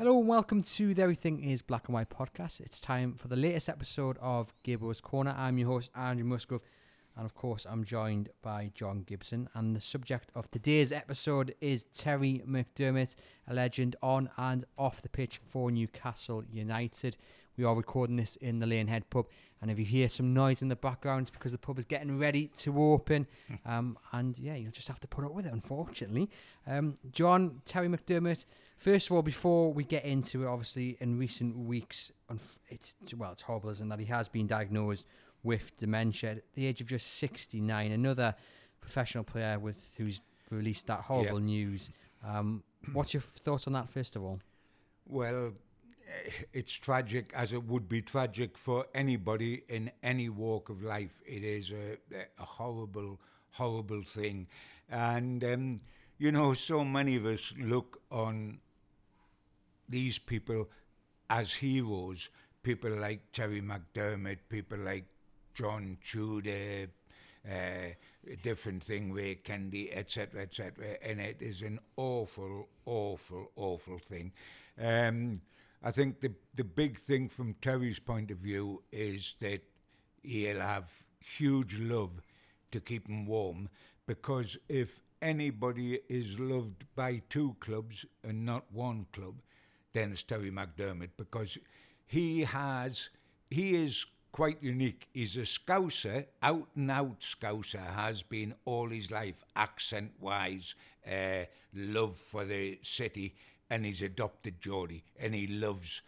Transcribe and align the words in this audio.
Hello 0.00 0.18
and 0.18 0.26
welcome 0.26 0.62
to 0.62 0.94
the 0.94 1.02
Everything 1.02 1.44
is 1.44 1.60
Black 1.60 1.86
and 1.86 1.94
White 1.94 2.08
podcast. 2.08 2.58
It's 2.58 2.80
time 2.80 3.16
for 3.18 3.28
the 3.28 3.36
latest 3.36 3.68
episode 3.68 4.16
of 4.22 4.54
Gibbo's 4.62 4.98
Corner. 4.98 5.34
I'm 5.36 5.58
your 5.58 5.68
host, 5.68 5.90
Andrew 5.94 6.24
Musgrove, 6.24 6.62
and 7.18 7.26
of 7.26 7.34
course, 7.34 7.66
I'm 7.68 7.84
joined 7.84 8.30
by 8.40 8.72
John 8.74 9.02
Gibson. 9.02 9.50
And 9.52 9.76
the 9.76 9.80
subject 9.82 10.30
of 10.34 10.50
today's 10.50 10.90
episode 10.90 11.54
is 11.60 11.84
Terry 11.94 12.42
McDermott, 12.48 13.14
a 13.46 13.52
legend 13.52 13.94
on 14.02 14.30
and 14.38 14.64
off 14.78 15.02
the 15.02 15.10
pitch 15.10 15.38
for 15.50 15.70
Newcastle 15.70 16.44
United. 16.50 17.18
We 17.58 17.64
are 17.64 17.74
recording 17.74 18.16
this 18.16 18.36
in 18.36 18.58
the 18.58 18.64
Lanehead 18.64 19.02
pub, 19.10 19.26
and 19.60 19.70
if 19.70 19.78
you 19.78 19.84
hear 19.84 20.08
some 20.08 20.32
noise 20.32 20.62
in 20.62 20.68
the 20.68 20.76
background, 20.76 21.24
it's 21.24 21.30
because 21.30 21.52
the 21.52 21.58
pub 21.58 21.78
is 21.78 21.84
getting 21.84 22.18
ready 22.18 22.46
to 22.60 22.82
open. 22.82 23.26
Um, 23.66 23.98
and 24.12 24.38
yeah, 24.38 24.54
you'll 24.54 24.72
just 24.72 24.88
have 24.88 25.00
to 25.00 25.08
put 25.08 25.26
up 25.26 25.34
with 25.34 25.44
it, 25.44 25.52
unfortunately. 25.52 26.30
Um, 26.66 26.94
John, 27.12 27.60
Terry 27.66 27.88
McDermott, 27.88 28.46
first 28.80 29.06
of 29.08 29.12
all, 29.16 29.22
before 29.22 29.72
we 29.72 29.84
get 29.84 30.04
into 30.04 30.42
it, 30.42 30.46
obviously, 30.48 30.96
in 31.00 31.18
recent 31.18 31.56
weeks, 31.56 32.10
it's 32.68 32.94
well, 33.16 33.32
it's 33.32 33.42
horrible, 33.42 33.70
isn't 33.70 33.88
that 33.88 33.98
he 34.00 34.06
has 34.06 34.28
been 34.28 34.46
diagnosed 34.46 35.06
with 35.42 35.76
dementia 35.78 36.32
at 36.32 36.42
the 36.54 36.66
age 36.66 36.80
of 36.80 36.86
just 36.86 37.14
69. 37.14 37.92
Another 37.92 38.34
professional 38.80 39.24
player 39.24 39.58
with 39.58 39.92
who's 39.96 40.20
released 40.50 40.86
that 40.88 41.00
horrible 41.00 41.38
Yep. 41.40 41.46
news. 41.46 41.90
Um, 42.26 42.62
what's 42.92 43.14
your 43.14 43.22
thoughts 43.44 43.66
on 43.66 43.72
that, 43.74 43.88
first 43.88 44.16
of 44.16 44.22
all? 44.22 44.40
Well, 45.06 45.52
eh, 46.08 46.30
it's 46.52 46.72
tragic 46.72 47.32
as 47.34 47.52
it 47.52 47.62
would 47.64 47.88
be 47.88 48.02
tragic 48.02 48.58
for 48.58 48.86
anybody 48.94 49.62
in 49.68 49.90
any 50.02 50.28
walk 50.28 50.68
of 50.68 50.82
life. 50.82 51.20
It 51.26 51.42
is 51.44 51.70
a, 51.72 51.96
a 52.38 52.44
horrible, 52.44 53.18
horrible 53.52 54.02
thing. 54.02 54.46
And, 54.90 55.42
um, 55.44 55.80
you 56.18 56.32
know, 56.32 56.52
so 56.54 56.84
many 56.84 57.16
of 57.16 57.24
us 57.26 57.54
look 57.58 58.02
on 58.10 58.58
these 59.90 60.18
people 60.18 60.68
as 61.28 61.52
heroes. 61.52 62.30
People 62.62 62.90
like 62.90 63.32
Terry 63.32 63.62
McDermott, 63.62 64.38
people 64.48 64.78
like 64.78 65.04
John 65.54 65.96
Tudor, 66.04 66.88
uh, 67.50 67.94
different 68.42 68.84
thing, 68.84 69.12
Ray 69.12 69.36
Kennedy, 69.36 69.92
etc., 69.92 70.42
etc. 70.42 70.96
And 71.02 71.20
it 71.20 71.38
is 71.40 71.62
an 71.62 71.80
awful, 71.96 72.68
awful, 72.84 73.50
awful 73.56 73.98
thing. 73.98 74.32
Um, 74.78 75.40
I 75.82 75.90
think 75.90 76.20
the 76.20 76.32
the 76.54 76.64
big 76.64 77.00
thing 77.00 77.28
from 77.28 77.54
Terry's 77.54 77.98
point 77.98 78.30
of 78.30 78.38
view 78.38 78.82
is 78.92 79.36
that 79.40 79.62
he'll 80.22 80.60
have 80.60 80.88
huge 81.20 81.78
love 81.78 82.20
to 82.70 82.80
keep 82.80 83.08
him 83.08 83.26
warm 83.26 83.68
because 84.06 84.58
if 84.68 85.00
anybody 85.22 86.00
is 86.08 86.38
loved 86.38 86.84
by 86.94 87.22
two 87.28 87.56
clubs 87.60 88.04
and 88.22 88.44
not 88.44 88.64
one 88.72 89.06
club, 89.12 89.34
it's 89.94 90.22
Terry 90.22 90.50
McDermott 90.50 91.10
because 91.16 91.58
he 92.06 92.44
has 92.44 93.08
he 93.50 93.74
is 93.74 94.06
quite 94.32 94.62
unique. 94.62 95.08
He's 95.12 95.36
a 95.36 95.40
Scouser, 95.40 96.26
out 96.42 96.68
and 96.76 96.90
out 96.90 97.20
Scouser, 97.20 97.84
has 97.94 98.22
been 98.22 98.54
all 98.64 98.88
his 98.88 99.10
life, 99.10 99.44
accent 99.56 100.12
wise, 100.20 100.74
uh, 101.10 101.44
love 101.74 102.16
for 102.16 102.44
the 102.44 102.78
city, 102.82 103.34
and 103.68 103.84
he's 103.84 104.02
adopted 104.02 104.60
Geordie, 104.60 105.02
and 105.18 105.34
he 105.34 105.48
loves 105.48 106.02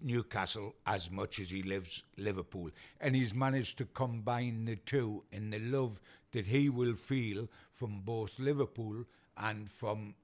Newcastle 0.00 0.74
as 0.86 1.10
much 1.10 1.38
as 1.38 1.50
he 1.50 1.62
lives 1.62 2.04
Liverpool. 2.16 2.70
And 3.00 3.14
he's 3.14 3.34
managed 3.34 3.76
to 3.78 3.84
combine 3.84 4.64
the 4.64 4.76
two 4.76 5.24
in 5.30 5.50
the 5.50 5.58
love 5.58 6.00
that 6.32 6.46
he 6.46 6.70
will 6.70 6.94
feel 6.94 7.48
from 7.72 8.00
both 8.04 8.38
Liverpool 8.38 9.04
and 9.36 9.70
from 9.70 10.14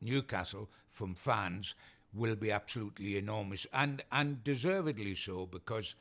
Newcastle, 0.00 0.68
from 0.88 1.14
fans, 1.14 1.74
will 2.14 2.36
be 2.36 2.50
absolutely 2.50 3.16
enormous 3.16 3.66
and, 3.72 4.02
and 4.12 4.44
deservedly 4.44 5.14
so 5.14 5.46
because, 5.46 5.94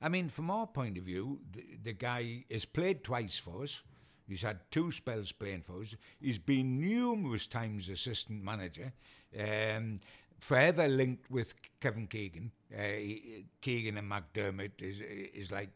I 0.00 0.08
mean, 0.08 0.28
from 0.28 0.50
our 0.50 0.66
point 0.66 0.98
of 0.98 1.04
view, 1.04 1.40
the, 1.52 1.64
the 1.82 1.92
guy 1.92 2.44
has 2.50 2.64
played 2.64 3.02
twice 3.02 3.38
for 3.38 3.62
us. 3.62 3.82
He's 4.28 4.42
had 4.42 4.58
two 4.70 4.90
spells 4.90 5.32
playing 5.32 5.62
for 5.62 5.82
us. 5.82 5.94
He's 6.20 6.38
been 6.38 6.80
numerous 6.80 7.46
times 7.46 7.88
assistant 7.88 8.42
manager, 8.42 8.92
um, 9.38 10.00
forever 10.40 10.88
linked 10.88 11.30
with 11.30 11.54
Kevin 11.80 12.06
Keegan. 12.08 12.50
Uh, 12.76 13.40
Keegan 13.60 13.96
and 13.96 14.10
McDermott 14.10 14.82
is 14.82 15.00
is 15.00 15.52
like 15.52 15.70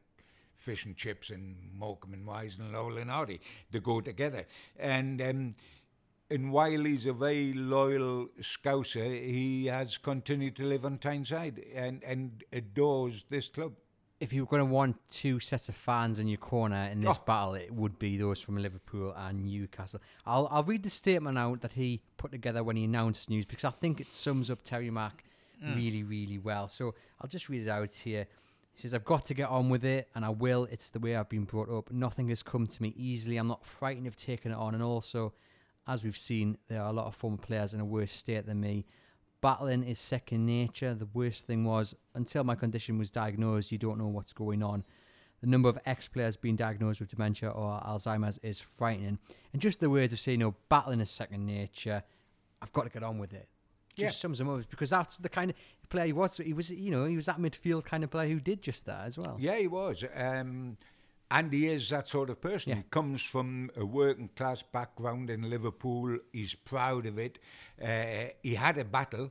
fish 0.60 0.84
and 0.84 0.96
chips 0.96 1.30
and 1.30 1.56
Morecambe 1.76 2.14
and 2.14 2.26
Wise 2.26 2.58
and 2.58 2.72
Laurel 2.72 2.98
and 2.98 3.10
Hardy. 3.10 3.40
They 3.70 3.80
go 3.80 4.00
together. 4.00 4.46
And 4.78 5.20
um, 5.22 5.54
and 6.30 6.52
while 6.52 6.84
he's 6.84 7.06
a 7.06 7.12
very 7.12 7.52
loyal 7.52 8.28
Scouser, 8.40 9.04
he 9.04 9.66
has 9.66 9.98
continued 9.98 10.56
to 10.56 10.64
live 10.64 10.84
on 10.84 10.98
Tyneside 10.98 11.64
and, 11.74 12.02
and 12.04 12.44
adores 12.52 13.24
this 13.28 13.48
club. 13.48 13.72
If 14.20 14.32
you 14.32 14.42
were 14.42 14.46
going 14.46 14.60
to 14.60 14.72
want 14.72 14.96
two 15.08 15.40
sets 15.40 15.68
of 15.70 15.74
fans 15.74 16.18
in 16.18 16.28
your 16.28 16.38
corner 16.38 16.88
in 16.92 17.00
this 17.00 17.16
Oh. 17.16 17.22
battle, 17.26 17.54
it 17.54 17.72
would 17.72 17.98
be 17.98 18.18
those 18.18 18.40
from 18.40 18.58
Liverpool 18.58 19.14
and 19.16 19.46
Newcastle. 19.46 20.00
I'll 20.26 20.46
I'll 20.50 20.62
read 20.62 20.82
the 20.82 20.90
statement 20.90 21.38
out 21.38 21.62
that 21.62 21.72
he 21.72 22.02
put 22.18 22.30
together 22.30 22.62
when 22.62 22.76
he 22.76 22.84
announced 22.84 23.30
news 23.30 23.46
because 23.46 23.64
I 23.64 23.70
think 23.70 23.98
it 23.98 24.12
sums 24.12 24.50
up 24.50 24.62
Terry 24.62 24.90
Mack 24.90 25.24
mm. 25.64 25.74
really 25.74 26.02
really 26.02 26.38
well. 26.38 26.68
So 26.68 26.94
I'll 27.20 27.28
just 27.28 27.48
read 27.48 27.62
it 27.62 27.70
out 27.70 27.94
here. 27.94 28.26
He 28.74 28.80
says, 28.82 28.92
"I've 28.92 29.06
got 29.06 29.24
to 29.24 29.34
get 29.34 29.48
on 29.48 29.70
with 29.70 29.86
it, 29.86 30.08
and 30.14 30.22
I 30.22 30.28
will. 30.28 30.68
It's 30.70 30.90
the 30.90 31.00
way 31.00 31.16
I've 31.16 31.30
been 31.30 31.44
brought 31.44 31.70
up. 31.70 31.90
Nothing 31.90 32.28
has 32.28 32.42
come 32.42 32.66
to 32.66 32.82
me 32.82 32.92
easily. 32.96 33.38
I'm 33.38 33.48
not 33.48 33.64
frightened 33.64 34.06
of 34.06 34.16
taking 34.16 34.52
it 34.52 34.58
on, 34.58 34.74
and 34.74 34.82
also." 34.82 35.32
As 35.86 36.04
we've 36.04 36.16
seen, 36.16 36.58
there 36.68 36.80
are 36.82 36.90
a 36.90 36.92
lot 36.92 37.06
of 37.06 37.14
former 37.14 37.36
players 37.38 37.74
in 37.74 37.80
a 37.80 37.84
worse 37.84 38.12
state 38.12 38.46
than 38.46 38.60
me. 38.60 38.86
Battling 39.40 39.82
is 39.82 39.98
second 39.98 40.44
nature. 40.44 40.94
The 40.94 41.08
worst 41.14 41.46
thing 41.46 41.64
was, 41.64 41.94
until 42.14 42.44
my 42.44 42.54
condition 42.54 42.98
was 42.98 43.10
diagnosed, 43.10 43.72
you 43.72 43.78
don't 43.78 43.98
know 43.98 44.06
what's 44.08 44.32
going 44.32 44.62
on. 44.62 44.84
The 45.40 45.46
number 45.46 45.70
of 45.70 45.78
ex 45.86 46.06
players 46.06 46.36
being 46.36 46.56
diagnosed 46.56 47.00
with 47.00 47.08
dementia 47.08 47.48
or 47.48 47.80
Alzheimer's 47.80 48.38
is 48.42 48.60
frightening. 48.60 49.18
And 49.54 49.62
just 49.62 49.80
the 49.80 49.88
words 49.88 50.12
of 50.12 50.20
saying, 50.20 50.40
you 50.40 50.46
know, 50.48 50.54
battling 50.68 51.00
is 51.00 51.10
second 51.10 51.46
nature, 51.46 52.02
I've 52.60 52.72
got 52.74 52.82
to 52.84 52.90
get 52.90 53.02
on 53.02 53.18
with 53.18 53.32
it. 53.32 53.48
Just 53.96 54.16
Yeah. 54.16 54.20
sums 54.20 54.40
him 54.40 54.50
up 54.50 54.68
because 54.70 54.90
that's 54.90 55.16
the 55.16 55.30
kind 55.30 55.50
of 55.50 55.56
player 55.88 56.06
he 56.06 56.12
was. 56.12 56.36
He 56.36 56.52
was, 56.52 56.70
you 56.70 56.90
know, 56.90 57.06
he 57.06 57.16
was 57.16 57.24
that 57.26 57.38
midfield 57.38 57.84
kind 57.84 58.04
of 58.04 58.10
player 58.10 58.28
who 58.28 58.38
did 58.38 58.60
just 58.60 58.84
that 58.84 59.06
as 59.06 59.16
well. 59.16 59.36
Yeah, 59.40 59.56
he 59.56 59.66
was. 59.66 60.04
Um, 60.14 60.76
and 61.30 61.52
he 61.52 61.68
is 61.68 61.90
that 61.90 62.08
sort 62.08 62.30
of 62.30 62.40
person. 62.40 62.70
Yeah. 62.70 62.76
He 62.76 62.82
comes 62.90 63.22
from 63.22 63.70
a 63.76 63.84
working 63.84 64.30
class 64.34 64.62
background 64.62 65.30
in 65.30 65.48
Liverpool. 65.48 66.18
He's 66.32 66.54
proud 66.54 67.06
of 67.06 67.18
it. 67.18 67.38
Uh, 67.82 68.32
he 68.42 68.54
had 68.54 68.78
a 68.78 68.84
battle 68.84 69.30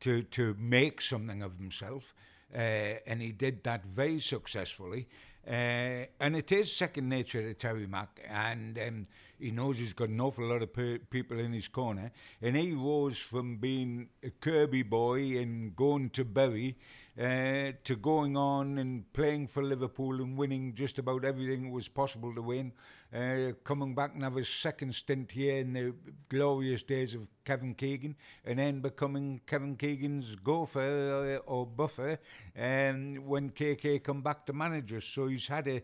to, 0.00 0.22
to 0.22 0.54
make 0.58 1.00
something 1.00 1.42
of 1.42 1.56
himself, 1.56 2.14
uh, 2.54 2.58
and 2.58 3.22
he 3.22 3.32
did 3.32 3.64
that 3.64 3.84
very 3.84 4.20
successfully. 4.20 5.08
Uh, 5.46 6.04
and 6.20 6.36
it 6.36 6.52
is 6.52 6.76
second 6.76 7.08
nature 7.08 7.42
to 7.42 7.54
Terry 7.54 7.86
Mack, 7.86 8.20
and 8.28 8.78
um, 8.78 9.06
he 9.38 9.50
knows 9.50 9.78
he's 9.78 9.94
got 9.94 10.10
an 10.10 10.20
awful 10.20 10.46
lot 10.46 10.62
of 10.62 10.74
pe- 10.74 10.98
people 10.98 11.38
in 11.38 11.54
his 11.54 11.68
corner. 11.68 12.12
And 12.42 12.54
he 12.54 12.72
rose 12.72 13.16
from 13.16 13.56
being 13.56 14.08
a 14.22 14.28
Kirkby 14.28 14.82
boy 14.82 15.38
and 15.38 15.74
going 15.74 16.10
to 16.10 16.24
Bury 16.24 16.76
uh, 17.18 17.72
to 17.82 17.96
going 17.96 18.36
on 18.36 18.78
and 18.78 19.12
playing 19.12 19.48
for 19.48 19.62
Liverpool 19.62 20.20
and 20.22 20.36
winning 20.36 20.72
just 20.74 20.98
about 20.98 21.24
everything 21.24 21.64
that 21.64 21.72
was 21.72 21.88
possible 21.88 22.32
to 22.34 22.42
win. 22.42 22.72
Uh, 23.12 23.52
coming 23.64 23.94
back 23.94 24.14
and 24.14 24.22
have 24.22 24.36
a 24.36 24.44
second 24.44 24.94
stint 24.94 25.32
here 25.32 25.58
in 25.58 25.72
the 25.72 25.92
glorious 26.28 26.82
days 26.82 27.14
of 27.14 27.26
Kevin 27.44 27.74
Keegan, 27.74 28.14
and 28.44 28.58
then 28.58 28.80
becoming 28.80 29.40
Kevin 29.46 29.76
Keegan's 29.76 30.36
gopher 30.36 31.40
uh, 31.46 31.50
or 31.50 31.66
buffer 31.66 32.18
um, 32.56 33.16
when 33.26 33.50
KK 33.50 34.04
come 34.04 34.20
back 34.20 34.44
to 34.46 34.52
manage 34.52 34.92
us. 34.92 35.04
So 35.04 35.26
he's 35.28 35.48
had 35.48 35.66
a 35.66 35.82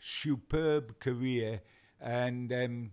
superb 0.00 0.98
career, 0.98 1.60
and 2.00 2.52
um, 2.52 2.90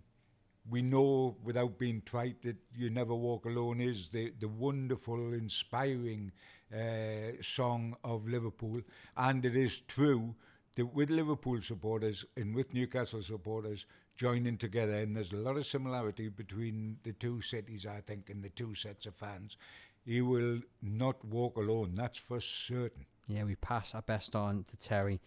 we 0.70 0.82
know 0.82 1.36
without 1.42 1.78
being 1.78 2.02
trite 2.06 2.42
that 2.42 2.56
you 2.74 2.90
never 2.90 3.14
walk 3.14 3.44
alone 3.44 3.80
is 3.80 4.08
the, 4.08 4.32
the 4.38 4.48
wonderful, 4.48 5.32
inspiring 5.34 6.30
uh, 6.72 7.32
song 7.42 7.96
of 8.04 8.26
Liverpool. 8.28 8.80
And 9.16 9.44
it 9.44 9.56
is 9.56 9.80
true 9.82 10.34
that 10.76 10.86
with 10.94 11.10
Liverpool 11.10 11.60
supporters 11.60 12.24
and 12.36 12.54
with 12.54 12.72
Newcastle 12.72 13.22
supporters, 13.22 13.86
joining 14.16 14.56
together, 14.58 14.98
and 14.98 15.16
there's 15.16 15.32
a 15.32 15.36
lot 15.36 15.56
of 15.56 15.66
similarity 15.66 16.28
between 16.28 16.98
the 17.02 17.12
two 17.12 17.40
cities, 17.40 17.86
I 17.86 18.00
think, 18.06 18.30
and 18.30 18.42
the 18.42 18.50
two 18.50 18.74
sets 18.74 19.06
of 19.06 19.14
fans. 19.14 19.56
He 20.04 20.20
will 20.22 20.60
not 20.82 21.22
walk 21.24 21.56
alone, 21.56 21.94
that's 21.96 22.18
for 22.18 22.40
certain. 22.40 23.06
Yeah, 23.26 23.44
we 23.44 23.56
pass 23.56 23.94
our 23.94 24.02
best 24.02 24.36
on 24.36 24.64
to 24.64 24.76
Terry. 24.76 25.20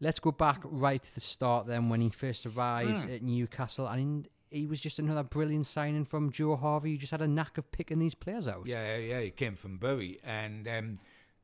Let's 0.00 0.18
go 0.18 0.32
back 0.32 0.60
right 0.64 1.02
to 1.02 1.14
the 1.14 1.20
start 1.20 1.66
then 1.66 1.88
when 1.88 2.00
he 2.00 2.10
first 2.10 2.44
arrived 2.46 3.06
Mm. 3.06 3.14
at 3.14 3.22
Newcastle. 3.22 3.86
and 3.86 4.28
he 4.54 4.66
was 4.66 4.80
just 4.80 4.98
another 4.98 5.22
brilliant 5.22 5.66
signing 5.66 6.04
from 6.04 6.30
Joe 6.30 6.56
Harvey. 6.56 6.92
who 6.92 6.98
just 6.98 7.10
had 7.10 7.22
a 7.22 7.28
knack 7.28 7.58
of 7.58 7.70
picking 7.72 7.98
these 7.98 8.14
players 8.14 8.46
out. 8.46 8.66
Yeah, 8.66 8.96
yeah, 8.96 9.20
he 9.20 9.30
came 9.30 9.56
from 9.56 9.78
Bury, 9.78 10.20
and 10.24 10.68
um, 10.68 10.98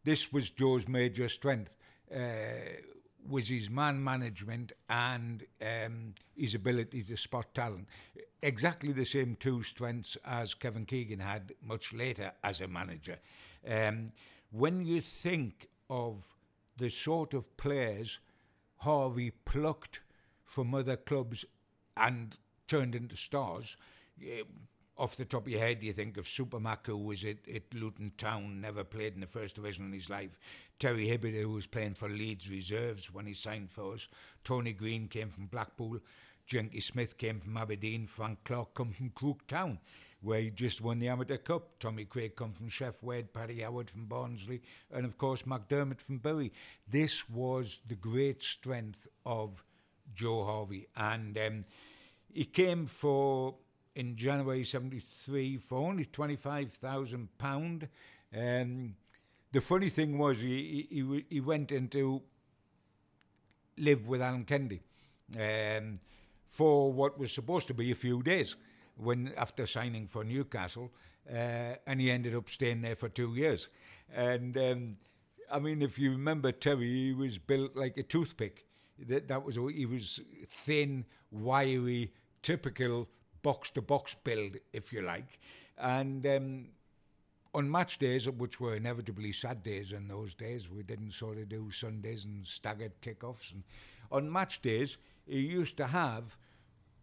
this 0.05 0.33
was 0.33 0.51
Joe's 0.51 0.87
major 0.89 1.29
strength. 1.29 1.77
Uh, 2.15 2.17
was 3.29 3.49
his 3.49 3.69
man 3.69 4.03
management 4.03 4.73
and 4.89 5.45
um, 5.61 6.15
his 6.35 6.55
ability 6.55 7.03
to 7.03 7.17
spot 7.17 7.55
talent. 7.55 7.87
Exactly 8.43 8.93
the 8.93 9.05
same 9.05 9.37
two 9.39 9.63
strengths 9.63 10.17
as 10.25 10.55
Kevin 10.55 10.87
Keegan 10.87 11.21
had 11.21 11.53
much 11.63 11.93
later 11.93 12.33
as 12.43 12.63
a 12.63 12.67
manager. 12.67 13.19
Um, 13.69 14.13
when 14.51 14.87
you 14.87 15.03
think 15.03 15.69
of 15.91 16.27
the 16.79 16.89
sort 16.89 17.35
of 17.35 17.55
players 17.59 18.21
Harvey 18.79 19.31
plucked 19.31 20.01
from 20.47 20.75
other 20.75 20.97
clubs 20.97 21.45
and 21.97 22.39
turned 22.71 22.95
into 22.95 23.17
stars, 23.17 23.77
off 24.97 25.17
the 25.17 25.25
top 25.25 25.43
of 25.47 25.49
your 25.49 25.61
head, 25.61 25.83
you 25.83 25.93
think 25.93 26.17
of 26.17 26.27
Supermac, 26.27 26.87
who 26.87 26.97
was 26.97 27.25
at, 27.25 27.39
at 27.53 27.75
Luton 27.75 28.13
Town, 28.17 28.61
never 28.61 28.85
played 28.85 29.15
in 29.15 29.21
the 29.21 29.27
first 29.27 29.57
division 29.57 29.87
in 29.87 29.93
his 29.93 30.09
life. 30.09 30.39
Terry 30.79 31.09
Hibbitt, 31.09 31.35
who 31.35 31.51
was 31.51 31.67
playing 31.67 31.95
for 31.95 32.09
Leeds 32.09 32.49
Reserves 32.49 33.13
when 33.13 33.27
he 33.27 33.35
signed 33.35 33.73
for 33.73 33.95
us. 33.95 34.07
Tony 34.45 34.73
Green 34.73 35.09
came 35.09 35.31
from 35.31 35.47
Blackpool. 35.47 35.99
Jinky 36.47 36.81
Smith 36.81 37.19
came 37.19 37.41
from 37.41 37.57
Aberdeen. 37.57 38.07
Frank 38.07 38.39
Clark 38.45 38.75
come 38.75 38.93
from 38.93 39.11
Crook 39.11 39.47
Town, 39.49 39.79
where 40.21 40.41
he 40.41 40.51
just 40.51 40.81
won 40.81 41.01
the 41.01 41.09
Amateur 41.09 41.39
Cup. 41.39 41.79
Tommy 41.81 42.05
Craig 42.05 42.37
come 42.37 42.53
from 42.53 42.71
Sheff 42.71 43.03
Wed, 43.03 43.33
Paddy 43.33 43.63
Howard 43.63 43.91
from 43.91 44.07
Barnsley, 44.07 44.63
and 44.93 45.05
of 45.05 45.19
course 45.19 45.43
McDermott 45.43 46.01
from 46.01 46.19
Bury. 46.19 46.53
This 46.89 47.29
was 47.29 47.81
the 47.89 47.97
great 47.97 48.43
strength 48.43 49.09
of 49.27 49.65
Joe 50.15 50.45
Harvey, 50.45 50.87
and 50.95 51.37
um, 51.39 51.65
he 52.33 52.45
came 52.45 52.87
for 52.87 53.55
in 53.95 54.17
January 54.17 54.65
'73 54.65 55.59
for 55.59 55.79
only 55.79 56.05
twenty 56.07 56.37
five 56.37 56.73
thousand 56.73 57.29
pound. 57.39 57.89
Um, 58.37 58.95
the 59.53 59.61
funny 59.61 59.91
thing 59.91 60.19
was 60.19 60.41
he, 60.41 60.87
he 60.91 61.03
he 61.03 61.25
he 61.29 61.41
went 61.41 61.73
into 61.73 62.23
live 63.79 64.07
with 64.07 64.23
Alan 64.23 64.45
Kennedy 64.45 64.81
um, 65.39 66.01
for 66.51 66.93
what 66.93 67.19
was 67.19 67.33
supposed 67.33 67.67
to 67.69 67.75
be 67.75 67.91
a 67.91 67.95
few 67.95 68.23
days 68.23 68.57
when 68.97 69.33
after 69.37 69.67
signing 69.67 70.07
for 70.07 70.25
Newcastle, 70.25 70.93
uh, 71.29 71.75
and 71.87 72.01
he 72.01 72.11
ended 72.11 72.35
up 72.35 72.49
staying 72.51 72.83
there 72.83 72.97
for 72.97 73.09
two 73.09 73.35
years. 73.35 73.69
And 74.15 74.57
um, 74.59 74.97
I 75.51 75.59
mean, 75.59 75.83
if 75.83 75.99
you 75.99 76.13
remember 76.13 76.53
Terry, 76.53 77.07
he 77.07 77.13
was 77.13 77.39
built 77.39 77.77
like 77.77 77.97
a 77.97 78.03
toothpick. 78.03 78.67
That 79.09 79.29
that 79.29 79.45
was 79.45 79.57
he 79.75 79.87
was 79.87 80.21
thin, 80.49 81.07
wiry, 81.31 82.13
typical 82.43 83.09
box 83.43 83.71
to 83.73 83.83
box 83.83 84.15
build, 84.25 84.57
if 84.73 84.93
you 84.93 85.03
like, 85.03 85.39
and. 85.79 86.27
Um, 86.27 86.67
on 87.55 87.71
match 87.71 87.99
days, 87.99 88.29
which 88.29 88.61
were 88.61 88.77
inevitably 88.77 89.33
sad 89.33 89.63
days 89.63 89.93
in 89.93 90.07
those 90.07 90.35
days, 90.35 90.71
we 90.71 90.83
didn't 90.83 91.13
sort 91.13 91.39
of 91.39 91.49
do 91.49 91.71
Sundays 91.71 92.25
and 92.25 92.47
staggered 92.47 92.93
kickoffs. 93.03 93.53
And 93.53 93.65
on 94.13 94.31
match 94.31 94.63
days, 94.63 94.99
he 95.27 95.41
used 95.41 95.77
to 95.79 95.87
have 95.87 96.37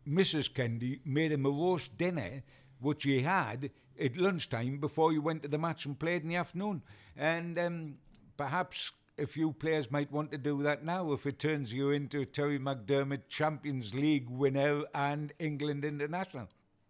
Mrs. 0.08 0.54
Kennedy 0.54 1.02
made 1.04 1.32
him 1.32 1.46
a 1.46 1.50
roast 1.50 1.98
dinner, 1.98 2.44
which 2.80 3.04
he 3.04 3.22
had 3.22 3.72
at 4.00 4.16
lunchtime 4.16 4.80
before 4.80 5.12
you 5.12 5.22
went 5.22 5.42
to 5.44 5.50
the 5.50 5.58
match 5.58 5.86
and 5.86 6.00
played 6.00 6.24
in 6.24 6.30
the 6.30 6.36
afternoon. 6.36 6.82
And 7.18 7.58
um, 7.60 7.96
perhaps 8.38 8.92
a 9.20 9.26
few 9.26 9.52
players 9.52 9.90
might 9.90 10.12
want 10.12 10.32
to 10.32 10.38
do 10.38 10.64
that 10.64 10.86
now 10.86 11.12
if 11.12 11.26
it 11.26 11.40
turns 11.40 11.74
you 11.74 11.92
into 11.92 12.26
Terry 12.26 12.60
McDermott 12.60 13.28
Champions 13.28 13.94
League 13.94 14.30
winner 14.30 14.84
and 14.94 15.34
England 15.40 15.84
international. 15.84 16.48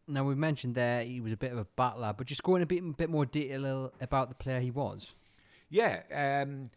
Now 0.07 0.23
we 0.23 0.35
mentioned 0.35 0.75
there 0.75 1.03
he 1.03 1.19
was 1.19 1.33
a 1.33 1.37
bit 1.37 1.51
of 1.51 1.57
a 1.57 1.67
battler, 1.75 2.13
but 2.17 2.27
just 2.27 2.43
go 2.43 2.55
in 2.55 2.61
a 2.61 2.65
bit 2.65 2.97
bit 2.97 3.09
more 3.09 3.25
detail 3.25 3.91
about 3.99 4.29
the 4.29 4.35
player 4.35 4.59
he 4.59 4.71
was. 4.71 5.13
Yeah, 5.69 6.01
um, 6.13 6.69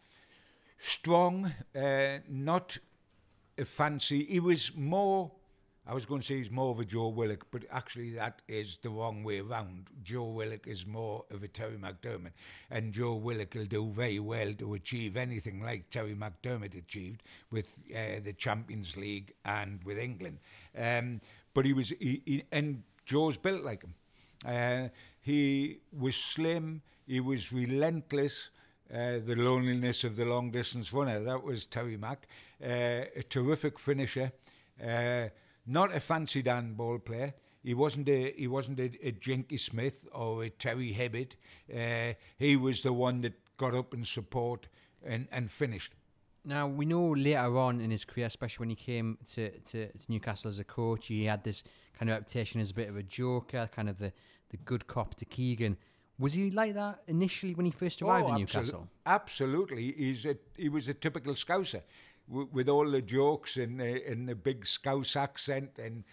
strong, 0.77 1.53
uh, 1.75 2.17
not 2.27 2.77
a 3.57 3.65
fancy. 3.65 4.25
He 4.25 4.39
was 4.39 4.75
more. 4.75 5.31
I 5.87 5.93
was 5.95 6.05
going 6.05 6.21
to 6.21 6.27
say 6.27 6.37
he's 6.37 6.51
more 6.51 6.71
of 6.71 6.79
a 6.79 6.85
Joe 6.85 7.07
Willock, 7.07 7.47
but 7.49 7.63
actually 7.71 8.11
that 8.11 8.41
is 8.47 8.77
the 8.77 8.89
wrong 8.89 9.23
way 9.23 9.39
around. 9.39 9.89
Joe 10.03 10.25
Willock 10.25 10.67
is 10.67 10.85
more 10.85 11.25
of 11.31 11.41
a 11.41 11.47
Terry 11.47 11.77
McDermott, 11.77 12.33
and 12.69 12.93
Joe 12.93 13.15
Willock 13.15 13.55
will 13.55 13.65
do 13.65 13.89
very 13.89 14.19
well 14.19 14.53
to 14.53 14.75
achieve 14.75 15.17
anything 15.17 15.63
like 15.63 15.89
Terry 15.89 16.13
McDermott 16.13 16.77
achieved 16.77 17.23
with 17.49 17.67
uh, 17.95 18.19
the 18.23 18.33
Champions 18.33 18.95
League 18.95 19.33
and 19.43 19.83
with 19.83 19.97
England. 19.97 20.37
Um, 20.77 21.19
but 21.53 21.65
he 21.65 21.73
was, 21.73 21.89
he, 21.89 22.21
he, 22.25 22.43
and 22.51 22.83
Joe's 23.05 23.37
built 23.37 23.63
like 23.63 23.83
him. 23.83 23.95
Uh, 24.45 24.89
he 25.21 25.79
was 25.97 26.15
slim. 26.15 26.83
He 27.07 27.19
was 27.19 27.51
relentless. 27.51 28.49
Uh, 28.93 29.19
the 29.25 29.35
loneliness 29.35 30.03
of 30.03 30.15
the 30.15 30.25
long 30.25 30.51
distance 30.51 30.93
runner. 30.93 31.23
That 31.23 31.43
was 31.43 31.65
Terry 31.65 31.97
Mack. 31.97 32.27
Uh, 32.63 33.05
a 33.15 33.23
terrific 33.29 33.79
finisher. 33.79 34.31
Not 35.71 35.95
a 35.95 36.01
fancy 36.01 36.41
Dan 36.41 36.73
ball 36.73 36.99
player. 36.99 37.33
He 37.63 37.73
wasn't 37.73 38.09
a 38.09 38.33
he 38.35 38.47
wasn't 38.47 38.79
a, 38.79 38.91
a 39.01 39.11
Jinky 39.11 39.55
Smith 39.55 40.05
or 40.11 40.43
a 40.43 40.49
Terry 40.49 40.93
Hibbitt. 40.93 41.35
Uh, 41.73 42.13
he 42.37 42.57
was 42.57 42.83
the 42.83 42.91
one 42.91 43.21
that 43.21 43.33
got 43.55 43.73
up 43.73 43.93
in 43.93 44.03
support 44.03 44.67
and, 45.05 45.27
and 45.31 45.49
finished. 45.49 45.93
Now 46.43 46.67
we 46.67 46.85
know 46.85 47.11
later 47.11 47.57
on 47.57 47.79
in 47.79 47.89
his 47.89 48.03
career, 48.03 48.25
especially 48.25 48.63
when 48.63 48.69
he 48.69 48.75
came 48.75 49.17
to, 49.33 49.49
to, 49.59 49.87
to 49.87 50.05
Newcastle 50.09 50.49
as 50.49 50.59
a 50.59 50.65
coach, 50.65 51.07
he 51.07 51.23
had 51.25 51.43
this 51.43 51.63
kind 51.97 52.09
of 52.09 52.17
reputation 52.17 52.59
as 52.59 52.71
a 52.71 52.73
bit 52.73 52.89
of 52.89 52.97
a 52.97 53.03
joker, 53.03 53.69
kind 53.73 53.87
of 53.87 53.97
the, 53.97 54.11
the 54.49 54.57
good 54.57 54.87
cop 54.87 55.15
to 55.15 55.25
Keegan. 55.25 55.77
Was 56.19 56.33
he 56.33 56.51
like 56.51 56.73
that 56.73 57.01
initially 57.07 57.53
when 57.55 57.65
he 57.65 57.71
first 57.71 58.01
arrived 58.01 58.27
in 58.27 58.35
absolu- 58.35 58.39
Newcastle? 58.39 58.87
Absolutely, 59.05 59.93
he's 59.97 60.25
a, 60.25 60.35
he 60.57 60.67
was 60.67 60.89
a 60.89 60.93
typical 60.93 61.33
Scouser, 61.33 61.81
with 62.27 62.69
all 62.69 62.89
the 62.89 63.01
jokes 63.01 63.57
and 63.57 63.79
the, 63.79 64.07
and 64.07 64.27
the 64.27 64.35
big 64.35 64.65
Scouse 64.65 65.15
accent 65.15 65.79
and 65.79 66.03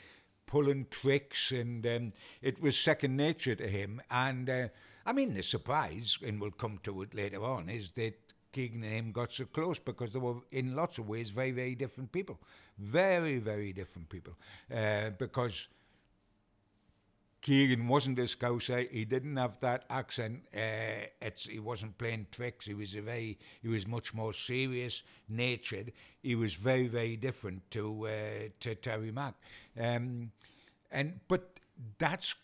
pulling 0.46 0.86
tricks, 0.90 1.52
and 1.52 1.86
um, 1.86 2.12
it 2.42 2.60
was 2.60 2.76
second 2.76 3.16
nature 3.16 3.54
to 3.54 3.68
him. 3.68 4.00
And 4.10 4.48
uh, 4.48 4.68
I 5.06 5.12
mean, 5.12 5.34
the 5.34 5.42
surprise, 5.42 6.18
and 6.26 6.40
we'll 6.40 6.50
come 6.50 6.78
to 6.82 7.02
it 7.02 7.14
later 7.14 7.44
on, 7.44 7.68
is 7.68 7.92
that 7.92 8.18
Keegan 8.52 8.82
and 8.82 8.92
him 8.92 9.12
got 9.12 9.30
so 9.30 9.44
close 9.44 9.78
because 9.78 10.12
they 10.12 10.18
were, 10.18 10.36
in 10.50 10.74
lots 10.74 10.98
of 10.98 11.08
ways, 11.08 11.30
very, 11.30 11.50
very 11.50 11.74
different 11.74 12.10
people. 12.12 12.40
Very, 12.78 13.38
very 13.38 13.72
different 13.72 14.08
people. 14.08 14.34
Uh, 14.74 15.10
because 15.10 15.68
Keegan 17.40 17.86
wasn't 17.88 18.18
a 18.18 18.22
Scouser. 18.22 18.90
He 18.90 19.04
didn't 19.04 19.36
have 19.36 19.60
that 19.60 19.84
accent. 19.90 20.42
Uh, 20.54 21.06
it's, 21.22 21.46
he 21.46 21.58
wasn't 21.60 21.96
playing 21.98 22.26
tricks. 22.32 22.66
He 22.66 22.74
was 22.74 22.94
a 22.94 23.00
very, 23.00 23.38
he 23.62 23.68
was 23.68 23.86
much 23.86 24.12
more 24.12 24.32
serious 24.32 25.02
natured. 25.28 25.92
He 26.22 26.34
was 26.34 26.54
very, 26.54 26.88
very 26.88 27.16
different 27.16 27.70
to 27.70 28.08
uh, 28.08 28.48
to 28.60 28.74
Terry 28.74 29.12
Mack. 29.12 29.34
Um, 29.80 30.32
and 30.90 31.20
but 31.28 31.60
that's 31.98 32.34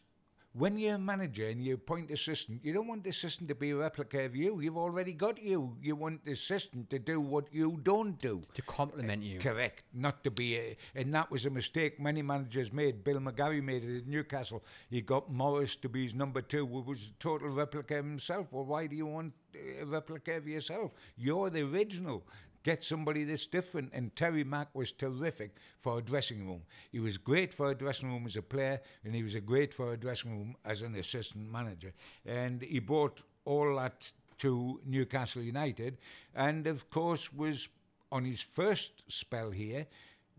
when 0.56 0.78
you're 0.78 0.94
a 0.94 0.98
manager 0.98 1.48
and 1.48 1.60
you 1.60 1.74
appoint 1.74 2.12
assistant, 2.12 2.60
you 2.62 2.72
don't 2.72 2.86
want 2.86 3.02
the 3.02 3.10
assistant 3.10 3.48
to 3.48 3.56
be 3.56 3.70
a 3.70 3.76
replica 3.76 4.20
of 4.20 4.36
you. 4.36 4.60
You've 4.60 4.76
already 4.78 5.12
got 5.12 5.42
you. 5.42 5.76
You 5.82 5.96
want 5.96 6.24
the 6.24 6.32
assistant 6.32 6.90
to 6.90 6.98
do 7.00 7.20
what 7.20 7.52
you 7.52 7.80
don't 7.82 8.16
do. 8.20 8.40
To 8.54 8.62
compliment 8.62 9.22
uh, 9.22 9.26
you. 9.26 9.40
Correct. 9.40 9.82
Not 9.92 10.22
to 10.22 10.30
be 10.30 10.56
a, 10.56 10.76
and 10.94 11.12
that 11.12 11.28
was 11.28 11.44
a 11.46 11.50
mistake 11.50 11.98
many 11.98 12.22
managers 12.22 12.72
made. 12.72 13.02
Bill 13.02 13.18
McGarry 13.18 13.62
made 13.62 13.82
it 13.82 13.98
at 13.98 14.06
Newcastle. 14.06 14.62
He 14.90 15.00
got 15.00 15.30
Morris 15.30 15.74
to 15.76 15.88
be 15.88 16.04
his 16.04 16.14
number 16.14 16.40
two, 16.40 16.66
who 16.66 16.82
was 16.82 17.10
a 17.10 17.22
total 17.22 17.48
replica 17.48 17.98
of 17.98 18.04
himself. 18.04 18.46
Well, 18.52 18.64
why 18.64 18.86
do 18.86 18.94
you 18.94 19.06
want 19.06 19.32
a 19.80 19.84
replica 19.84 20.36
of 20.36 20.46
yourself? 20.46 20.92
You're 21.16 21.50
the 21.50 21.62
original. 21.62 22.22
Get 22.64 22.82
somebody 22.82 23.24
that's 23.24 23.46
different. 23.46 23.90
And 23.92 24.14
Terry 24.16 24.42
Mack 24.42 24.74
was 24.74 24.90
terrific 24.90 25.56
for 25.80 25.98
a 25.98 26.02
dressing 26.02 26.46
room. 26.46 26.62
He 26.90 26.98
was 26.98 27.16
great 27.18 27.54
for 27.54 27.70
a 27.70 27.74
dressing 27.74 28.10
room 28.10 28.24
as 28.26 28.36
a 28.36 28.42
player, 28.42 28.80
and 29.04 29.14
he 29.14 29.22
was 29.22 29.36
a 29.36 29.40
great 29.40 29.72
for 29.72 29.92
a 29.92 29.96
dressing 29.96 30.32
room 30.32 30.56
as 30.64 30.82
an 30.82 30.96
assistant 30.96 31.52
manager. 31.52 31.92
And 32.26 32.62
he 32.62 32.80
brought 32.80 33.22
all 33.44 33.76
that 33.76 34.10
to 34.38 34.80
Newcastle 34.84 35.42
United, 35.42 35.98
and 36.34 36.66
of 36.66 36.90
course 36.90 37.32
was 37.32 37.68
on 38.10 38.24
his 38.24 38.40
first 38.40 39.04
spell 39.08 39.50
here 39.50 39.86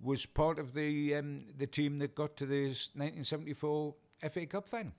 was 0.02 0.26
part 0.26 0.60
of 0.60 0.74
the 0.74 1.16
um, 1.16 1.46
the 1.58 1.68
team 1.68 2.00
that 2.00 2.16
got 2.16 2.36
to 2.38 2.46
the 2.46 2.66
1974 2.66 3.96
FA 4.30 4.46
Cup 4.46 4.68
final. 4.68 4.92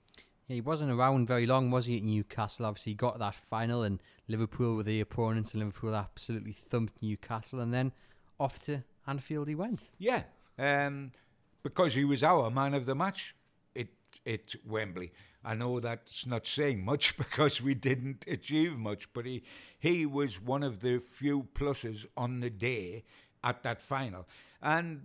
Yeah, 0.47 0.55
he 0.55 0.61
wasn't 0.61 0.91
around 0.91 1.27
very 1.27 1.45
long, 1.45 1.71
was 1.71 1.85
he, 1.85 1.97
at 1.97 2.03
Newcastle? 2.03 2.65
Obviously, 2.65 2.93
he 2.93 2.95
got 2.95 3.19
that 3.19 3.35
final, 3.35 3.83
and 3.83 4.01
Liverpool 4.29 4.77
were 4.77 4.83
the 4.83 5.01
opponents, 5.01 5.51
and 5.51 5.61
Liverpool 5.61 5.93
absolutely 5.93 6.53
thumped 6.53 7.01
Newcastle, 7.01 7.59
and 7.59 7.73
then 7.73 7.91
off 8.39 8.59
to 8.59 8.83
Anfield 9.05 9.49
he 9.49 9.55
went. 9.55 9.89
Yeah, 9.97 10.23
um, 10.57 11.11
because 11.63 11.95
he 11.95 12.05
was 12.05 12.23
our 12.23 12.49
man 12.49 12.73
of 12.73 12.85
the 12.85 12.95
match 12.95 13.35
at, 13.75 13.87
at 14.25 14.55
Wembley. 14.65 15.11
I 15.43 15.53
know 15.53 15.79
that's 15.79 16.25
not 16.25 16.45
saying 16.47 16.83
much 16.83 17.17
because 17.17 17.61
we 17.61 17.73
didn't 17.73 18.25
achieve 18.27 18.77
much, 18.77 19.11
but 19.13 19.25
he, 19.25 19.43
he 19.79 20.05
was 20.05 20.41
one 20.41 20.63
of 20.63 20.79
the 20.79 20.99
few 20.99 21.47
pluses 21.55 22.05
on 22.15 22.39
the 22.39 22.49
day 22.49 23.03
at 23.43 23.63
that 23.63 23.81
final. 23.81 24.27
And 24.61 25.01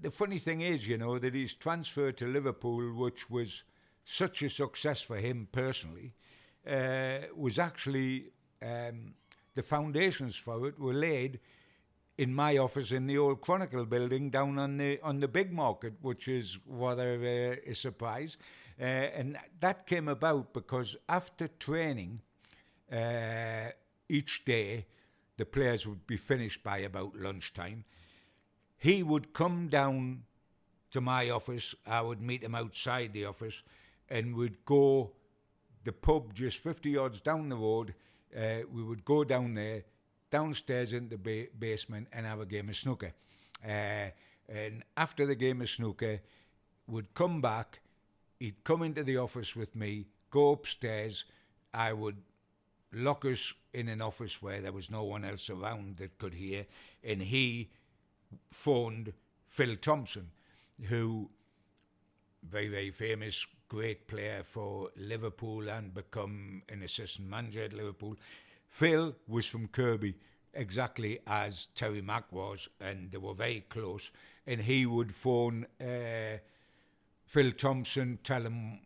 the 0.00 0.10
funny 0.10 0.38
thing 0.38 0.62
is, 0.62 0.88
you 0.88 0.98
know, 0.98 1.18
that 1.18 1.34
his 1.34 1.54
transfer 1.54 2.10
to 2.12 2.26
Liverpool, 2.26 2.94
which 2.94 3.30
was 3.30 3.64
such 4.04 4.42
a 4.42 4.48
success 4.48 5.00
for 5.00 5.16
him 5.16 5.48
personally, 5.52 6.12
uh, 6.66 7.18
was 7.36 7.58
actually 7.58 8.26
um, 8.62 9.14
the 9.54 9.62
foundations 9.62 10.36
for 10.36 10.66
it 10.68 10.78
were 10.78 10.94
laid 10.94 11.40
in 12.18 12.34
my 12.34 12.58
office 12.58 12.92
in 12.92 13.06
the 13.06 13.18
old 13.18 13.40
Chronicle 13.40 13.84
building 13.84 14.30
down 14.30 14.58
on 14.58 14.76
the 14.76 15.00
on 15.02 15.20
the 15.20 15.28
big 15.28 15.52
market, 15.52 15.94
which 16.02 16.28
is 16.28 16.58
rather 16.66 17.14
uh, 17.14 17.70
a 17.70 17.74
surprise. 17.74 18.36
Uh, 18.80 18.84
and 18.84 19.38
that 19.60 19.86
came 19.86 20.08
about 20.08 20.52
because 20.52 20.96
after 21.08 21.48
training 21.58 22.20
uh, 22.92 23.70
each 24.08 24.44
day, 24.44 24.86
the 25.36 25.46
players 25.46 25.86
would 25.86 26.06
be 26.06 26.16
finished 26.16 26.62
by 26.62 26.78
about 26.78 27.16
lunchtime. 27.16 27.84
He 28.78 29.02
would 29.02 29.32
come 29.32 29.68
down 29.68 30.24
to 30.90 31.00
my 31.00 31.30
office. 31.30 31.74
I 31.86 32.02
would 32.02 32.20
meet 32.20 32.42
him 32.42 32.54
outside 32.54 33.12
the 33.12 33.24
office, 33.24 33.62
and 34.08 34.34
would 34.36 34.64
go 34.64 35.12
the 35.84 35.92
pub 35.92 36.34
just 36.34 36.58
50 36.58 36.90
yards 36.90 37.20
down 37.20 37.48
the 37.48 37.56
road. 37.56 37.94
Uh, 38.36 38.60
we 38.72 38.82
would 38.82 39.04
go 39.04 39.24
down 39.24 39.54
there, 39.54 39.84
downstairs 40.30 40.92
into 40.92 41.16
the 41.16 41.18
ba- 41.18 41.50
basement, 41.58 42.08
and 42.12 42.26
have 42.26 42.40
a 42.40 42.46
game 42.46 42.68
of 42.68 42.76
snooker. 42.76 43.12
Uh, 43.64 44.08
and 44.48 44.84
after 44.96 45.26
the 45.26 45.34
game 45.34 45.60
of 45.60 45.68
snooker, 45.68 46.20
would 46.86 47.14
come 47.14 47.40
back. 47.40 47.80
He'd 48.38 48.64
come 48.64 48.82
into 48.82 49.04
the 49.04 49.16
office 49.16 49.54
with 49.54 49.74
me, 49.76 50.06
go 50.30 50.50
upstairs. 50.50 51.24
I 51.72 51.92
would 51.92 52.16
lock 52.92 53.24
us 53.24 53.54
in 53.72 53.88
an 53.88 54.02
office 54.02 54.42
where 54.42 54.60
there 54.60 54.72
was 54.72 54.90
no 54.90 55.04
one 55.04 55.24
else 55.24 55.48
around 55.48 55.96
that 55.98 56.18
could 56.18 56.34
hear, 56.34 56.66
and 57.02 57.22
he 57.22 57.70
phoned 58.50 59.12
Phil 59.46 59.76
Thompson, 59.76 60.30
who 60.88 61.30
very 62.42 62.68
very 62.68 62.90
famous 62.90 63.46
great 63.72 64.06
player 64.06 64.42
for 64.44 64.90
Liverpool 64.96 65.70
and 65.70 65.94
become 65.94 66.62
an 66.68 66.82
assistant 66.82 67.26
manager 67.26 67.64
at 67.64 67.72
Liverpool. 67.72 68.14
Phil 68.68 69.14
was 69.26 69.46
from 69.46 69.66
Kirkby, 69.66 70.14
exactly 70.52 71.20
as 71.26 71.68
Terry 71.74 72.02
Mack 72.02 72.30
was, 72.30 72.68
and 72.82 73.10
they 73.10 73.16
were 73.16 73.32
very 73.32 73.64
close. 73.70 74.12
And 74.46 74.60
he 74.60 74.84
would 74.84 75.14
phone 75.14 75.66
uh, 75.80 76.36
Phil 77.24 77.52
Thompson, 77.52 78.18
tell 78.22 78.42
him 78.42 78.80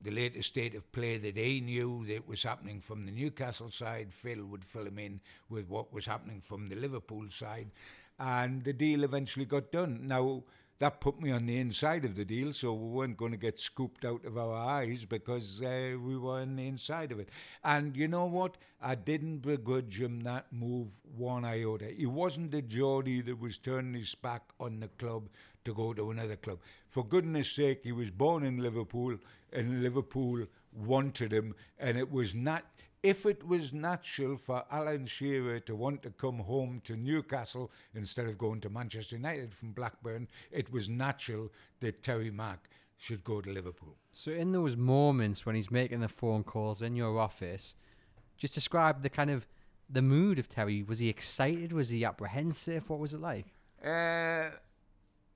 the 0.00 0.10
latest 0.10 0.48
state 0.48 0.74
of 0.74 0.90
play 0.90 1.18
that 1.18 1.36
he 1.36 1.60
knew 1.60 2.06
that 2.08 2.26
was 2.26 2.42
happening 2.42 2.80
from 2.80 3.04
the 3.04 3.12
Newcastle 3.12 3.68
side. 3.68 4.14
Phil 4.14 4.46
would 4.46 4.64
fill 4.64 4.86
him 4.86 4.98
in 4.98 5.20
with 5.50 5.68
what 5.68 5.92
was 5.92 6.06
happening 6.06 6.40
from 6.40 6.70
the 6.70 6.76
Liverpool 6.76 7.28
side, 7.28 7.70
and 8.18 8.64
the 8.64 8.72
deal 8.72 9.04
eventually 9.04 9.44
got 9.44 9.70
done. 9.70 10.06
Now 10.06 10.44
that 10.78 11.00
put 11.00 11.20
me 11.20 11.30
on 11.30 11.46
the 11.46 11.58
inside 11.58 12.04
of 12.04 12.16
the 12.16 12.24
deal, 12.24 12.52
so 12.52 12.72
we 12.72 12.88
weren't 12.88 13.16
going 13.16 13.30
to 13.30 13.38
get 13.38 13.58
scooped 13.60 14.04
out 14.04 14.24
of 14.24 14.36
our 14.36 14.54
eyes 14.54 15.04
because 15.04 15.62
uh, 15.62 15.96
we 16.02 16.16
were 16.16 16.40
on 16.40 16.56
the 16.56 16.66
inside 16.66 17.12
of 17.12 17.20
it. 17.20 17.28
And 17.62 17.96
you 17.96 18.08
know 18.08 18.26
what? 18.26 18.56
I 18.82 18.94
didn't 18.94 19.38
begrudge 19.38 20.00
him 20.00 20.20
that 20.22 20.52
move 20.52 20.88
one 21.16 21.44
iota. 21.44 21.86
He 21.86 22.06
wasn't 22.06 22.54
a 22.54 22.62
Geordie 22.62 23.22
that 23.22 23.40
was 23.40 23.58
turning 23.58 23.94
his 23.94 24.14
back 24.14 24.42
on 24.58 24.80
the 24.80 24.88
club 24.88 25.28
to 25.64 25.72
go 25.72 25.94
to 25.94 26.10
another 26.10 26.36
club. 26.36 26.58
For 26.88 27.04
goodness 27.04 27.50
sake, 27.50 27.80
he 27.82 27.92
was 27.92 28.10
born 28.10 28.44
in 28.44 28.58
Liverpool, 28.58 29.16
and 29.52 29.82
Liverpool 29.82 30.46
wanted 30.72 31.32
him, 31.32 31.54
and 31.78 31.96
it 31.96 32.10
was 32.10 32.34
not 32.34 32.64
if 33.04 33.26
it 33.26 33.46
was 33.46 33.74
natural 33.74 34.38
for 34.38 34.64
Alan 34.70 35.04
Shearer 35.04 35.60
to 35.60 35.76
want 35.76 36.02
to 36.04 36.10
come 36.10 36.38
home 36.38 36.80
to 36.84 36.96
Newcastle 36.96 37.70
instead 37.94 38.26
of 38.26 38.38
going 38.38 38.62
to 38.62 38.70
Manchester 38.70 39.16
United 39.16 39.52
from 39.52 39.72
Blackburn, 39.72 40.26
it 40.50 40.72
was 40.72 40.88
natural 40.88 41.52
that 41.80 42.02
Terry 42.02 42.30
Mack 42.30 42.70
should 42.96 43.22
go 43.22 43.42
to 43.42 43.52
Liverpool. 43.52 43.94
So, 44.12 44.30
in 44.32 44.52
those 44.52 44.78
moments 44.78 45.44
when 45.44 45.54
he's 45.54 45.70
making 45.70 46.00
the 46.00 46.08
phone 46.08 46.44
calls 46.44 46.80
in 46.80 46.96
your 46.96 47.20
office, 47.20 47.74
just 48.38 48.54
describe 48.54 49.02
the 49.02 49.10
kind 49.10 49.30
of 49.30 49.46
the 49.90 50.00
mood 50.00 50.38
of 50.38 50.48
Terry. 50.48 50.82
Was 50.82 50.98
he 50.98 51.10
excited? 51.10 51.74
Was 51.74 51.90
he 51.90 52.06
apprehensive? 52.06 52.88
What 52.88 53.00
was 53.00 53.12
it 53.12 53.20
like? 53.20 53.44
Uh, 53.84 54.48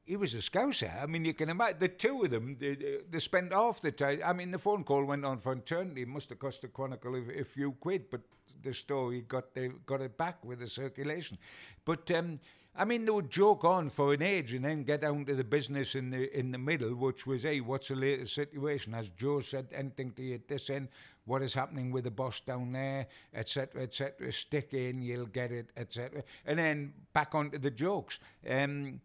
he 0.09 0.17
was 0.17 0.35
a 0.35 0.39
scouser. 0.39 0.91
I 1.03 1.05
mean, 1.05 1.27
you 1.27 1.35
can 1.35 1.51
imagine 1.51 1.81
the 1.81 1.89
two 1.89 2.25
of 2.25 2.31
them. 2.31 2.57
They, 2.59 2.77
they 3.11 3.19
spent 3.19 3.53
half 3.53 3.83
the 3.83 3.93
time. 3.93 4.23
I 4.25 4.33
mean, 4.33 4.51
the 4.51 4.59
phone 4.59 4.83
call 4.83 5.05
went 5.05 5.25
on 5.25 5.39
for 5.39 5.53
eternity. 5.53 6.03
It 6.03 6.09
must 6.09 6.31
have 6.31 6.39
cost 6.39 6.63
the 6.63 6.69
Chronicle 6.69 7.15
a, 7.15 7.41
a 7.41 7.45
few 7.45 7.73
quid, 7.73 8.09
but 8.11 8.23
the 8.63 8.73
story 8.73 9.21
got 9.29 9.55
they 9.55 9.69
got 9.85 10.01
it 10.01 10.17
back 10.17 10.43
with 10.43 10.61
the 10.61 10.67
circulation. 10.67 11.37
But 11.85 12.11
um, 12.13 12.41
I 12.75 12.87
mean, 12.87 13.05
they 13.05 13.11
would 13.11 13.29
joke 13.29 13.65
on 13.65 13.91
for 13.91 14.15
an 14.15 14.23
age 14.23 14.55
and 14.55 14.65
then 14.65 14.83
get 14.83 15.03
down 15.03 15.27
to 15.27 15.35
the 15.35 15.45
business 15.45 15.95
in 15.95 16.09
the 16.09 16.37
in 16.37 16.53
the 16.53 16.59
middle, 16.59 16.95
which 16.95 17.27
was, 17.27 17.43
hey, 17.43 17.61
what's 17.61 17.89
the 17.89 17.97
latest 17.97 18.35
situation? 18.35 18.95
Has 18.95 19.11
Joe 19.11 19.41
said 19.41 19.67
anything 19.75 20.13
to 20.13 20.23
you 20.23 20.37
at 20.37 20.49
this 20.49 20.71
end? 20.71 20.89
What 21.27 21.43
is 21.43 21.53
happening 21.53 21.93
with 21.93 22.05
the 22.05 22.11
boss 22.11 22.41
down 22.41 22.73
there, 22.73 23.09
etc., 23.35 23.83
etc. 23.83 24.33
Stick 24.33 24.73
in, 24.73 25.03
you'll 25.03 25.27
get 25.27 25.53
it, 25.53 25.69
etc. 25.77 26.23
And 26.47 26.59
then 26.59 26.95
back 27.13 27.35
onto 27.35 27.59
the 27.59 27.71
jokes. 27.71 28.21
Um, 28.49 29.03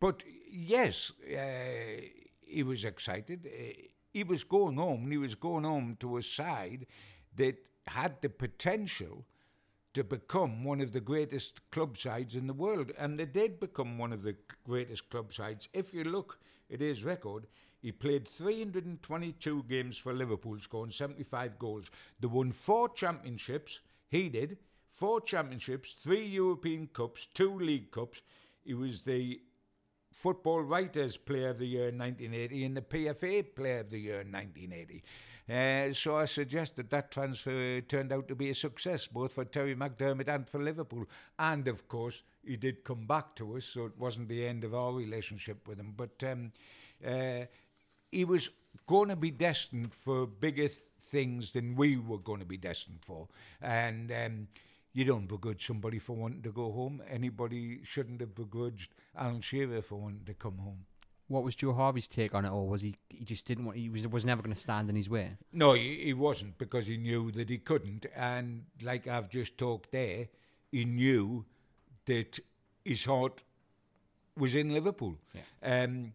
but 0.00 0.22
yes, 0.50 1.12
uh, 1.32 2.00
he 2.40 2.62
was 2.62 2.84
excited. 2.84 3.46
Uh, 3.46 3.72
he 4.12 4.24
was 4.24 4.42
going 4.44 4.76
home, 4.76 5.10
he 5.10 5.18
was 5.18 5.34
going 5.34 5.64
home 5.64 5.96
to 6.00 6.16
a 6.16 6.22
side 6.22 6.86
that 7.36 7.56
had 7.86 8.20
the 8.20 8.28
potential 8.28 9.24
to 9.94 10.04
become 10.04 10.64
one 10.64 10.80
of 10.80 10.92
the 10.92 11.00
greatest 11.00 11.60
club 11.70 11.96
sides 11.96 12.36
in 12.36 12.46
the 12.46 12.52
world. 12.52 12.92
And 12.98 13.18
they 13.18 13.24
did 13.24 13.60
become 13.60 13.98
one 13.98 14.12
of 14.12 14.22
the 14.22 14.36
greatest 14.64 15.10
club 15.10 15.32
sides. 15.32 15.68
If 15.72 15.92
you 15.92 16.04
look 16.04 16.38
at 16.72 16.80
his 16.80 17.04
record, 17.04 17.46
he 17.80 17.92
played 17.92 18.28
322 18.28 19.64
games 19.68 19.96
for 19.96 20.12
Liverpool, 20.12 20.58
scoring 20.58 20.90
75 20.90 21.58
goals. 21.58 21.90
They 22.20 22.26
won 22.26 22.52
four 22.52 22.88
championships, 22.90 23.80
he 24.08 24.28
did, 24.28 24.58
four 24.90 25.20
championships, 25.20 25.94
three 26.02 26.26
European 26.26 26.88
Cups, 26.88 27.28
two 27.32 27.58
League 27.58 27.90
Cups. 27.90 28.22
He 28.64 28.74
was 28.74 29.02
the 29.02 29.40
Football 30.12 30.62
Writers 30.62 31.16
Player 31.16 31.50
of 31.50 31.58
the 31.58 31.66
Year 31.66 31.88
in 31.88 31.98
1980 31.98 32.64
and 32.64 32.76
the 32.76 32.82
PFA 32.82 33.54
Player 33.54 33.80
of 33.80 33.90
the 33.90 33.98
Year 33.98 34.20
in 34.20 34.32
1980. 34.32 35.02
Uh, 35.48 35.92
so 35.94 36.16
I 36.16 36.26
suggest 36.26 36.76
that 36.76 36.90
that 36.90 37.10
transfer 37.10 37.80
turned 37.80 38.12
out 38.12 38.28
to 38.28 38.34
be 38.34 38.50
a 38.50 38.54
success, 38.54 39.06
both 39.06 39.32
for 39.32 39.44
Terry 39.46 39.74
McDermott 39.74 40.28
and 40.28 40.46
for 40.46 40.62
Liverpool. 40.62 41.06
And 41.38 41.68
of 41.68 41.88
course, 41.88 42.22
he 42.44 42.56
did 42.56 42.84
come 42.84 43.06
back 43.06 43.34
to 43.36 43.56
us, 43.56 43.64
so 43.64 43.86
it 43.86 43.96
wasn't 43.98 44.28
the 44.28 44.46
end 44.46 44.64
of 44.64 44.74
our 44.74 44.92
relationship 44.92 45.66
with 45.66 45.78
him. 45.78 45.94
But 45.96 46.22
um, 46.22 46.52
uh, 47.06 47.46
he 48.12 48.24
was 48.26 48.50
going 48.86 49.08
to 49.08 49.16
be 49.16 49.30
destined 49.30 49.94
for 49.94 50.26
bigger 50.26 50.68
th- 50.68 50.80
things 51.10 51.52
than 51.52 51.76
we 51.76 51.96
were 51.96 52.18
going 52.18 52.40
to 52.40 52.46
be 52.46 52.58
destined 52.58 53.00
for. 53.00 53.28
And 53.62 54.12
um, 54.12 54.48
you 54.98 55.04
don't 55.04 55.28
begrudge 55.28 55.64
somebody 55.64 56.00
for 56.00 56.16
wanting 56.16 56.42
to 56.42 56.50
go 56.50 56.72
home. 56.72 57.00
Anybody 57.08 57.78
shouldn't 57.84 58.20
have 58.20 58.34
begrudged 58.34 58.92
Alan 59.16 59.40
Shearer 59.40 59.80
for 59.80 59.94
wanting 59.94 60.24
to 60.26 60.34
come 60.34 60.58
home. 60.58 60.86
What 61.28 61.44
was 61.44 61.54
Joe 61.54 61.72
Harvey's 61.72 62.08
take 62.08 62.34
on 62.34 62.44
it, 62.44 62.50
or 62.50 62.66
was 62.66 62.80
he 62.80 62.96
he 63.08 63.24
just 63.24 63.46
didn't 63.46 63.66
want 63.66 63.78
he 63.78 63.88
was 63.88 64.08
was 64.08 64.24
never 64.24 64.42
going 64.42 64.52
to 64.52 64.60
stand 64.60 64.90
in 64.90 64.96
his 64.96 65.08
way? 65.08 65.36
No, 65.52 65.74
he, 65.74 66.00
he 66.06 66.14
wasn't 66.14 66.58
because 66.58 66.88
he 66.88 66.96
knew 66.96 67.30
that 67.30 67.48
he 67.48 67.58
couldn't, 67.58 68.06
and 68.16 68.64
like 68.82 69.06
I've 69.06 69.30
just 69.30 69.56
talked 69.56 69.92
there, 69.92 70.26
he 70.72 70.84
knew 70.84 71.44
that 72.06 72.40
his 72.84 73.04
heart 73.04 73.44
was 74.36 74.56
in 74.56 74.72
Liverpool. 74.72 75.14
Yeah. 75.32 75.84
Um, 75.84 76.12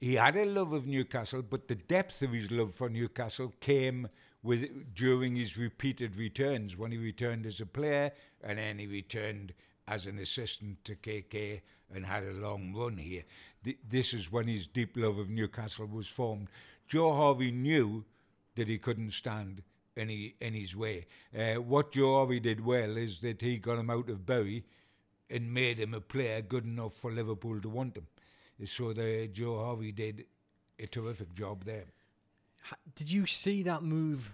he 0.00 0.14
had 0.14 0.36
a 0.36 0.44
love 0.44 0.72
of 0.72 0.88
Newcastle, 0.88 1.42
but 1.42 1.68
the 1.68 1.76
depth 1.76 2.20
of 2.22 2.32
his 2.32 2.50
love 2.50 2.74
for 2.74 2.88
Newcastle 2.88 3.52
came 3.60 4.08
with 4.44 4.94
during 4.94 5.34
his 5.34 5.58
repeated 5.58 6.16
returns. 6.16 6.76
When 6.76 6.92
he 6.92 6.98
returned 6.98 7.46
as 7.46 7.60
a 7.60 7.66
player, 7.66 8.12
and 8.42 8.58
then 8.58 8.78
he 8.78 8.86
returned 8.86 9.54
as 9.88 10.06
an 10.06 10.18
assistant 10.18 10.84
to 10.84 10.94
KK 10.94 11.60
and 11.92 12.06
had 12.06 12.22
a 12.24 12.32
long 12.32 12.72
run 12.74 12.98
here. 12.98 13.24
Th- 13.64 13.78
this 13.88 14.12
is 14.14 14.30
when 14.30 14.46
his 14.46 14.66
deep 14.66 14.96
love 14.96 15.18
of 15.18 15.30
Newcastle 15.30 15.86
was 15.86 16.08
formed. 16.08 16.48
Joe 16.86 17.14
Harvey 17.14 17.50
knew 17.50 18.04
that 18.54 18.68
he 18.68 18.78
couldn't 18.78 19.12
stand 19.12 19.62
any 19.96 20.34
in 20.40 20.54
his 20.54 20.76
way. 20.76 21.06
Uh, 21.36 21.54
what 21.54 21.92
Joe 21.92 22.16
Harvey 22.16 22.40
did 22.40 22.64
well 22.64 22.96
is 22.96 23.20
that 23.20 23.40
he 23.40 23.56
got 23.56 23.78
him 23.78 23.90
out 23.90 24.10
of 24.10 24.26
Bury 24.26 24.64
and 25.30 25.52
made 25.52 25.78
him 25.78 25.94
a 25.94 26.00
player 26.00 26.42
good 26.42 26.64
enough 26.64 26.94
for 26.94 27.10
Liverpool 27.10 27.60
to 27.60 27.68
want 27.68 27.96
him. 27.96 28.06
So 28.66 28.92
the 28.92 29.28
Joe 29.32 29.64
Harvey 29.64 29.92
did 29.92 30.26
a 30.78 30.86
terrific 30.86 31.34
job 31.34 31.64
there. 31.64 31.86
Did 32.94 33.10
you 33.10 33.26
see 33.26 33.62
that 33.64 33.82
move 33.82 34.32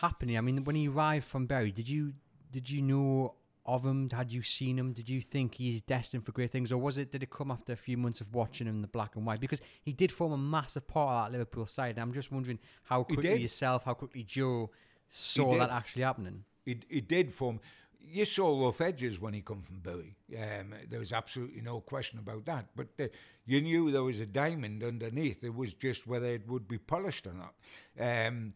happening? 0.00 0.38
I 0.38 0.40
mean, 0.40 0.64
when 0.64 0.76
he 0.76 0.88
arrived 0.88 1.26
from 1.26 1.46
Bury, 1.46 1.70
did 1.72 1.88
you 1.88 2.14
did 2.52 2.68
you 2.68 2.82
know 2.82 3.34
of 3.66 3.84
him? 3.84 4.08
Had 4.10 4.30
you 4.30 4.42
seen 4.42 4.78
him? 4.78 4.92
Did 4.92 5.08
you 5.08 5.20
think 5.20 5.54
he's 5.54 5.82
destined 5.82 6.24
for 6.24 6.32
great 6.32 6.50
things, 6.50 6.72
or 6.72 6.78
was 6.78 6.98
it? 6.98 7.12
Did 7.12 7.22
it 7.22 7.30
come 7.30 7.50
after 7.50 7.72
a 7.72 7.76
few 7.76 7.96
months 7.96 8.20
of 8.20 8.34
watching 8.34 8.66
him 8.66 8.76
in 8.76 8.82
the 8.82 8.88
black 8.88 9.16
and 9.16 9.26
white? 9.26 9.40
Because 9.40 9.60
he 9.82 9.92
did 9.92 10.10
form 10.12 10.32
a 10.32 10.38
massive 10.38 10.86
part 10.86 11.26
of 11.26 11.32
that 11.32 11.38
Liverpool 11.38 11.66
side. 11.66 11.96
And 11.96 12.00
I'm 12.00 12.12
just 12.12 12.32
wondering 12.32 12.58
how 12.84 13.04
quickly 13.04 13.40
yourself, 13.42 13.84
how 13.84 13.94
quickly 13.94 14.22
Joe 14.22 14.70
saw 15.08 15.58
that 15.58 15.70
actually 15.70 16.02
happening. 16.02 16.44
It, 16.66 16.84
it 16.88 17.08
did 17.08 17.32
form. 17.32 17.60
You 18.02 18.24
saw 18.24 18.64
rough 18.64 18.80
edges 18.80 19.20
when 19.20 19.34
he 19.34 19.40
come 19.40 19.62
from 19.62 19.78
Bury. 19.78 20.16
Um, 20.36 20.74
there 20.88 20.98
was 20.98 21.12
absolutely 21.12 21.60
no 21.60 21.80
question 21.80 22.18
about 22.18 22.44
that. 22.46 22.66
But 22.74 22.88
uh, 22.98 23.06
you 23.46 23.60
knew 23.60 23.90
there 23.90 24.02
was 24.02 24.20
a 24.20 24.26
diamond 24.26 24.82
underneath. 24.82 25.44
It 25.44 25.54
was 25.54 25.74
just 25.74 26.06
whether 26.06 26.26
it 26.26 26.48
would 26.48 26.66
be 26.66 26.78
polished 26.78 27.26
or 27.26 27.34
not. 27.34 27.54
Um, 27.98 28.54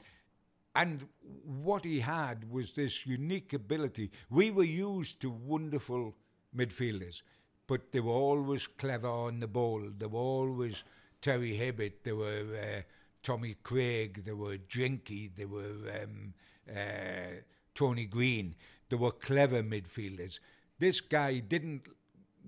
and 0.75 1.07
what 1.63 1.85
he 1.85 2.01
had 2.01 2.51
was 2.51 2.73
this 2.73 3.07
unique 3.07 3.53
ability. 3.53 4.11
We 4.29 4.51
were 4.51 4.65
used 4.65 5.21
to 5.21 5.31
wonderful 5.31 6.15
midfielders, 6.57 7.23
but 7.67 7.93
they 7.93 8.01
were 8.01 8.13
always 8.13 8.67
clever 8.67 9.09
on 9.09 9.41
the 9.41 9.47
ball. 9.47 9.83
They 9.97 10.07
were 10.07 10.19
always 10.19 10.83
Terry 11.21 11.57
Hibbitt. 11.57 12.03
They 12.03 12.13
were 12.13 12.45
uh, 12.61 12.83
Tommy 13.23 13.57
Craig. 13.63 14.25
They 14.25 14.33
were 14.33 14.57
Jinky. 14.57 15.31
They 15.37 15.45
were 15.45 15.77
um, 16.03 16.35
uh, 16.69 17.41
Tony 17.75 18.07
Green. 18.07 18.55
They 18.89 18.97
were 18.97 19.13
clever 19.13 19.63
midfielders. 19.63 20.39
This 20.79 21.01
guy 21.01 21.39
didn't 21.39 21.89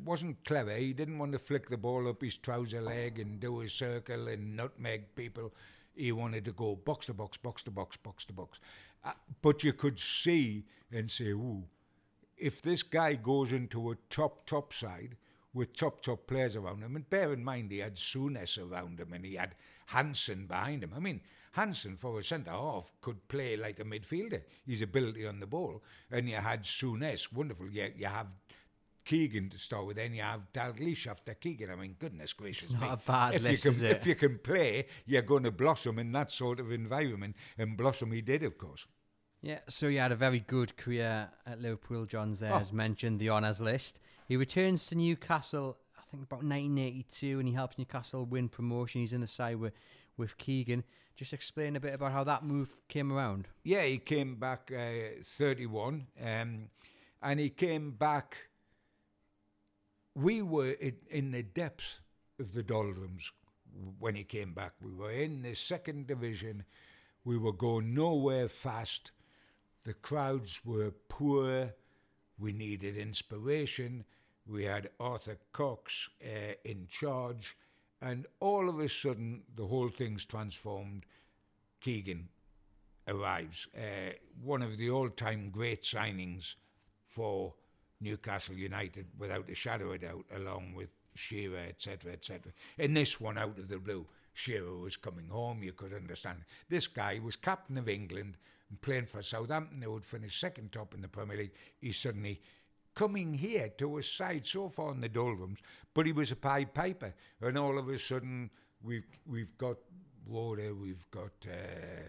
wasn't 0.04 0.44
clever. 0.44 0.76
He 0.76 0.92
didn't 0.92 1.18
want 1.18 1.32
to 1.32 1.38
flick 1.38 1.70
the 1.70 1.76
ball 1.76 2.08
up 2.08 2.22
his 2.22 2.36
trouser 2.36 2.82
leg 2.82 3.18
and 3.18 3.40
do 3.40 3.62
a 3.62 3.68
circle 3.68 4.28
and 4.28 4.56
nutmeg 4.56 5.14
people. 5.14 5.52
He 5.94 6.12
wanted 6.12 6.44
to 6.44 6.52
go 6.52 6.76
box 6.76 7.06
to 7.06 7.14
box, 7.14 7.38
box 7.38 7.62
to 7.64 7.70
box, 7.70 7.96
box 7.96 8.26
to 8.26 8.32
box. 8.34 8.60
Uh, 9.04 9.12
but 9.40 9.64
you 9.64 9.72
could 9.72 9.98
see 9.98 10.66
and 10.92 11.10
say, 11.10 11.28
ooh, 11.28 11.64
if 12.36 12.60
this 12.60 12.82
guy 12.82 13.14
goes 13.14 13.52
into 13.52 13.90
a 13.90 13.96
top, 14.10 14.46
top 14.46 14.74
side 14.74 15.16
with 15.54 15.74
top, 15.74 16.02
top 16.02 16.26
players 16.26 16.56
around 16.56 16.82
him, 16.82 16.96
and 16.96 17.08
bear 17.08 17.32
in 17.32 17.42
mind 17.42 17.70
he 17.70 17.78
had 17.78 17.96
Souness 17.96 18.58
around 18.58 19.00
him 19.00 19.14
and 19.14 19.24
he 19.24 19.36
had 19.36 19.54
Hansen 19.86 20.46
behind 20.46 20.84
him. 20.84 20.92
I 20.94 21.00
mean, 21.00 21.22
Hansen 21.56 21.96
for 21.96 22.18
a 22.18 22.22
centre 22.22 22.50
half 22.50 22.92
could 23.00 23.26
play 23.28 23.56
like 23.56 23.80
a 23.80 23.84
midfielder. 23.84 24.42
His 24.66 24.82
ability 24.82 25.26
on 25.26 25.40
the 25.40 25.46
ball. 25.46 25.82
And 26.10 26.28
you 26.28 26.36
had 26.36 26.62
Souness, 26.64 27.32
wonderful. 27.32 27.70
You, 27.70 27.90
you 27.96 28.06
have 28.06 28.26
Keegan 29.06 29.48
to 29.50 29.58
start 29.58 29.86
with, 29.86 29.96
then 29.96 30.12
you 30.14 30.22
have 30.22 30.42
Dalglish 30.52 31.06
after 31.06 31.32
Keegan. 31.34 31.70
I 31.70 31.76
mean, 31.76 31.96
goodness 31.98 32.32
gracious 32.34 32.70
not 32.70 32.80
me. 32.82 32.88
a 32.88 32.96
bad 32.98 33.34
if 33.36 33.42
list, 33.42 33.64
you 33.64 33.70
can, 33.70 33.76
is 33.78 33.82
it? 33.84 33.96
If 33.98 34.06
you 34.06 34.14
can 34.16 34.38
play, 34.38 34.86
you're 35.06 35.22
going 35.22 35.44
to 35.44 35.50
blossom 35.50 35.98
in 35.98 36.12
that 36.12 36.30
sort 36.30 36.60
of 36.60 36.70
environment. 36.72 37.36
And 37.56 37.76
blossom 37.76 38.12
he 38.12 38.20
did, 38.20 38.42
of 38.42 38.58
course. 38.58 38.86
Yeah, 39.40 39.60
so 39.68 39.88
he 39.88 39.96
had 39.96 40.12
a 40.12 40.16
very 40.16 40.40
good 40.40 40.76
career 40.76 41.30
at 41.46 41.60
Liverpool. 41.60 42.04
John's 42.04 42.40
there, 42.40 42.52
Oh. 42.52 42.58
as 42.58 42.72
mentioned, 42.72 43.18
the 43.20 43.30
honours 43.30 43.60
list. 43.60 43.98
He 44.26 44.36
returns 44.36 44.86
to 44.88 44.94
Newcastle, 44.96 45.78
I 45.96 46.02
think 46.10 46.24
about 46.24 46.42
1982, 46.42 47.38
and 47.38 47.48
he 47.48 47.54
helps 47.54 47.78
Newcastle 47.78 48.26
win 48.26 48.48
promotion. 48.50 49.00
He's 49.00 49.12
in 49.14 49.20
the 49.20 49.26
side 49.26 49.56
with, 49.56 49.72
with 50.16 50.36
Keegan. 50.36 50.82
Just 51.16 51.32
explain 51.32 51.76
a 51.76 51.80
bit 51.80 51.94
about 51.94 52.12
how 52.12 52.24
that 52.24 52.44
move 52.44 52.76
came 52.88 53.10
around. 53.10 53.48
Yeah, 53.64 53.84
he 53.84 53.96
came 53.96 54.36
back 54.36 54.70
uh, 54.70 55.22
31, 55.24 56.06
um, 56.22 56.68
and 57.22 57.40
he 57.40 57.48
came 57.48 57.92
back. 57.92 58.36
We 60.14 60.42
were 60.42 60.76
in, 61.10 61.30
the 61.30 61.42
depths 61.42 62.00
of 62.38 62.52
the 62.52 62.62
doldrums 62.62 63.32
when 63.98 64.14
he 64.14 64.24
came 64.24 64.52
back. 64.52 64.72
We 64.82 64.92
were 64.92 65.10
in 65.10 65.42
the 65.42 65.54
second 65.54 66.06
division. 66.06 66.64
We 67.24 67.38
were 67.38 67.52
going 67.52 67.94
nowhere 67.94 68.48
fast. 68.48 69.12
The 69.84 69.94
crowds 69.94 70.60
were 70.66 70.92
poor. 71.08 71.72
We 72.38 72.52
needed 72.52 72.98
inspiration. 72.98 74.04
We 74.46 74.64
had 74.64 74.90
Arthur 75.00 75.38
Cox 75.52 76.10
uh, 76.22 76.54
in 76.64 76.86
charge. 76.88 77.56
And 78.00 78.26
all 78.40 78.68
of 78.68 78.78
a 78.78 78.88
sudden, 78.88 79.42
the 79.54 79.66
whole 79.66 79.88
thing's 79.88 80.24
transformed. 80.24 81.04
Keegan 81.80 82.28
arrives. 83.08 83.68
Uh, 83.76 84.12
one 84.42 84.62
of 84.62 84.76
the 84.76 84.90
all 84.90 85.08
time 85.08 85.50
great 85.50 85.82
signings 85.82 86.54
for 87.08 87.54
Newcastle 88.00 88.54
United, 88.54 89.06
without 89.18 89.48
a 89.48 89.54
shadow 89.54 89.92
of 89.92 90.00
doubt, 90.00 90.26
along 90.34 90.74
with 90.74 90.90
Shearer, 91.14 91.64
etc., 91.68 92.12
etc. 92.12 92.52
In 92.76 92.92
this 92.92 93.18
one, 93.20 93.38
out 93.38 93.58
of 93.58 93.68
the 93.68 93.78
blue, 93.78 94.06
Shearer 94.34 94.76
was 94.76 94.98
coming 94.98 95.28
home, 95.28 95.62
you 95.62 95.72
could 95.72 95.94
understand. 95.94 96.40
This 96.68 96.86
guy 96.86 97.18
was 97.24 97.36
captain 97.36 97.78
of 97.78 97.88
England 97.88 98.36
and 98.68 98.80
playing 98.82 99.06
for 99.06 99.22
Southampton, 99.22 99.80
who 99.80 99.92
would 99.92 100.04
finish 100.04 100.38
second 100.38 100.72
top 100.72 100.92
in 100.94 101.00
the 101.00 101.08
Premier 101.08 101.38
League. 101.38 101.54
He 101.80 101.92
suddenly 101.92 102.42
coming 102.96 103.34
here 103.34 103.68
to 103.76 103.98
a 103.98 104.02
side 104.02 104.44
so 104.44 104.68
far 104.68 104.90
in 104.90 105.00
the 105.00 105.08
doldrums, 105.08 105.60
but 105.94 106.06
he 106.06 106.12
was 106.12 106.32
a 106.32 106.36
Pied 106.36 106.74
Piper, 106.74 107.14
and 107.40 107.56
all 107.56 107.78
of 107.78 107.88
a 107.88 107.98
sudden 107.98 108.50
we've 108.82 109.06
we've 109.26 109.56
got 109.58 109.76
Roeder, 110.26 110.74
we've 110.74 111.08
got 111.12 111.46
uh, 111.46 112.08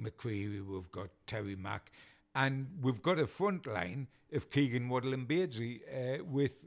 McCreery, 0.00 0.66
we've 0.66 0.90
got 0.90 1.10
Terry 1.26 1.54
Mack, 1.54 1.92
and 2.34 2.66
we've 2.80 3.02
got 3.02 3.20
a 3.20 3.26
front 3.26 3.66
line 3.66 4.08
of 4.32 4.50
Keegan 4.50 4.88
Waddle 4.88 5.14
and 5.14 5.28
Beardsley 5.28 5.82
uh, 5.94 6.24
with 6.24 6.64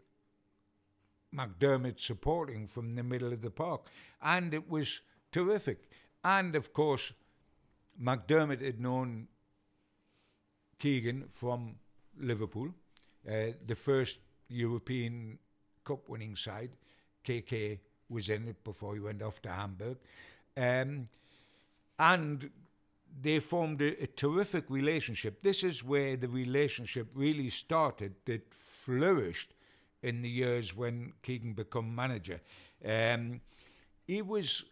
McDermott 1.36 2.00
supporting 2.00 2.68
from 2.68 2.96
the 2.96 3.04
middle 3.04 3.34
of 3.34 3.42
the 3.42 3.50
park, 3.50 3.88
and 4.22 4.54
it 4.54 4.70
was 4.70 5.02
terrific. 5.32 5.90
And 6.24 6.56
of 6.56 6.74
course, 6.74 7.14
McDermott 8.02 8.62
had 8.62 8.80
known 8.80 9.28
Keegan 10.80 11.26
from 11.34 11.76
Liverpool, 12.20 12.70
uh, 13.28 13.52
the 13.66 13.76
first 13.76 14.20
European 14.50 15.38
Cup 15.84 16.08
winning 16.10 16.36
side. 16.36 16.72
KK 17.26 17.80
was 18.10 18.30
in 18.30 18.48
it 18.48 18.64
before 18.64 18.94
he 18.94 19.00
went 19.00 19.22
off 19.22 19.42
to 19.42 19.50
Hamburg. 19.50 19.98
Um, 20.56 21.08
and 22.00 22.50
they 23.22 23.40
formed 23.40 23.82
a, 23.82 24.04
a 24.04 24.08
terrific 24.08 24.66
relationship. 24.70 25.42
This 25.42 25.64
is 25.64 25.84
where 25.84 26.16
the 26.16 26.28
relationship 26.28 27.08
really 27.14 27.50
started, 27.50 28.14
that 28.26 28.54
flourished 28.86 29.54
in 30.04 30.22
the 30.22 30.30
years 30.30 30.76
when 30.76 31.14
Keegan 31.24 31.54
became 31.54 31.94
manager. 31.94 32.40
Um, 32.86 33.42
he 34.06 34.22
was, 34.22 34.64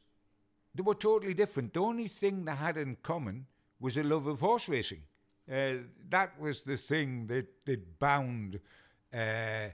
they 0.74 0.82
were 0.82 0.96
totally 0.96 1.34
different. 1.34 1.74
The 1.74 1.82
only 1.82 2.08
thing 2.08 2.46
they 2.46 2.56
had 2.56 2.78
in 2.78 2.98
common 3.04 3.48
was 3.80 3.98
a 3.98 4.04
love 4.04 4.28
of 4.28 4.40
horse 4.40 4.70
racing. 4.70 5.02
Uh, 5.52 5.74
that 6.10 6.40
was 6.40 6.64
the 6.64 6.78
thing 6.78 7.28
that, 7.28 7.48
that 7.66 8.00
bound 8.00 8.60
uh, 9.14 9.68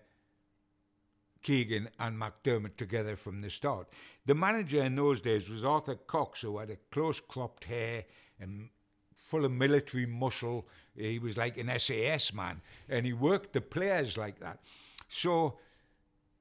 Keegan 1.41 1.89
and 1.99 2.19
McDermott 2.19 2.75
together 2.75 3.15
from 3.15 3.41
the 3.41 3.49
start. 3.49 3.87
The 4.25 4.35
manager 4.35 4.83
in 4.83 4.95
those 4.95 5.21
days 5.21 5.49
was 5.49 5.65
Arthur 5.65 5.95
Cox, 5.95 6.41
who 6.41 6.57
had 6.57 6.69
a 6.69 6.77
close 6.91 7.19
cropped 7.19 7.63
hair 7.63 8.03
and 8.39 8.69
full 9.15 9.45
of 9.45 9.51
military 9.51 10.05
muscle. 10.05 10.67
He 10.95 11.19
was 11.19 11.37
like 11.37 11.57
an 11.57 11.71
SAS 11.79 12.33
man, 12.33 12.61
and 12.89 13.05
he 13.05 13.13
worked 13.13 13.53
the 13.53 13.61
players 13.61 14.17
like 14.17 14.39
that. 14.39 14.59
So 15.07 15.57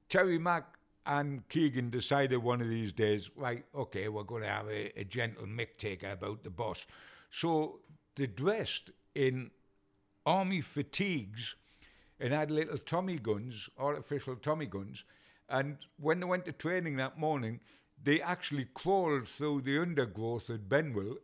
Terry 0.09 0.37
Mack 0.37 0.77
and 1.05 1.47
Keegan 1.49 1.89
decided 1.89 2.37
one 2.37 2.61
of 2.61 2.69
these 2.69 2.93
days, 2.93 3.29
right, 3.35 3.65
okay, 3.73 4.07
we're 4.07 4.23
going 4.23 4.43
to 4.43 4.49
have 4.49 4.67
a, 4.67 4.99
a 4.99 5.03
gentle 5.03 5.45
mick 5.45 5.77
taker 5.77 6.11
about 6.11 6.43
the 6.43 6.49
boss. 6.49 6.85
So 7.31 7.79
they 8.15 8.27
dressed 8.27 8.91
in 9.15 9.51
army 10.25 10.61
fatigues 10.61 11.55
and 12.19 12.33
had 12.33 12.51
little 12.51 12.77
Tommy 12.77 13.17
guns, 13.17 13.69
artificial 13.77 14.35
Tommy 14.35 14.67
guns. 14.67 15.03
And 15.49 15.77
when 15.99 16.19
they 16.19 16.25
went 16.25 16.45
to 16.45 16.51
training 16.51 16.95
that 16.97 17.17
morning, 17.17 17.59
they 18.03 18.21
actually 18.21 18.67
crawled 18.73 19.27
through 19.27 19.61
the 19.61 19.81
undergrowth 19.81 20.49
at 20.49 20.69
Benwell, 20.69 21.17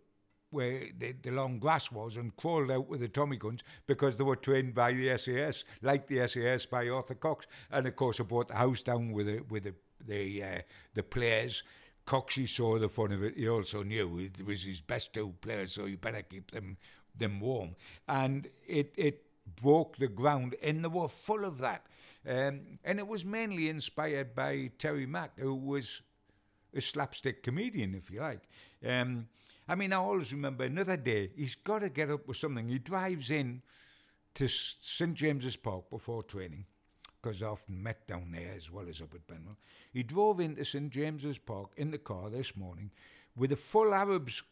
where 0.49 0.85
the, 0.97 1.13
the 1.21 1.31
long 1.31 1.59
grass 1.59 1.91
was, 1.91 2.17
and 2.17 2.35
crawled 2.35 2.71
out 2.71 2.87
with 2.87 3.01
the 3.01 3.07
Tommy 3.07 3.37
guns 3.37 3.63
because 3.85 4.15
they 4.15 4.23
were 4.23 4.35
trained 4.35 4.73
by 4.73 4.93
the 4.93 5.17
SAS, 5.17 5.63
like 5.81 6.07
the 6.07 6.27
SAS 6.27 6.65
by 6.65 6.87
Arthur 6.89 7.15
Cox. 7.15 7.47
And 7.71 7.87
of 7.87 7.95
course, 7.95 8.17
they 8.17 8.23
brought 8.23 8.47
the 8.47 8.55
house 8.55 8.81
down 8.81 9.11
with 9.11 9.27
the, 9.27 9.39
with 9.49 9.63
the, 9.63 9.75
the, 10.05 10.43
uh, 10.43 10.61
the 10.93 11.03
players. 11.03 11.63
Coxey 12.07 12.47
saw 12.47 12.79
the 12.79 12.89
fun 12.89 13.11
of 13.11 13.21
it. 13.21 13.35
He 13.37 13.47
also 13.47 13.83
knew 13.83 14.17
it 14.17 14.43
was 14.43 14.63
his 14.63 14.81
best 14.81 15.13
two 15.13 15.35
players, 15.41 15.73
so 15.73 15.85
you 15.85 15.97
better 15.97 16.23
keep 16.23 16.51
them 16.51 16.77
them 17.15 17.39
warm. 17.39 17.75
And 18.07 18.49
it 18.65 18.93
it 18.95 19.23
broke 19.61 19.97
the 19.97 20.07
ground, 20.07 20.55
and 20.63 20.83
they 20.83 20.87
were 20.87 21.09
full 21.09 21.45
of 21.45 21.59
that. 21.59 21.85
Um, 22.25 22.79
and 22.83 22.99
it 22.99 23.07
was 23.07 23.23
mainly 23.23 23.69
inspired 23.69 24.33
by 24.33 24.71
Terry 24.77 25.05
Mack, 25.05 25.39
who 25.39 25.53
was 25.53 26.01
a 26.73 26.81
slapstick 26.81 27.43
comedian, 27.43 27.93
if 27.95 28.09
you 28.09 28.21
like. 28.21 28.41
Um, 28.85 29.27
I 29.67 29.75
mean, 29.75 29.93
I 29.93 29.97
always 29.97 30.31
remember 30.31 30.63
another 30.63 30.97
day, 30.97 31.31
he's 31.35 31.55
got 31.55 31.79
to 31.79 31.89
get 31.89 32.09
up 32.09 32.27
with 32.27 32.37
something. 32.37 32.69
He 32.69 32.79
drives 32.79 33.31
in 33.31 33.61
to 34.35 34.47
St 34.47 35.13
James's 35.13 35.55
Park 35.55 35.89
before 35.89 36.23
training, 36.23 36.65
because 37.27 37.43
I 37.43 37.47
often 37.47 37.83
met 37.83 38.07
down 38.07 38.31
there 38.31 38.53
as 38.55 38.71
well 38.71 38.85
as 38.87 39.01
up 39.01 39.13
at 39.13 39.27
Benwell. 39.27 39.57
He 39.91 40.01
drove 40.01 40.39
into 40.39 40.63
St 40.63 40.89
James's 40.89 41.37
Park 41.37 41.71
in 41.75 41.91
the 41.91 41.97
car 41.97 42.29
this 42.29 42.55
morning 42.55 42.89
with 43.35 43.51
a 43.51 43.57
full 43.57 43.93
Arabs 43.93 44.43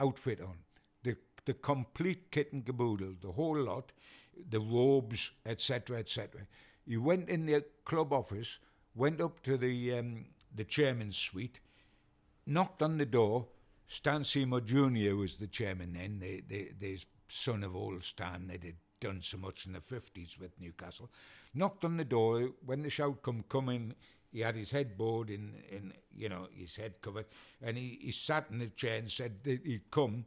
outfit 0.00 0.40
on. 0.40 0.56
The 1.02 1.16
the 1.44 1.52
complete 1.52 2.30
kit 2.30 2.52
and 2.54 2.64
caboodle, 2.64 3.16
the 3.20 3.32
whole 3.32 3.58
lot, 3.58 3.92
the 4.48 4.60
robes, 4.60 5.32
etc., 5.44 5.98
etc. 5.98 6.46
He 6.86 6.96
went 6.96 7.28
in 7.28 7.44
the 7.44 7.64
club 7.84 8.14
office, 8.14 8.58
went 8.94 9.20
up 9.20 9.42
to 9.42 9.58
the 9.58 9.98
um, 9.98 10.24
the 10.54 10.64
chairman's 10.64 11.18
suite, 11.18 11.60
knocked 12.46 12.82
on 12.82 12.96
the 12.96 13.06
door. 13.06 13.46
Stan 13.88 14.24
Seymour 14.24 14.62
Jr. 14.62 15.16
was 15.16 15.34
the 15.34 15.48
chairman 15.48 15.92
then, 15.92 16.18
the, 16.18 16.42
the, 16.48 16.70
the 16.80 16.98
son 17.28 17.62
of 17.62 17.76
old 17.76 18.02
Stan 18.02 18.46
that 18.46 18.64
had 18.64 18.76
done 19.02 19.20
so 19.20 19.36
much 19.36 19.66
in 19.66 19.72
the 19.72 19.80
50s 19.80 20.38
with 20.38 20.58
Newcastle. 20.60 21.10
Knocked 21.54 21.84
on 21.84 21.96
the 21.96 22.04
door. 22.04 22.50
When 22.64 22.82
the 22.82 22.88
shout 22.88 23.22
come, 23.22 23.44
coming, 23.48 23.94
he 24.32 24.40
had 24.40 24.54
his 24.54 24.70
headboard 24.70 25.28
in, 25.28 25.52
in 25.70 25.92
you 26.14 26.28
know, 26.28 26.46
his 26.54 26.76
head 26.76 26.94
covered, 27.02 27.26
and 27.60 27.76
he, 27.76 27.98
he 28.00 28.12
sat 28.12 28.46
in 28.50 28.58
the 28.58 28.68
chair 28.68 28.98
and 28.98 29.10
said 29.10 29.42
that 29.42 29.60
he'd 29.66 29.90
come 29.90 30.24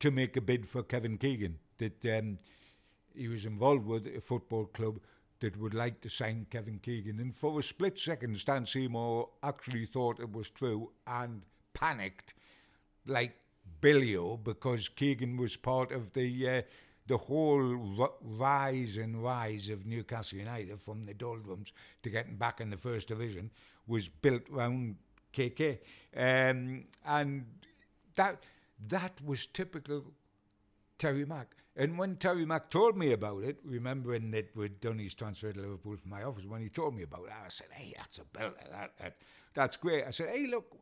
to 0.00 0.10
make 0.10 0.36
a 0.36 0.40
bid 0.40 0.66
for 0.66 0.82
Kevin 0.82 1.18
Keegan, 1.18 1.58
that 1.76 2.04
um, 2.06 2.38
he 3.14 3.28
was 3.28 3.44
involved 3.44 3.86
with 3.86 4.06
a 4.06 4.20
football 4.20 4.66
club 4.66 4.98
that 5.40 5.56
would 5.58 5.74
like 5.74 6.00
to 6.00 6.08
sign 6.08 6.46
Kevin 6.50 6.78
Keegan. 6.78 7.20
And 7.20 7.34
for 7.34 7.60
a 7.60 7.62
split 7.62 7.98
second, 7.98 8.38
Stan 8.38 8.64
Seymour 8.64 9.28
actually 9.42 9.86
thought 9.86 10.18
it 10.18 10.32
was 10.32 10.50
true 10.50 10.90
and 11.06 11.42
panicked 11.74 12.34
like 13.06 13.36
Billio 13.80 14.42
because 14.42 14.88
Keegan 14.88 15.36
was 15.36 15.56
part 15.56 15.92
of 15.92 16.12
the 16.12 16.48
uh, 16.48 16.62
the 17.08 17.16
whole 17.16 17.60
rise 18.22 18.96
and 18.98 19.22
rise 19.22 19.68
of 19.70 19.86
Newcastle 19.86 20.38
United 20.38 20.80
from 20.80 21.06
the 21.06 21.14
doldrums 21.14 21.72
to 22.02 22.10
getting 22.10 22.36
back 22.36 22.60
in 22.60 22.70
the 22.70 22.76
first 22.76 23.08
division 23.08 23.50
was 23.86 24.08
built 24.08 24.42
around 24.52 24.96
KK, 25.32 25.78
um, 26.16 26.84
and 27.06 27.46
that 28.14 28.42
that 28.88 29.12
was 29.24 29.46
typical 29.46 30.04
Terry 30.98 31.24
Mack. 31.24 31.56
And 31.76 31.96
when 31.96 32.16
Terry 32.16 32.44
Mack 32.44 32.70
told 32.70 32.96
me 32.96 33.12
about 33.12 33.44
it, 33.44 33.58
remembering 33.64 34.30
that 34.32 34.54
we'd 34.54 34.80
done 34.80 34.98
his 34.98 35.14
transfer 35.14 35.52
to 35.52 35.60
Liverpool 35.60 35.96
from 35.96 36.10
my 36.10 36.24
office, 36.24 36.44
when 36.44 36.60
he 36.60 36.68
told 36.68 36.94
me 36.94 37.04
about 37.04 37.26
it, 37.26 37.32
I 37.32 37.48
said, 37.48 37.68
"Hey, 37.70 37.94
that's 37.96 38.18
a 38.18 38.24
belt. 38.24 38.54
That, 38.70 38.92
that, 38.98 39.16
that's 39.54 39.76
great." 39.76 40.04
I 40.06 40.10
said, 40.10 40.28
"Hey, 40.28 40.46
look." 40.46 40.76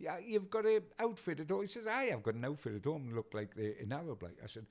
Yeah, 0.00 0.18
you've 0.18 0.48
got 0.48 0.64
an 0.64 0.82
outfit 1.00 1.40
at 1.40 1.50
home. 1.50 1.62
He 1.62 1.66
says, 1.66 1.88
"I 1.88 2.04
have 2.04 2.22
got 2.22 2.34
an 2.34 2.44
outfit 2.44 2.76
at 2.76 2.84
home. 2.84 3.10
Look 3.14 3.34
like 3.34 3.54
the 3.54 3.74
an 3.80 3.92
Arab 3.92 4.22
like." 4.22 4.38
I 4.42 4.46
said, 4.46 4.66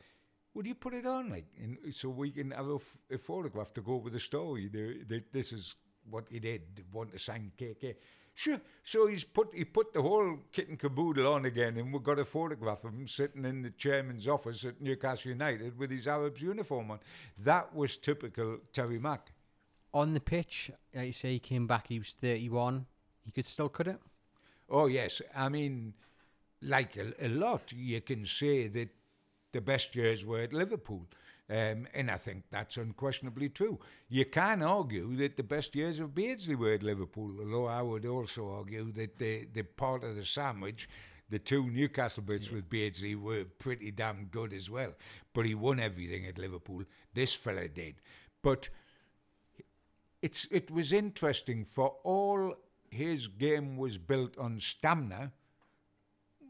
"Would 0.58 0.66
you 0.66 0.74
put 0.74 0.96
it 0.96 1.06
on, 1.06 1.30
like, 1.30 1.46
in, 1.56 1.78
so 1.92 2.10
we 2.10 2.32
can 2.32 2.50
have 2.50 2.68
a, 2.68 2.76
f- 2.76 2.98
a 3.12 3.18
photograph 3.20 3.76
to 3.76 3.82
go 3.82 3.98
with 3.98 4.14
the 4.14 4.20
story? 4.20 4.68
The, 4.68 5.04
the, 5.08 5.24
this 5.32 5.54
is 5.54 5.76
what 6.10 6.26
he 6.32 6.40
did. 6.40 6.84
Want 6.92 7.12
to 7.12 7.20
sign 7.20 7.52
KK? 7.60 7.94
Sure. 8.34 8.60
So 8.84 9.06
he's 9.06 9.24
put 9.24 9.54
he 9.54 9.66
put 9.66 9.94
the 9.94 10.02
whole 10.02 10.40
kit 10.52 10.68
and 10.70 10.80
caboodle 10.80 11.32
on 11.32 11.46
again, 11.46 11.78
and 11.78 11.94
we've 11.94 12.02
got 12.02 12.18
a 12.18 12.26
photograph 12.26 12.84
of 12.86 12.94
him 12.94 13.08
sitting 13.08 13.46
in 13.46 13.62
the 13.62 13.70
chairman's 13.70 14.28
office 14.28 14.66
at 14.66 14.82
Newcastle 14.82 15.30
United 15.30 15.78
with 15.78 15.92
his 15.92 16.08
Arabs 16.08 16.42
uniform 16.42 16.90
on. 16.90 17.00
That 17.38 17.76
was 17.76 17.98
typical 17.98 18.58
Terry 18.74 18.98
Mack. 18.98 19.32
On 19.94 20.16
the 20.16 20.20
pitch, 20.20 20.72
like 20.96 21.06
you 21.06 21.14
say, 21.14 21.34
he 21.34 21.40
came 21.40 21.68
back. 21.68 21.86
He 21.88 22.00
was 22.00 22.16
thirty-one. 22.20 22.88
He 23.26 23.32
could 23.32 23.46
still 23.46 23.70
cut 23.70 23.90
it. 23.90 24.00
Oh 24.72 24.88
yes, 24.88 25.22
I 25.36 25.50
mean, 25.50 25.94
like 26.62 26.98
a, 26.98 27.14
a 27.24 27.30
lot, 27.30 27.72
you 27.74 28.02
can 28.02 28.26
say 28.26 28.68
that 28.70 28.90
the 29.58 29.62
best 29.62 29.96
years 29.96 30.24
were 30.24 30.42
at 30.42 30.54
Liverpool. 30.54 31.04
Um, 31.50 31.88
and 31.96 32.12
I 32.12 32.18
think 32.18 32.44
that's 32.52 32.78
unquestionably 32.78 33.50
true. 33.50 33.80
You 34.08 34.26
can 34.26 34.62
argue 34.62 35.16
that 35.16 35.36
the 35.36 35.44
best 35.56 35.76
years 35.76 35.98
of 36.00 36.14
Beardsley 36.14 36.54
were 36.54 36.74
at 36.74 36.84
Liverpool, 36.84 37.32
although 37.40 37.66
I 37.66 37.82
would 37.82 38.06
also 38.06 38.52
argue 38.52 38.92
that 38.92 39.18
the, 39.18 39.48
the 39.52 39.64
part 39.64 40.04
of 40.04 40.16
the 40.16 40.26
sandwich, 40.26 40.88
the 41.32 41.40
two 41.40 41.72
Newcastle 41.72 42.22
bits 42.22 42.52
with 42.52 42.70
Beardsley, 42.70 43.16
were 43.16 43.46
pretty 43.46 43.90
damn 43.90 44.26
good 44.26 44.54
as 44.54 44.70
well. 44.70 44.94
But 45.34 45.48
he 45.48 45.56
won 45.56 45.80
everything 45.80 46.28
at 46.28 46.38
Liverpool. 46.38 46.84
This 47.16 47.34
fella 47.34 47.68
did. 47.68 47.96
But 48.44 48.70
it's 50.22 50.46
it 50.52 50.70
was 50.70 50.94
interesting 50.94 51.66
for 51.66 51.96
all 52.04 52.54
his 52.92 53.28
game 53.28 53.78
was 53.78 53.98
built 53.98 54.38
on 54.38 54.60
stamina. 54.60 55.32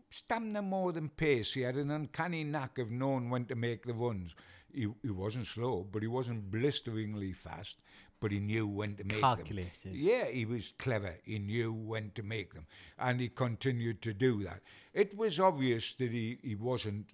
Stamina 0.10 0.62
more 0.62 0.92
than 0.92 1.10
pace. 1.10 1.54
He 1.54 1.62
had 1.62 1.76
an 1.76 1.92
uncanny 1.92 2.44
knack 2.44 2.78
of 2.78 2.92
knowing 2.92 3.30
when 3.30 3.46
to 3.46 3.56
make 3.56 3.86
the 3.86 3.94
runs. 3.94 4.36
He, 4.74 4.88
he 5.02 5.10
wasn't 5.10 5.48
slow, 5.48 5.88
but 5.92 6.02
he 6.02 6.08
wasn't 6.08 6.52
blisteringly 6.52 7.34
fast. 7.34 7.78
But 8.20 8.32
he 8.32 8.40
knew 8.40 8.66
when 8.68 8.96
to 8.96 9.04
make 9.04 9.20
Calculated. 9.20 9.72
them. 9.84 9.92
Yeah, 9.94 10.26
he 10.26 10.46
was 10.46 10.74
clever. 10.80 11.16
He 11.24 11.38
knew 11.38 11.72
when 11.72 12.10
to 12.16 12.24
make 12.24 12.54
them, 12.56 12.66
and 12.98 13.20
he 13.20 13.30
continued 13.30 14.02
to 14.02 14.14
do 14.14 14.44
that. 14.44 14.62
It 14.92 15.16
was 15.16 15.40
obvious 15.40 15.94
that 15.96 16.10
he, 16.12 16.40
he 16.42 16.56
wasn't 16.56 17.12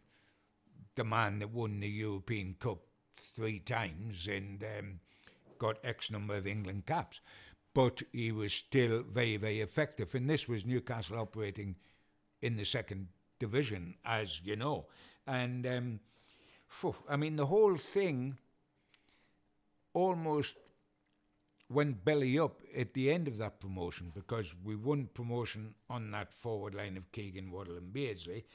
the 0.95 1.03
man 1.03 1.39
that 1.39 1.51
won 1.51 1.81
the 1.81 1.89
European 1.89 2.55
Cup 2.57 2.79
three 3.17 3.59
times 3.59 4.27
and 4.27 4.63
um, 4.79 4.99
got 5.59 5.77
X 5.83 6.09
number 6.09 6.35
of 6.35 6.47
England 6.47 6.85
caps, 6.85 7.19
but 7.73 8.01
he 8.13 8.31
was 8.31 8.53
still 8.53 9.03
very, 9.03 9.35
very 9.35 9.59
effective. 9.59 10.15
And 10.15 10.29
this 10.29 10.47
was 10.47 10.65
Newcastle 10.65 11.19
operating 11.19 11.75
in 12.43 12.57
the 12.57 12.65
second 12.65 13.07
division, 13.39 13.95
as 14.05 14.41
you 14.43 14.55
know. 14.55 14.85
And 15.25 15.65
um, 15.65 15.99
phew, 16.67 16.93
I 17.09 17.15
mean, 17.15 17.37
the 17.37 17.45
whole 17.45 17.77
thing 17.77 18.37
almost 19.93 20.57
went 21.69 22.03
belly 22.03 22.37
up 22.37 22.59
at 22.75 22.93
the 22.93 23.09
end 23.09 23.27
of 23.29 23.37
that 23.37 23.61
promotion 23.61 24.11
because 24.13 24.53
we 24.63 24.75
won 24.75 25.09
promotion 25.13 25.73
on 25.89 26.11
that 26.11 26.33
forward 26.33 26.75
line 26.75 26.97
of 26.97 27.11
Keegan, 27.13 27.49
Waddle, 27.49 27.77
and 27.77 27.93
Beardsley. 27.93 28.45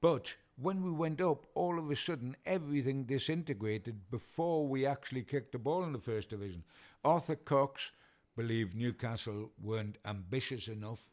But 0.00 0.34
when 0.56 0.82
we 0.82 0.90
went 0.90 1.20
up, 1.20 1.46
all 1.54 1.78
of 1.78 1.90
a 1.90 1.96
sudden 1.96 2.34
everything 2.46 3.04
disintegrated 3.04 4.10
before 4.10 4.66
we 4.66 4.86
actually 4.86 5.22
kicked 5.22 5.52
the 5.52 5.58
ball 5.58 5.84
in 5.84 5.92
the 5.92 5.98
first 5.98 6.30
division. 6.30 6.64
Arthur 7.04 7.36
Cox 7.36 7.92
believed 8.36 8.74
Newcastle 8.74 9.50
weren't 9.60 9.98
ambitious 10.06 10.68
enough 10.68 11.10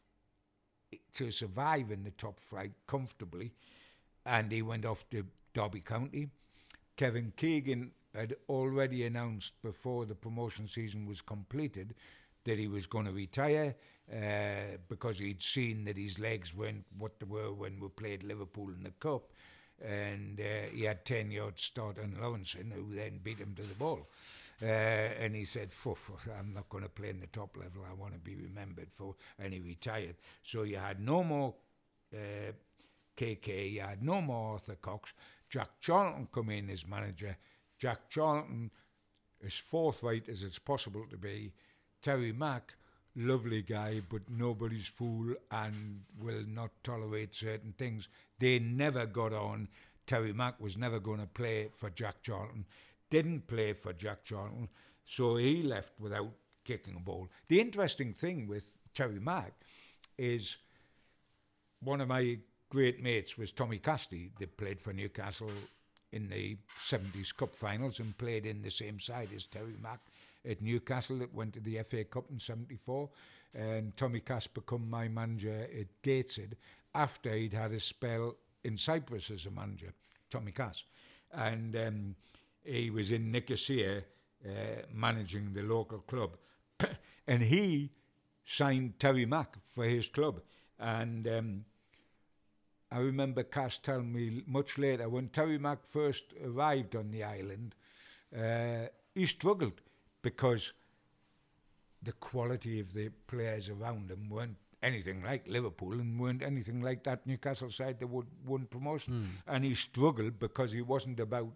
to 1.14 1.30
survive 1.30 1.90
in 1.90 2.04
the 2.04 2.10
top 2.12 2.38
flight 2.38 2.72
comfortably, 2.86 3.52
and 4.24 4.50
he 4.50 4.62
went 4.62 4.84
off 4.84 5.08
to 5.10 5.24
Derby 5.54 5.80
County. 5.80 6.28
Kevin 6.96 7.32
Keegan 7.36 7.92
had 8.14 8.34
already 8.48 9.04
announced 9.04 9.54
before 9.62 10.06
the 10.06 10.14
promotion 10.14 10.66
season 10.66 11.06
was 11.06 11.20
completed 11.20 11.94
that 12.44 12.58
he 12.58 12.68
was 12.68 12.86
going 12.86 13.04
to 13.04 13.12
retire 13.12 13.74
uh, 14.12 14.78
because 14.88 15.18
he'd 15.18 15.42
seen 15.42 15.84
that 15.84 15.98
his 15.98 16.18
legs 16.18 16.54
weren't 16.54 16.84
what 16.96 17.18
they 17.18 17.26
were 17.26 17.52
when 17.52 17.78
we 17.80 17.88
played 17.88 18.22
Liverpool 18.22 18.68
in 18.68 18.82
the 18.84 18.92
Cup. 19.00 19.32
And 19.84 20.40
uh, 20.40 20.70
he 20.72 20.84
had 20.84 21.04
10 21.04 21.30
yards 21.30 21.62
start 21.62 21.98
on 21.98 22.12
Lawrenson, 22.12 22.72
who 22.72 22.94
then 22.94 23.20
beat 23.22 23.38
him 23.38 23.54
to 23.56 23.62
the 23.62 23.74
ball. 23.74 24.08
Uh, 24.62 24.66
and 24.66 25.36
he 25.36 25.44
said, 25.44 25.72
Fuff, 25.72 26.10
I'm 26.38 26.54
not 26.54 26.68
going 26.68 26.84
to 26.84 26.88
play 26.90 27.10
in 27.10 27.20
the 27.20 27.26
top 27.26 27.56
level. 27.56 27.82
I 27.88 27.94
want 27.94 28.14
to 28.14 28.18
be 28.18 28.36
remembered 28.36 28.88
for. 28.90 29.14
And 29.38 29.52
he 29.52 29.60
retired. 29.60 30.16
So 30.42 30.62
you 30.62 30.78
had 30.78 31.00
no 31.00 31.22
more 31.22 31.54
uh, 32.14 32.52
KK, 33.16 33.72
you 33.72 33.80
had 33.80 34.02
no 34.02 34.20
more 34.20 34.52
Arthur 34.52 34.76
Cox. 34.76 35.12
Jack 35.48 35.68
Charlton 35.80 36.28
come 36.32 36.50
in 36.50 36.70
as 36.70 36.86
manager. 36.86 37.36
Jack 37.78 38.08
Charlton, 38.08 38.70
as 39.44 39.54
forthright 39.54 40.28
as 40.28 40.42
it's 40.42 40.58
possible 40.58 41.04
to 41.10 41.16
be. 41.16 41.52
Terry 42.02 42.32
Mack, 42.32 42.74
lovely 43.14 43.62
guy, 43.62 44.00
but 44.08 44.22
nobody's 44.28 44.86
fool 44.86 45.34
and 45.50 46.02
will 46.20 46.44
not 46.46 46.70
tolerate 46.82 47.34
certain 47.34 47.74
things. 47.76 48.08
They 48.38 48.58
never 48.58 49.06
got 49.06 49.32
on. 49.32 49.68
Terry 50.06 50.32
Mack 50.32 50.60
was 50.60 50.76
never 50.76 51.00
going 51.00 51.20
to 51.20 51.26
play 51.26 51.68
for 51.74 51.90
Jack 51.90 52.22
Charlton, 52.22 52.64
didn't 53.10 53.46
play 53.46 53.72
for 53.72 53.92
Jack 53.92 54.24
Charlton, 54.24 54.68
so 55.04 55.36
he 55.36 55.62
left 55.62 55.92
without 56.00 56.30
kicking 56.64 56.96
a 56.96 57.00
ball. 57.00 57.28
The 57.48 57.60
interesting 57.60 58.12
thing 58.12 58.48
with 58.48 58.74
Terry 58.94 59.20
Mack 59.20 59.52
is 60.18 60.56
one 61.80 62.00
of 62.00 62.08
my 62.08 62.38
great 62.68 63.02
mates 63.02 63.38
was 63.38 63.52
Tommy 63.52 63.78
Cassidy, 63.78 64.30
They 64.38 64.46
played 64.46 64.80
for 64.80 64.92
Newcastle 64.92 65.50
in 66.12 66.28
the 66.28 66.56
70s 66.84 67.36
Cup 67.36 67.54
finals 67.54 68.00
and 68.00 68.16
played 68.16 68.46
in 68.46 68.62
the 68.62 68.70
same 68.70 68.98
side 68.98 69.28
as 69.34 69.46
Terry 69.46 69.76
Mack 69.80 70.00
at 70.48 70.62
Newcastle 70.62 71.18
that 71.18 71.34
went 71.34 71.54
to 71.54 71.60
the 71.60 71.82
FA 71.82 72.04
Cup 72.04 72.30
in 72.30 72.40
74. 72.40 73.08
And 73.54 73.96
Tommy 73.96 74.20
Cass 74.20 74.46
become 74.46 74.88
my 74.88 75.08
manager 75.08 75.68
at 75.78 75.86
Gateshead 76.02 76.56
after 76.94 77.34
he'd 77.34 77.52
had 77.52 77.72
a 77.72 77.80
spell 77.80 78.36
in 78.64 78.76
Cyprus 78.76 79.30
as 79.30 79.46
a 79.46 79.50
manager, 79.50 79.92
Tommy 80.30 80.52
Cass. 80.52 80.84
And 81.32 81.76
um, 81.76 82.16
he 82.66 82.90
was 82.90 83.12
in 83.12 83.30
Nicosia 83.30 84.02
uh, 84.44 84.50
managing 84.92 85.52
the 85.52 85.62
local 85.62 85.98
club. 86.00 86.36
and 87.26 87.42
he 87.42 87.90
signed 88.44 88.98
Terry 88.98 89.26
Mack 89.26 89.56
for 89.74 89.84
his 89.84 90.08
club. 90.08 90.40
And 90.78 91.26
um, 91.28 91.64
I 92.90 92.98
remember 92.98 93.42
Cass 93.42 93.78
telling 93.78 94.12
me 94.12 94.42
much 94.46 94.78
later 94.78 95.08
when 95.08 95.28
Terry 95.28 95.58
Mack 95.58 95.84
first 95.84 96.34
arrived 96.44 96.94
on 96.96 97.10
the 97.10 97.24
island, 97.24 97.74
uh, 98.36 98.86
he 99.14 99.26
struggled 99.26 99.80
because 100.22 100.72
the 102.02 102.12
quality 102.12 102.80
of 102.80 102.92
the 102.92 103.08
players 103.26 103.68
around 103.68 104.10
him 104.10 104.28
weren't 104.28 104.56
anything 104.82 105.22
like 105.22 105.48
Liverpool 105.48 105.94
and 105.94 106.20
weren't 106.20 106.42
anything 106.42 106.80
like 106.80 107.02
that 107.04 107.26
Newcastle 107.26 107.70
side 107.70 107.98
that 107.98 108.06
would 108.06 108.26
won 108.44 108.66
promotion. 108.66 109.30
And 109.46 109.64
he 109.64 109.74
struggled 109.74 110.38
because 110.38 110.72
he 110.72 110.82
wasn't 110.82 111.18
about 111.18 111.52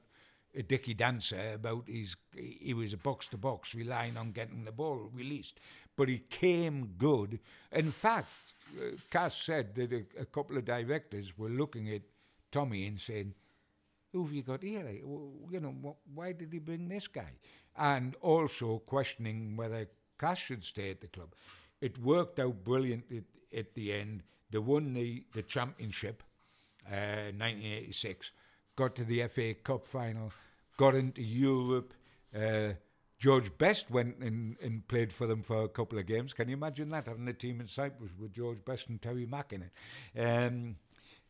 a 0.57 0.63
dicky 0.63 0.95
dancer, 0.95 1.53
about 1.55 1.89
his 1.89 2.17
he 2.37 2.75
was 2.75 2.93
a 2.93 2.97
box 2.97 3.29
to 3.29 3.37
box, 3.37 3.75
relying 3.75 4.17
on 4.17 4.33
getting 4.33 4.65
the 4.65 4.73
ball 4.73 5.11
released. 5.13 5.61
But 5.97 6.09
he 6.09 6.19
came 6.19 6.95
good. 6.99 7.41
In 7.73 7.93
fact, 7.93 8.29
uh, 8.79 8.97
Cass 9.11 9.37
said 9.37 9.75
that 9.75 9.93
a, 9.93 10.05
a 10.21 10.25
couple 10.25 10.57
of 10.57 10.65
directors 10.65 11.37
were 11.37 11.49
looking 11.49 11.91
at 11.91 12.03
Tommy 12.51 12.87
and 12.87 12.99
saying, 12.99 13.35
who 14.13 14.25
have 14.25 14.33
you 14.33 14.43
got 14.43 14.63
here? 14.63 14.89
You 14.89 15.61
know, 15.61 15.75
wh- 15.85 16.17
why 16.17 16.33
did 16.33 16.53
he 16.53 16.59
bring 16.59 16.89
this 16.89 17.07
guy? 17.07 17.33
And 17.77 18.17
also 18.21 18.79
questioning 18.79 19.57
whether 19.57 19.87
Cass 20.19 20.39
should 20.39 20.65
stay 20.65 20.91
at 20.91 21.01
the 21.01 21.07
club. 21.07 21.35
It 21.81 21.99
worked 21.99 22.39
out 22.41 22.65
brilliantly 22.65 23.19
at, 23.19 23.59
at 23.59 23.75
the 23.75 23.93
end. 23.93 24.23
They 24.51 24.59
won 24.59 24.95
the, 24.95 25.25
the 25.33 25.43
championship, 25.43 26.23
uh, 26.87 27.31
1986, 27.37 28.33
got 28.81 28.95
to 28.97 29.05
the 29.05 29.29
FA 29.29 29.53
Cup 29.53 29.87
final, 29.87 30.33
got 30.79 30.95
into 30.95 31.21
Europe. 31.21 31.93
Uh, 32.35 32.73
George 33.19 33.57
Best 33.59 33.91
went 33.91 34.17
and, 34.21 34.57
and 34.63 34.89
played 34.89 35.13
for 35.13 35.27
them 35.27 35.43
for 35.43 35.65
a 35.65 35.69
couple 35.69 35.99
of 35.99 36.07
games. 36.07 36.33
Can 36.33 36.49
you 36.49 36.55
imagine 36.55 36.89
that, 36.89 37.07
having 37.07 37.29
a 37.29 37.35
team 37.35 37.61
in 37.61 37.67
Cyprus 37.67 38.13
with 38.19 38.33
George 38.33 38.65
Best 38.65 38.89
and 38.89 38.99
Terry 38.99 39.27
Mack 39.27 39.53
in 39.53 39.65
it? 39.65 40.19
Um, 40.19 40.77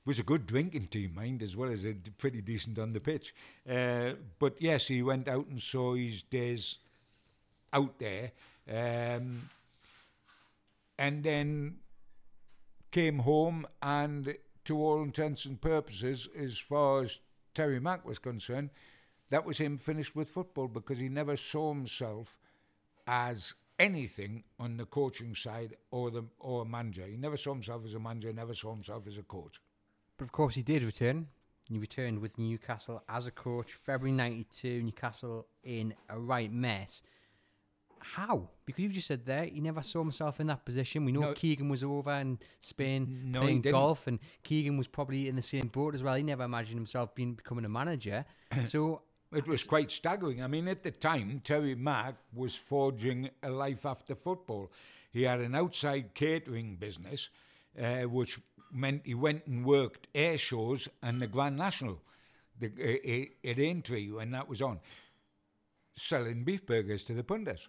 was 0.04 0.20
a 0.20 0.22
good 0.22 0.46
drinking 0.46 0.86
team, 0.86 1.12
mind, 1.16 1.42
as 1.42 1.56
well 1.56 1.72
as 1.72 1.84
a 1.84 1.94
pretty 2.18 2.40
decent 2.40 2.78
on 2.78 2.92
the 2.92 3.00
pitch. 3.00 3.34
Uh, 3.68 4.12
but 4.38 4.54
yes, 4.60 4.86
he 4.86 5.02
went 5.02 5.26
out 5.26 5.48
and 5.48 5.60
saw 5.60 5.94
his 5.94 6.22
days 6.22 6.76
out 7.72 7.98
there, 7.98 8.30
um, 8.70 9.50
and 10.96 11.24
then 11.24 11.78
came 12.92 13.18
home. 13.18 13.66
And 13.82 14.36
to 14.66 14.76
all 14.76 15.02
intents 15.02 15.46
and 15.46 15.60
purposes, 15.60 16.28
as 16.38 16.56
far 16.56 17.02
as 17.02 17.18
Terry 17.54 17.80
Mack 17.80 18.04
was 18.04 18.18
concerned, 18.18 18.70
that 19.30 19.44
was 19.44 19.58
him 19.58 19.78
finished 19.78 20.16
with 20.16 20.28
football 20.28 20.68
because 20.68 20.98
he 20.98 21.08
never 21.08 21.36
saw 21.36 21.72
himself 21.72 22.36
as 23.06 23.54
anything 23.78 24.44
on 24.58 24.76
the 24.76 24.84
coaching 24.84 25.34
side 25.34 25.76
or 25.90 26.10
the 26.10 26.24
or 26.38 26.62
a 26.62 26.64
manager. 26.64 27.06
He 27.06 27.16
never 27.16 27.36
saw 27.36 27.52
himself 27.52 27.84
as 27.84 27.94
a 27.94 28.00
manager, 28.00 28.32
never 28.32 28.54
saw 28.54 28.72
himself 28.72 29.06
as 29.06 29.18
a 29.18 29.22
coach. 29.22 29.60
But 30.16 30.24
of 30.24 30.32
course, 30.32 30.54
he 30.54 30.62
did 30.62 30.82
return. 30.82 31.28
He 31.68 31.78
returned 31.78 32.18
with 32.18 32.36
Newcastle 32.36 33.02
as 33.08 33.26
a 33.26 33.30
coach, 33.30 33.72
February 33.72 34.16
'92. 34.16 34.82
Newcastle 34.82 35.46
in 35.62 35.94
a 36.08 36.18
right 36.18 36.52
mess. 36.52 37.02
How? 38.00 38.48
Because 38.64 38.82
you 38.82 38.88
just 38.88 39.06
said 39.06 39.24
there, 39.26 39.44
he 39.44 39.60
never 39.60 39.82
saw 39.82 40.00
himself 40.00 40.40
in 40.40 40.46
that 40.48 40.64
position. 40.64 41.04
We 41.04 41.12
know 41.12 41.20
No. 41.20 41.32
Keegan 41.34 41.68
was 41.68 41.84
over 41.84 42.12
in 42.12 42.38
Spain 42.60 43.30
No, 43.32 43.40
playing 43.40 43.62
golf, 43.62 44.06
and 44.06 44.18
Keegan 44.42 44.76
was 44.76 44.88
probably 44.88 45.28
in 45.28 45.36
the 45.36 45.42
same 45.42 45.68
boat 45.68 45.94
as 45.94 46.02
well. 46.02 46.14
He 46.14 46.22
never 46.22 46.44
imagined 46.44 46.78
himself 46.78 47.14
being 47.14 47.34
becoming 47.34 47.64
a 47.64 47.68
manager. 47.68 48.24
so 48.66 49.02
It 49.32 49.46
was 49.46 49.62
quite 49.62 49.90
staggering. 49.90 50.42
I 50.42 50.46
mean, 50.46 50.66
at 50.68 50.82
the 50.82 50.90
time, 50.90 51.40
Terry 51.44 51.74
Mack 51.74 52.16
was 52.34 52.56
forging 52.56 53.30
a 53.42 53.50
life 53.50 53.86
after 53.86 54.14
football. 54.14 54.72
He 55.12 55.22
had 55.22 55.40
an 55.40 55.54
outside 55.54 56.14
catering 56.14 56.76
business, 56.76 57.28
uh, 57.80 58.02
which 58.02 58.40
meant 58.72 59.02
he 59.04 59.14
went 59.14 59.46
and 59.46 59.64
worked 59.64 60.06
air 60.14 60.38
shows 60.38 60.88
and 61.02 61.20
the 61.20 61.26
Grand 61.26 61.56
National 61.56 62.00
the, 62.60 62.66
uh, 62.66 63.48
uh, 63.48 63.50
at 63.50 63.58
Aintree 63.58 64.10
when 64.10 64.30
that 64.32 64.48
was 64.48 64.62
on, 64.62 64.80
selling 65.96 66.44
beef 66.44 66.64
burgers 66.66 67.04
to 67.04 67.14
the 67.14 67.24
pundits. 67.24 67.68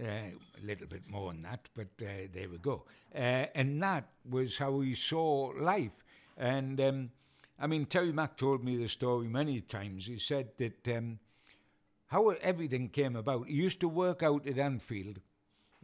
Uh, 0.00 0.04
a 0.04 0.66
little 0.66 0.86
bit 0.86 1.02
more 1.06 1.32
than 1.32 1.42
that, 1.42 1.68
but 1.74 1.88
uh, 2.00 2.26
there 2.32 2.48
we 2.48 2.56
go. 2.56 2.84
Uh, 3.14 3.44
and 3.54 3.82
that 3.82 4.08
was 4.26 4.56
how 4.56 4.80
he 4.80 4.94
saw 4.94 5.52
life. 5.60 6.02
And 6.38 6.80
um, 6.80 7.10
I 7.60 7.66
mean, 7.66 7.84
Terry 7.84 8.10
Mack 8.10 8.38
told 8.38 8.64
me 8.64 8.78
the 8.78 8.88
story 8.88 9.28
many 9.28 9.60
times. 9.60 10.06
He 10.06 10.18
said 10.18 10.48
that 10.56 10.88
um, 10.96 11.18
how 12.06 12.30
everything 12.30 12.88
came 12.88 13.16
about. 13.16 13.48
He 13.48 13.54
used 13.54 13.80
to 13.80 13.88
work 13.88 14.22
out 14.22 14.46
at 14.46 14.56
Anfield 14.56 15.20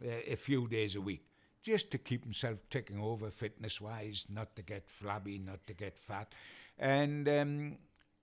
a 0.03 0.35
few 0.35 0.67
days 0.67 0.95
a 0.95 1.01
week 1.01 1.23
just 1.61 1.91
to 1.91 1.97
keep 1.97 2.23
himself 2.23 2.57
ticking 2.69 2.99
over 2.99 3.29
fitness 3.29 3.81
wise, 3.81 4.25
not 4.29 4.55
to 4.55 4.61
get 4.61 4.87
flabby, 4.87 5.37
not 5.37 5.65
to 5.67 5.73
get 5.73 5.97
fat. 5.97 6.33
And 6.77 7.27
um, 7.27 7.77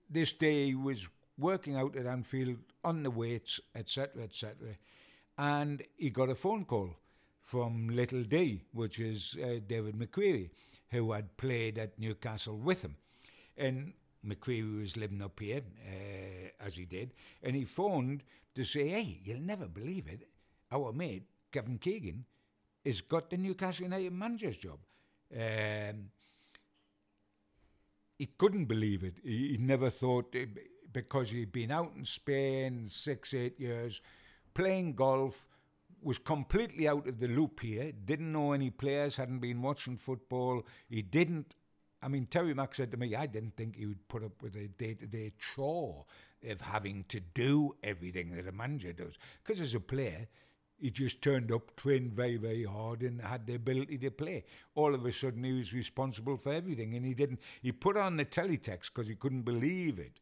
this 0.09 0.33
day 0.33 0.67
he 0.67 0.75
was 0.75 1.07
working 1.37 1.75
out 1.75 1.95
at 1.95 2.05
Anfield 2.05 2.57
on 2.83 3.03
the 3.03 3.11
weights, 3.11 3.59
etc., 3.75 4.23
etc. 4.23 4.55
And 5.37 5.83
he 5.97 6.09
got 6.09 6.29
a 6.29 6.35
phone 6.35 6.65
call 6.65 6.89
from 7.41 7.89
Little 7.89 8.23
D, 8.23 8.63
which 8.73 8.99
is 8.99 9.35
uh, 9.41 9.59
David 9.67 9.95
McCreery, 9.95 10.49
who 10.89 11.11
had 11.11 11.37
played 11.37 11.77
at 11.77 11.99
Newcastle 11.99 12.57
with 12.57 12.81
him. 12.81 12.95
And 13.55 13.93
McCreery 14.25 14.79
was 14.79 14.97
living 14.97 15.21
up 15.21 15.39
here, 15.39 15.61
uh, 15.87 16.65
as 16.65 16.75
he 16.75 16.85
did, 16.85 17.13
and 17.43 17.55
he 17.55 17.65
phoned 17.65 18.23
to 18.55 18.63
say, 18.63 18.87
hey, 18.89 19.19
you'll 19.23 19.39
never 19.39 19.67
believe 19.67 20.07
it, 20.07 20.27
our 20.71 20.91
mate, 20.91 21.23
Kevin 21.51 21.77
Keegan, 21.77 22.25
has 22.83 23.01
got 23.01 23.29
the 23.29 23.37
Newcastle 23.37 23.83
United 23.83 24.11
manager's 24.13 24.57
job. 24.57 24.79
Um, 25.33 26.09
he 28.17 28.27
couldn't 28.37 28.65
believe 28.65 29.03
it. 29.03 29.15
He, 29.23 29.49
he 29.49 29.57
never 29.57 29.89
thought, 29.89 30.33
it, 30.33 30.49
because 30.91 31.29
he'd 31.29 31.51
been 31.51 31.71
out 31.71 31.93
in 31.95 32.03
Spain 32.03 32.87
six, 32.89 33.33
eight 33.33 33.59
years, 33.59 34.01
playing 34.57 34.93
golf, 34.93 35.45
was 36.01 36.17
completely 36.17 36.87
out 36.87 37.07
of 37.07 37.19
the 37.19 37.27
loop 37.27 37.59
here, 37.59 37.91
didn't 38.05 38.31
know 38.31 38.53
any 38.53 38.71
players, 38.71 39.15
hadn't 39.15 39.37
been 39.37 39.61
watching 39.61 39.95
football. 39.95 40.65
He 40.89 41.03
didn't, 41.03 41.53
I 42.01 42.07
mean, 42.07 42.25
Terry 42.25 42.55
Mack 42.55 42.73
said 42.73 42.89
to 42.91 42.97
me, 42.97 43.15
I 43.15 43.27
didn't 43.27 43.55
think 43.55 43.75
he 43.75 43.85
would 43.85 44.07
put 44.07 44.23
up 44.23 44.41
with 44.41 44.55
a 44.55 44.67
day 44.67 44.95
to 44.95 45.05
day 45.05 45.31
chore 45.37 46.05
of 46.43 46.61
having 46.61 47.05
to 47.09 47.19
do 47.19 47.75
everything 47.83 48.35
that 48.35 48.47
a 48.47 48.51
manager 48.51 48.93
does. 48.93 49.19
Because 49.43 49.61
as 49.61 49.75
a 49.75 49.79
player, 49.79 50.27
he 50.79 50.89
just 50.89 51.21
turned 51.21 51.51
up, 51.51 51.75
trained 51.75 52.13
very, 52.13 52.37
very 52.37 52.63
hard, 52.63 53.03
and 53.03 53.21
had 53.21 53.45
the 53.45 53.55
ability 53.55 53.99
to 53.99 54.09
play. 54.09 54.43
All 54.73 54.95
of 54.95 55.05
a 55.05 55.11
sudden, 55.11 55.43
he 55.43 55.53
was 55.53 55.71
responsible 55.71 56.37
for 56.37 56.51
everything, 56.51 56.95
and 56.95 57.05
he 57.05 57.13
didn't. 57.13 57.41
He 57.61 57.71
put 57.71 57.95
on 57.95 58.17
the 58.17 58.25
teletext 58.25 58.91
because 58.93 59.07
he 59.07 59.15
couldn't 59.15 59.43
believe 59.43 59.99
it 59.99 60.19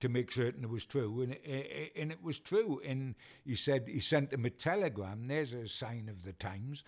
to 0.00 0.08
make 0.08 0.32
certain 0.32 0.64
it 0.64 0.70
was 0.70 0.84
true, 0.84 1.22
and 1.22 1.32
it, 1.32 1.92
and 1.96 2.12
it 2.12 2.22
was 2.22 2.38
true. 2.38 2.80
And 2.84 3.14
he 3.44 3.54
said 3.54 3.88
he 3.88 4.00
sent 4.00 4.32
him 4.32 4.44
a 4.44 4.50
telegram. 4.50 5.26
There's 5.26 5.54
a 5.54 5.68
sign 5.68 6.08
of 6.08 6.22
the 6.22 6.32
times. 6.32 6.84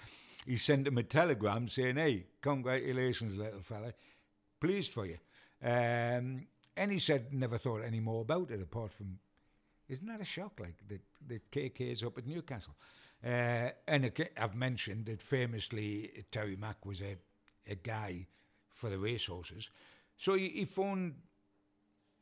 He 0.47 0.57
sent 0.57 0.87
him 0.87 0.99
a 0.99 1.03
telegram 1.03 1.69
saying, 1.69 1.97
"Hey, 1.97 2.27
congratulations, 2.41 3.37
little 3.37 3.63
fella, 3.63 3.95
pleased 4.61 4.93
for 4.93 5.07
you." 5.07 5.19
Um, 5.63 6.47
and 6.77 6.93
he 6.93 6.99
said 6.99 7.33
never 7.33 7.59
thought 7.59 7.83
any 7.83 8.01
more 8.01 8.23
about 8.23 8.51
it 8.51 8.63
apart 8.63 8.93
from 8.93 9.19
isn't 9.89 10.07
that 10.07 10.21
a 10.21 10.25
shock? 10.25 10.61
Like 10.61 10.77
that, 10.89 11.01
that 11.29 11.51
KK 11.51 11.81
is 11.93 12.03
up 12.03 12.19
at 12.19 12.27
Newcastle, 12.27 12.75
uh, 13.25 13.71
and 13.87 14.05
it, 14.05 14.33
I've 14.37 14.55
mentioned 14.55 15.07
that 15.07 15.23
famously 15.23 16.25
Terry 16.31 16.57
Mack 16.57 16.85
was 16.85 17.01
a, 17.01 17.17
a 17.67 17.75
guy 17.75 18.27
for 18.69 18.91
the 18.91 18.99
racehorses, 18.99 19.71
so 20.19 20.35
he, 20.35 20.51
he 20.51 20.65
phoned 20.67 21.15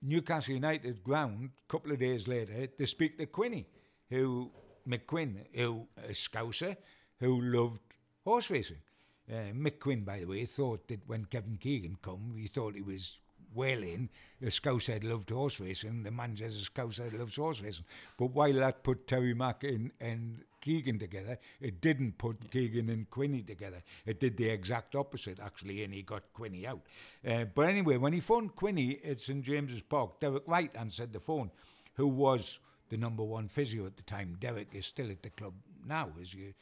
Newcastle 0.03 0.55
United 0.55 1.03
ground 1.03 1.51
a 1.57 1.73
couple 1.73 1.93
of 1.93 1.99
days 1.99 2.29
later 2.29 2.67
to 2.67 2.87
speak 2.87 3.19
to 3.19 3.27
Quinny, 3.27 3.67
who 4.11 4.51
Mick 4.87 5.07
Quinn, 5.07 5.45
who 5.55 5.87
a 5.97 6.13
Scouser, 6.13 6.77
who 7.19 7.41
loved 7.41 7.81
horse 8.25 8.51
racing. 8.51 8.83
Uh, 9.29 9.53
Mick 9.53 9.81
Quinn, 9.81 10.05
by 10.05 10.21
the 10.21 10.27
way, 10.27 10.45
thought 10.45 10.87
that 10.89 11.07
when 11.09 11.25
Kevin 11.25 11.57
Keegan 11.59 11.97
come, 12.01 12.35
he 12.37 12.47
thought 12.47 12.77
he 12.77 12.83
was 12.83 13.19
well 13.57 13.83
in. 13.83 14.09
The 14.41 14.51
Scouser 14.51 15.03
loved 15.03 15.31
horse 15.31 15.59
racing. 15.59 16.03
The 16.03 16.11
a 16.11 16.13
Scouser 16.13 17.19
loves 17.19 17.37
horse 17.37 17.63
racing. 17.63 17.87
But 18.19 18.27
while 18.27 18.53
that 18.53 18.85
put 18.85 19.07
Terry 19.07 19.35
Mack 19.35 19.65
in, 19.65 19.91
and 20.01 20.45
Keegan 20.61 20.99
together, 20.99 21.39
it 21.61 21.81
didn't 21.81 22.19
put 22.19 22.51
Keegan 22.51 22.91
and 22.91 23.09
Quinny 23.09 23.43
together. 23.43 23.83
It 24.05 24.21
did 24.21 24.37
the 24.37 24.49
exact 24.51 24.95
opposite, 24.95 25.41
actually, 25.41 25.85
and 25.85 25.95
he 25.95 26.03
got 26.03 26.25
Quinny 26.35 26.67
out. 26.67 26.83
Uh, 27.27 27.45
but 27.45 27.63
anyway, 27.63 27.97
when 27.97 28.13
he 28.13 28.21
phoned 28.21 28.55
Quinny 28.57 29.01
at 29.05 29.21
St 29.21 29.43
James's 29.43 29.83
Park, 29.83 30.21
Derek 30.21 30.43
Wright 30.47 30.71
answered 30.75 31.13
the 31.13 31.21
phone, 31.21 31.51
who 31.95 32.07
was 32.07 32.59
the 32.91 32.97
number 32.97 33.23
one 33.25 33.49
physio 33.49 33.87
at 33.87 33.97
the 33.97 34.03
time. 34.03 34.37
Derek 34.39 34.69
is 34.75 34.87
still 34.87 35.11
at 35.11 35.23
the 35.23 35.31
club 35.31 35.55
now, 35.87 36.11
as 36.21 36.35
you, 36.35 36.53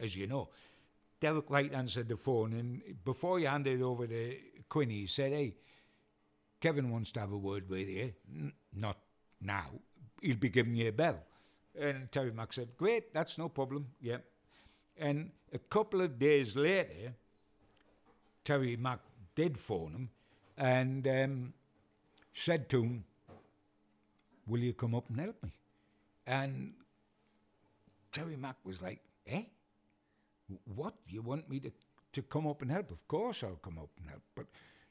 as 0.00 0.16
you 0.16 0.26
know. 0.26 0.48
Derek 1.20 1.50
Wright 1.50 1.72
answered 1.72 2.08
the 2.08 2.16
phone, 2.16 2.54
and 2.54 2.82
before 3.04 3.38
he 3.38 3.44
handed 3.44 3.80
it 3.80 3.84
over 3.84 4.06
to 4.06 4.36
Quinny, 4.68 5.00
he 5.00 5.06
said, 5.06 5.32
Hey, 5.32 5.54
Kevin 6.60 6.90
wants 6.90 7.10
to 7.12 7.20
have 7.20 7.32
a 7.32 7.38
word 7.38 7.68
with 7.68 7.88
you. 7.88 8.12
N- 8.34 8.52
not 8.74 8.98
now. 9.40 9.68
He'll 10.20 10.36
be 10.36 10.48
giving 10.48 10.74
you 10.74 10.88
a 10.88 10.92
bell. 10.92 11.18
And 11.78 12.10
Terry 12.12 12.32
Mack 12.32 12.52
said, 12.52 12.68
Great, 12.76 13.14
that's 13.14 13.38
no 13.38 13.48
problem. 13.48 13.86
Yeah. 14.00 14.18
And 14.98 15.30
a 15.52 15.58
couple 15.58 16.02
of 16.02 16.18
days 16.18 16.56
later, 16.56 17.14
Terry 18.44 18.76
Mack 18.76 19.00
did 19.34 19.58
phone 19.58 19.92
him 19.92 20.10
and 20.58 21.06
um, 21.08 21.52
said 22.34 22.68
to 22.70 22.82
him, 22.82 23.04
Will 24.46 24.60
you 24.60 24.74
come 24.74 24.94
up 24.94 25.08
and 25.08 25.20
help 25.20 25.42
me? 25.42 25.50
And 26.26 26.72
Terry 28.12 28.36
Mack 28.36 28.56
was 28.64 28.82
like, 28.82 29.00
Eh? 29.26 29.44
What? 30.74 30.94
You 31.06 31.22
want 31.22 31.48
me 31.48 31.60
to 31.60 31.70
to 32.12 32.22
come 32.22 32.46
up 32.46 32.62
and 32.62 32.70
help. 32.70 32.90
Of 32.90 33.06
course, 33.06 33.44
I'll 33.44 33.60
come 33.62 33.78
up 33.78 33.90
and 33.98 34.08
help. 34.08 34.22
But 34.34 34.46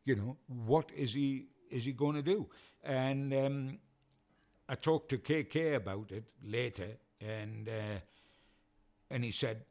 you 0.06 0.16
know, 0.16 0.38
what 0.48 0.92
is 0.96 1.14
he 1.14 1.48
is 1.70 1.86
he 1.86 1.92
going 1.92 2.16
to 2.16 2.22
do? 2.22 2.48
And 2.84 3.34
um, 3.34 3.80
I 4.68 4.76
talked 4.76 5.10
to 5.10 5.18
KK 5.18 5.76
about 5.76 6.12
it 6.12 6.34
later, 6.44 6.98
and 7.22 7.68
uh, 7.68 8.00
and 9.10 9.24
he 9.24 9.32
said 9.32 9.66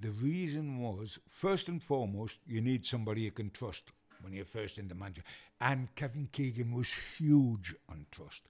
the 0.00 0.10
reason 0.10 0.80
was 0.80 1.18
first 1.28 1.68
and 1.68 1.82
foremost 1.82 2.40
you 2.46 2.60
need 2.60 2.84
somebody 2.84 3.22
you 3.22 3.30
can 3.30 3.50
trust 3.50 3.92
when 4.20 4.32
you're 4.32 4.44
first 4.44 4.78
in 4.78 4.88
the 4.88 4.94
manager. 4.94 5.22
And 5.60 5.94
Kevin 5.94 6.28
Keegan 6.32 6.74
was 6.74 6.92
huge 7.16 7.74
on 7.88 8.06
trust. 8.10 8.44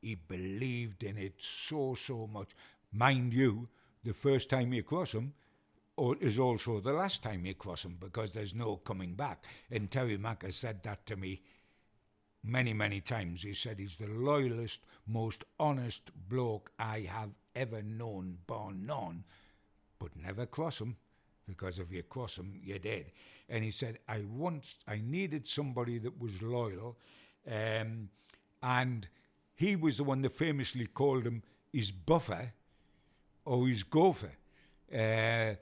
He 0.00 0.14
believed 0.14 1.02
in 1.02 1.16
it 1.16 1.34
so 1.38 1.94
so 1.94 2.28
much. 2.32 2.50
Mind 2.92 3.34
you, 3.34 3.68
the 4.04 4.14
first 4.14 4.48
time 4.48 4.72
you 4.72 4.82
cross 4.82 5.12
him 5.12 5.34
is 6.20 6.38
also 6.38 6.80
the 6.80 6.92
last 6.92 7.22
time 7.22 7.46
you 7.46 7.54
cross 7.54 7.84
him 7.84 7.96
because 8.00 8.32
there's 8.32 8.54
no 8.54 8.76
coming 8.76 9.14
back. 9.14 9.44
And 9.70 9.90
Terry 9.90 10.16
Mack 10.16 10.42
has 10.42 10.56
said 10.56 10.82
that 10.82 11.06
to 11.06 11.16
me 11.16 11.42
many, 12.44 12.72
many 12.72 13.00
times. 13.00 13.42
He 13.42 13.54
said 13.54 13.78
he's 13.78 13.96
the 13.96 14.08
loyalest, 14.08 14.82
most 15.06 15.44
honest 15.58 16.10
bloke 16.28 16.70
I 16.78 17.00
have 17.10 17.30
ever 17.54 17.82
known, 17.82 18.38
bar 18.46 18.72
none, 18.72 19.24
but 19.98 20.10
never 20.16 20.46
cross 20.46 20.80
him 20.80 20.96
because 21.46 21.78
if 21.78 21.92
you 21.92 22.02
cross 22.02 22.38
him, 22.38 22.60
you're 22.62 22.78
dead. 22.78 23.06
And 23.48 23.62
he 23.62 23.70
said, 23.70 23.98
I 24.08 24.24
once, 24.28 24.78
I 24.86 25.00
needed 25.04 25.46
somebody 25.46 25.98
that 25.98 26.20
was 26.20 26.42
loyal, 26.42 26.98
um, 27.50 28.08
and 28.62 29.06
he 29.54 29.76
was 29.76 29.98
the 29.98 30.04
one 30.04 30.22
that 30.22 30.32
famously 30.32 30.86
called 30.86 31.24
him 31.24 31.42
his 31.72 31.90
buffer 31.90 32.52
or 33.44 33.68
his 33.68 33.84
gopher, 33.84 34.32
uh, 34.92 35.54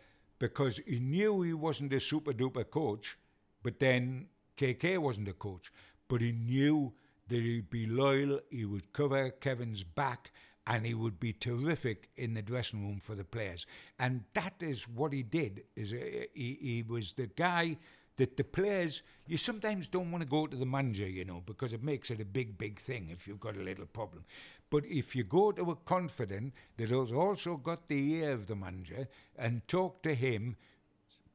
because 0.49 0.81
he 0.87 0.99
knew 0.99 1.43
he 1.43 1.55
wasn't 1.55 1.93
a 1.93 2.01
super 2.01 2.33
duper 2.33 2.69
coach, 2.69 3.17
but 3.63 3.79
then 3.79 4.27
KK 4.59 4.99
wasn't 4.99 5.29
a 5.29 5.33
coach 5.33 5.71
but 6.09 6.21
he 6.21 6.33
knew 6.33 6.93
that 7.29 7.43
he'd 7.43 7.71
be 7.71 7.87
loyal, 7.87 8.41
he 8.51 8.65
would 8.65 8.93
cover 8.93 9.31
Kevin's 9.31 9.83
back, 9.83 10.33
and 10.67 10.87
he 10.87 10.95
would 10.95 11.21
be 11.21 11.33
terrific 11.33 12.09
in 12.17 12.35
the 12.35 12.43
dressing 12.43 12.87
room 12.87 13.01
for 13.01 13.15
the 13.15 13.25
players. 13.25 13.67
And 13.99 14.25
that 14.35 14.55
is 14.61 14.89
what 14.89 15.13
he 15.13 15.23
did. 15.23 15.65
Is 15.77 15.93
uh, 15.93 15.97
he, 16.35 16.59
he 16.61 16.85
was 16.87 17.13
the 17.13 17.27
guy 17.27 17.77
that 18.17 18.37
the 18.37 18.45
players 18.45 19.03
you 19.27 19.37
sometimes 19.37 19.89
don't 19.89 20.11
want 20.11 20.23
to 20.23 20.29
go 20.29 20.47
to 20.47 20.57
the 20.57 20.67
manager, 20.67 21.09
you 21.09 21.25
know, 21.25 21.43
because 21.45 21.73
it 21.73 21.83
makes 21.83 22.11
it 22.11 22.21
a 22.21 22.25
big, 22.25 22.57
big 22.57 22.79
thing 22.79 23.09
if 23.11 23.27
you've 23.27 23.41
got 23.41 23.57
a 23.57 23.61
little 23.61 23.87
problem. 23.87 24.25
But 24.71 24.85
if 24.87 25.15
you 25.15 25.25
go 25.25 25.53
to 25.53 25.71
a 25.71 25.77
confident 25.77 26.53
that 26.77 26.89
has 26.91 27.13
also 27.13 27.57
got 27.57 27.89
the 27.89 28.15
ear 28.15 28.33
of 28.33 28.47
the 28.47 28.57
manager 28.57 29.09
and 29.37 29.67
talk 29.69 30.03
to 30.03 30.15
him, 30.15 30.57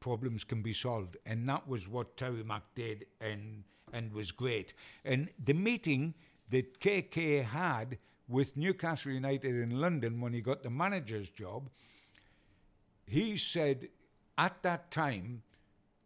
problems 0.00 0.44
can 0.44 0.62
be 0.62 0.72
solved. 0.72 1.16
And 1.24 1.48
that 1.48 1.66
was 1.68 1.88
what 1.88 2.16
Terry 2.16 2.42
Mack 2.42 2.64
did 2.74 3.06
and 3.20 3.64
and 3.92 4.12
was 4.12 4.30
great. 4.30 4.72
And 5.04 5.28
the 5.44 5.52
meeting 5.52 6.14
that 6.50 6.80
KK 6.80 7.44
had 7.44 7.98
with 8.28 8.56
Newcastle 8.56 9.12
United 9.12 9.54
in 9.54 9.80
London 9.80 10.20
when 10.20 10.32
he 10.32 10.40
got 10.40 10.62
the 10.62 10.70
manager's 10.70 11.28
job, 11.28 11.68
he 13.06 13.36
said 13.36 13.88
at 14.38 14.62
that 14.62 14.90
time, 14.90 15.42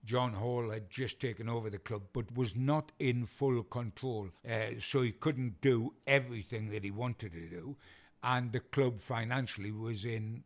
John 0.04 0.34
Hall 0.34 0.70
had 0.70 0.90
just 0.90 1.20
taken 1.20 1.48
over 1.48 1.70
the 1.70 1.78
club, 1.78 2.02
but 2.12 2.34
was 2.36 2.54
not 2.54 2.92
in 2.98 3.26
full 3.26 3.62
control. 3.62 4.28
Uh, 4.48 4.78
so 4.78 5.02
he 5.02 5.12
couldn't 5.12 5.60
do 5.60 5.94
everything 6.06 6.70
that 6.70 6.84
he 6.84 6.90
wanted 6.90 7.32
to 7.32 7.48
do. 7.48 7.76
And 8.22 8.52
the 8.52 8.60
club 8.60 9.00
financially 9.00 9.72
was 9.72 10.04
in 10.04 10.44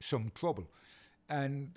some 0.00 0.30
trouble. 0.34 0.66
And 1.28 1.72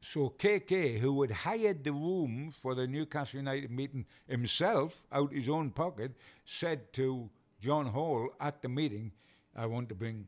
so 0.00 0.34
KK, 0.38 0.98
who 0.98 1.22
had 1.22 1.30
hired 1.30 1.84
the 1.84 1.92
room 1.92 2.52
for 2.60 2.74
the 2.74 2.86
Newcastle 2.86 3.38
United 3.38 3.70
meeting 3.70 4.06
himself 4.26 5.04
out 5.12 5.32
his 5.32 5.48
own 5.48 5.70
pocket, 5.70 6.12
said 6.44 6.92
to 6.94 7.30
John 7.60 7.86
Hall 7.86 8.30
at 8.40 8.62
the 8.62 8.68
meeting, 8.68 9.12
I 9.54 9.66
want 9.66 9.88
to 9.90 9.94
bring 9.94 10.26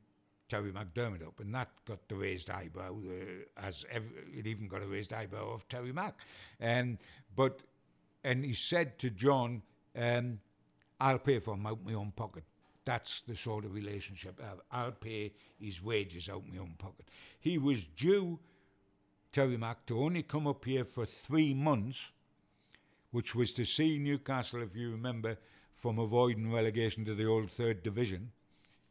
Terry 0.54 0.70
McDermott 0.70 1.26
up. 1.26 1.40
And 1.40 1.52
that 1.52 1.68
got 1.84 2.08
the 2.08 2.14
raised 2.14 2.48
eyebrow, 2.48 2.94
uh, 2.94 3.60
as 3.60 3.84
every, 3.90 4.10
it 4.38 4.46
even 4.46 4.68
got 4.68 4.82
a 4.82 4.86
raised 4.86 5.12
eyebrow 5.12 5.52
of 5.52 5.68
Terry 5.68 5.92
Mack. 5.92 6.14
Um, 6.62 6.98
but, 7.34 7.62
and 8.22 8.44
he 8.44 8.54
said 8.54 8.96
to 9.00 9.10
John, 9.10 9.62
um, 9.98 10.38
I'll 11.00 11.18
pay 11.18 11.40
for 11.40 11.54
him 11.54 11.66
out 11.66 11.84
my 11.84 11.94
own 11.94 12.12
pocket. 12.12 12.44
That's 12.84 13.22
the 13.22 13.34
sort 13.34 13.64
of 13.64 13.74
relationship 13.74 14.40
I 14.40 14.46
have. 14.46 14.60
I'll 14.70 14.92
pay 14.92 15.32
his 15.58 15.82
wages 15.82 16.28
out 16.28 16.42
of 16.46 16.52
my 16.52 16.60
own 16.60 16.74
pocket. 16.78 17.08
He 17.40 17.58
was 17.58 17.82
due 17.82 18.38
Terry 19.32 19.56
Mack 19.56 19.86
to 19.86 20.00
only 20.00 20.22
come 20.22 20.46
up 20.46 20.64
here 20.64 20.84
for 20.84 21.04
three 21.04 21.52
months, 21.52 22.12
which 23.10 23.34
was 23.34 23.52
to 23.54 23.64
see 23.64 23.98
Newcastle, 23.98 24.62
if 24.62 24.76
you 24.76 24.92
remember, 24.92 25.36
from 25.72 25.98
avoiding 25.98 26.52
relegation 26.52 27.04
to 27.06 27.14
the 27.16 27.26
old 27.26 27.50
third 27.50 27.82
division. 27.82 28.30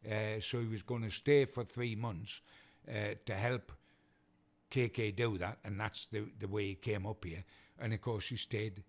Uh, 0.06 0.39
so 0.39 0.60
he 0.60 0.68
was 0.68 0.82
going 0.82 1.04
to 1.04 1.10
stay 1.10 1.46
for 1.46 1.63
three 1.63 1.96
months 1.96 2.42
uh, 2.89 3.16
to 3.26 3.34
help 3.34 3.72
KK 4.72 5.16
do 5.16 5.38
that, 5.38 5.60
and 5.63 5.80
that's 5.80 6.08
the, 6.08 6.26
the 6.39 6.48
way 6.48 6.68
he 6.68 6.76
came 6.76 7.06
up 7.06 7.24
here. 7.24 7.44
And 7.80 7.94
of 7.94 8.02
course, 8.02 8.28
he 8.28 8.36
stayed 8.36 8.84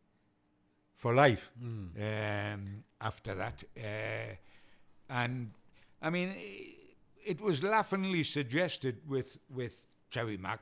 for 0.97 1.15
life 1.15 1.51
mm. 1.63 2.55
um, 2.55 2.85
after 3.01 3.35
that. 3.35 3.63
Uh, 3.77 4.35
and 5.11 5.51
I 6.01 6.11
mean, 6.11 6.35
it 7.25 7.41
was 7.41 7.63
laughingly 7.63 8.25
suggested 8.25 9.01
with 9.09 9.39
with 9.51 9.87
Terry 10.11 10.37
Mack 10.37 10.61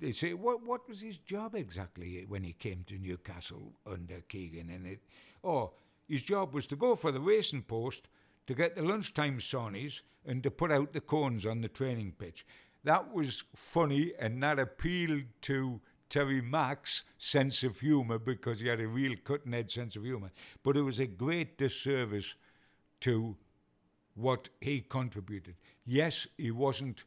they 0.00 0.12
say, 0.12 0.34
what 0.34 0.62
what 0.62 0.88
was 0.88 1.00
his 1.00 1.18
job 1.18 1.54
exactly 1.54 2.24
when 2.28 2.42
he 2.42 2.52
came 2.52 2.84
to 2.86 2.98
Newcastle 2.98 3.72
under 3.86 4.20
Keegan? 4.28 4.70
And 4.70 4.86
it, 4.86 5.00
oh, 5.42 5.72
his 6.08 6.22
job 6.22 6.54
was 6.54 6.66
to 6.68 6.76
go 6.76 6.94
for 6.96 7.10
the 7.12 7.20
racing 7.20 7.62
post, 7.62 8.08
to 8.46 8.54
get 8.54 8.74
the 8.74 8.82
lunchtime 8.82 9.38
saunies, 9.38 10.00
and 10.24 10.42
to 10.42 10.50
put 10.50 10.72
out 10.72 10.92
the 10.92 11.00
cones 11.00 11.46
on 11.46 11.60
the 11.60 11.68
training 11.68 12.12
pitch. 12.18 12.44
That 12.84 13.12
was 13.12 13.44
funny, 13.54 14.12
and 14.18 14.42
that 14.42 14.58
appealed 14.58 15.24
to 15.42 15.80
Terry 16.08 16.40
Mack's 16.40 17.02
sense 17.18 17.62
of 17.62 17.80
humour 17.80 18.18
because 18.18 18.60
he 18.60 18.68
had 18.68 18.80
a 18.80 18.86
real 18.86 19.16
cutting 19.24 19.54
edge 19.54 19.74
sense 19.74 19.96
of 19.96 20.04
humour. 20.04 20.30
But 20.62 20.76
it 20.76 20.82
was 20.82 20.98
a 20.98 21.06
great 21.06 21.58
disservice 21.58 22.34
to 23.00 23.36
what 24.14 24.48
he 24.60 24.80
contributed. 24.80 25.56
Yes, 25.84 26.26
he 26.38 26.50
wasn't 26.50 27.04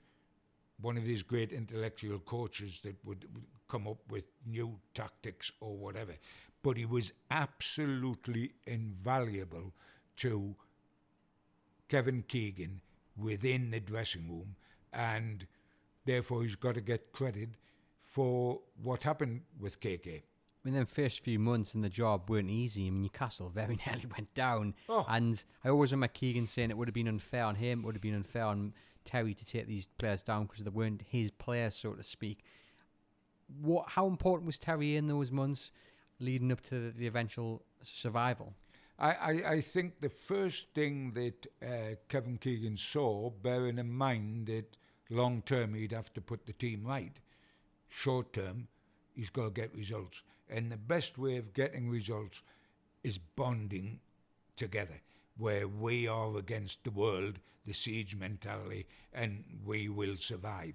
one 0.81 0.97
of 0.97 1.05
these 1.05 1.23
great 1.23 1.51
intellectual 1.51 2.19
coaches 2.19 2.79
that 2.83 2.95
would 3.03 3.25
come 3.67 3.87
up 3.87 3.99
with 4.09 4.23
new 4.45 4.77
tactics 4.93 5.51
or 5.59 5.75
whatever. 5.75 6.13
But 6.61 6.77
he 6.77 6.85
was 6.85 7.13
absolutely 7.31 8.51
invaluable 8.65 9.73
to 10.17 10.55
Kevin 11.89 12.23
Keegan 12.27 12.81
within 13.17 13.71
the 13.71 13.79
dressing 13.79 14.29
room, 14.29 14.55
and 14.93 15.45
therefore 16.05 16.43
he's 16.43 16.55
got 16.55 16.75
to 16.75 16.81
get 16.81 17.11
credit 17.11 17.49
for 18.01 18.61
what 18.81 19.03
happened 19.03 19.41
with 19.59 19.79
KK. 19.81 20.07
I 20.07 20.21
mean, 20.63 20.73
them 20.73 20.85
first 20.85 21.21
few 21.21 21.39
months 21.39 21.73
in 21.73 21.81
the 21.81 21.89
job 21.89 22.29
weren't 22.29 22.49
easy. 22.49 22.87
I 22.87 22.89
mean, 22.89 23.03
Newcastle 23.03 23.49
very 23.49 23.77
nearly 23.87 24.05
went 24.05 24.33
down. 24.33 24.75
Oh. 24.87 25.05
And 25.07 25.43
I 25.63 25.69
always 25.69 25.91
remember 25.91 26.11
Keegan 26.13 26.47
saying 26.47 26.69
it 26.69 26.77
would 26.77 26.87
have 26.87 26.95
been 26.95 27.07
unfair 27.07 27.45
on 27.45 27.55
him, 27.55 27.79
it 27.79 27.85
would 27.85 27.95
have 27.95 28.01
been 28.01 28.15
unfair 28.15 28.45
on 28.45 28.73
Terry 29.05 29.33
to 29.33 29.45
take 29.45 29.67
these 29.67 29.87
players 29.97 30.21
down 30.21 30.45
because 30.45 30.63
they 30.63 30.69
weren't 30.69 31.01
his 31.01 31.31
players, 31.31 31.75
so 31.75 31.93
to 31.93 32.03
speak. 32.03 32.43
What? 33.61 33.85
How 33.89 34.05
important 34.07 34.45
was 34.45 34.59
Terry 34.59 34.97
in 34.97 35.07
those 35.07 35.31
months 35.31 35.71
leading 36.19 36.51
up 36.51 36.61
to 36.61 36.91
the 36.91 37.07
eventual 37.07 37.63
survival? 37.81 38.53
I, 38.99 39.11
I, 39.11 39.51
I 39.51 39.61
think 39.61 40.01
the 40.01 40.09
first 40.09 40.67
thing 40.73 41.13
that 41.13 41.47
uh, 41.65 41.95
Kevin 42.09 42.37
Keegan 42.37 42.77
saw, 42.77 43.29
bearing 43.29 43.79
in 43.79 43.91
mind 43.91 44.47
that 44.47 44.75
long 45.09 45.41
term 45.41 45.73
he'd 45.73 45.93
have 45.93 46.13
to 46.13 46.21
put 46.21 46.45
the 46.45 46.53
team 46.53 46.83
right, 46.85 47.17
short 47.87 48.33
term 48.33 48.67
he's 49.15 49.29
got 49.29 49.43
to 49.45 49.49
get 49.51 49.73
results. 49.73 50.23
And 50.49 50.71
the 50.71 50.77
best 50.77 51.17
way 51.17 51.37
of 51.37 51.53
getting 51.53 51.89
results 51.89 52.41
is 53.03 53.17
bonding 53.17 53.99
together 54.55 55.01
where 55.37 55.67
we 55.67 56.07
are 56.07 56.37
against 56.37 56.83
the 56.83 56.91
world, 56.91 57.39
the 57.65 57.73
siege 57.73 58.15
mentality, 58.15 58.85
and 59.13 59.43
we 59.65 59.87
will 59.87 60.17
survive. 60.17 60.73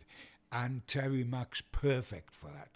And 0.51 0.87
Terry 0.87 1.25
Mack's 1.25 1.61
perfect 1.61 2.33
for 2.33 2.47
that. 2.47 2.71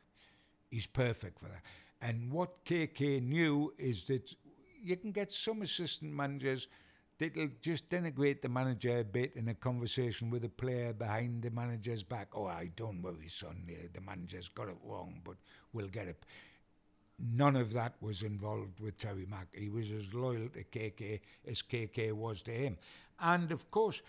He's 0.70 0.86
perfect 0.86 1.38
for 1.38 1.46
that. 1.46 1.62
And 2.02 2.30
what 2.30 2.64
KK 2.66 3.22
knew 3.22 3.72
is 3.78 4.04
that 4.04 4.34
you 4.82 4.96
can 4.96 5.12
get 5.12 5.32
some 5.32 5.62
assistant 5.62 6.12
managers 6.12 6.68
that'll 7.18 7.48
just 7.60 7.88
denigrate 7.88 8.42
the 8.42 8.48
manager 8.48 9.00
a 9.00 9.04
bit 9.04 9.34
in 9.34 9.48
a 9.48 9.54
conversation 9.54 10.30
with 10.30 10.44
a 10.44 10.48
player 10.48 10.92
behind 10.92 11.42
the 11.42 11.50
manager's 11.50 12.02
back. 12.02 12.28
Oh, 12.34 12.46
I 12.46 12.70
don't 12.76 13.02
worry, 13.02 13.28
son. 13.28 13.68
The 13.92 14.00
manager's 14.00 14.48
got 14.48 14.68
it 14.68 14.76
wrong, 14.84 15.20
but 15.24 15.36
we'll 15.72 15.88
get 15.88 16.08
it 16.08 16.24
none 17.18 17.56
of 17.56 17.72
that 17.72 17.94
was 18.00 18.22
involved 18.22 18.80
with 18.80 18.96
Terry 18.96 19.26
Mack. 19.28 19.48
He 19.52 19.68
was 19.68 19.90
as 19.92 20.14
loyal 20.14 20.48
to 20.50 20.64
KK 20.64 21.20
as 21.46 21.62
KK 21.62 22.12
was 22.12 22.42
to 22.42 22.52
him. 22.52 22.76
And 23.18 23.50
of 23.50 23.70
course, 23.70 24.02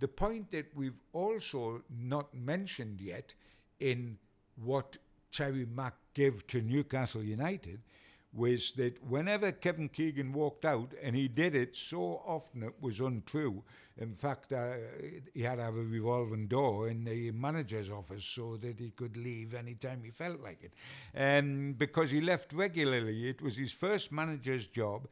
the 0.00 0.08
point 0.08 0.50
that 0.50 0.66
we've 0.74 1.00
also 1.12 1.82
not 1.88 2.34
mentioned 2.34 3.00
yet 3.00 3.34
in 3.78 4.18
what 4.56 4.96
Terry 5.30 5.66
Mack 5.66 5.94
gave 6.14 6.46
to 6.48 6.60
Newcastle 6.60 7.22
United 7.22 7.80
was 8.32 8.72
that 8.76 9.02
whenever 9.02 9.50
Kevin 9.50 9.88
Keegan 9.88 10.32
walked 10.32 10.64
out, 10.64 10.92
and 11.02 11.16
he 11.16 11.26
did 11.26 11.54
it 11.54 11.74
so 11.76 12.22
often 12.24 12.62
it 12.62 12.74
was 12.80 13.00
untrue. 13.00 13.62
In 13.98 14.14
fact, 14.14 14.52
uh, 14.52 14.74
he 15.34 15.42
had 15.42 15.56
to 15.56 15.62
have 15.62 15.76
a 15.76 15.82
revolving 15.82 16.46
door 16.46 16.88
in 16.88 17.04
the 17.04 17.32
manager's 17.32 17.90
office 17.90 18.24
so 18.24 18.56
that 18.58 18.78
he 18.78 18.90
could 18.90 19.16
leave 19.16 19.52
anytime 19.52 20.02
he 20.04 20.10
felt 20.10 20.40
like 20.40 20.62
it. 20.62 20.72
Um, 21.14 21.74
because 21.76 22.10
he 22.10 22.20
left 22.20 22.52
regularly. 22.52 23.28
It 23.28 23.42
was 23.42 23.56
his 23.56 23.72
first 23.72 24.12
manager's 24.12 24.68
job. 24.68 25.08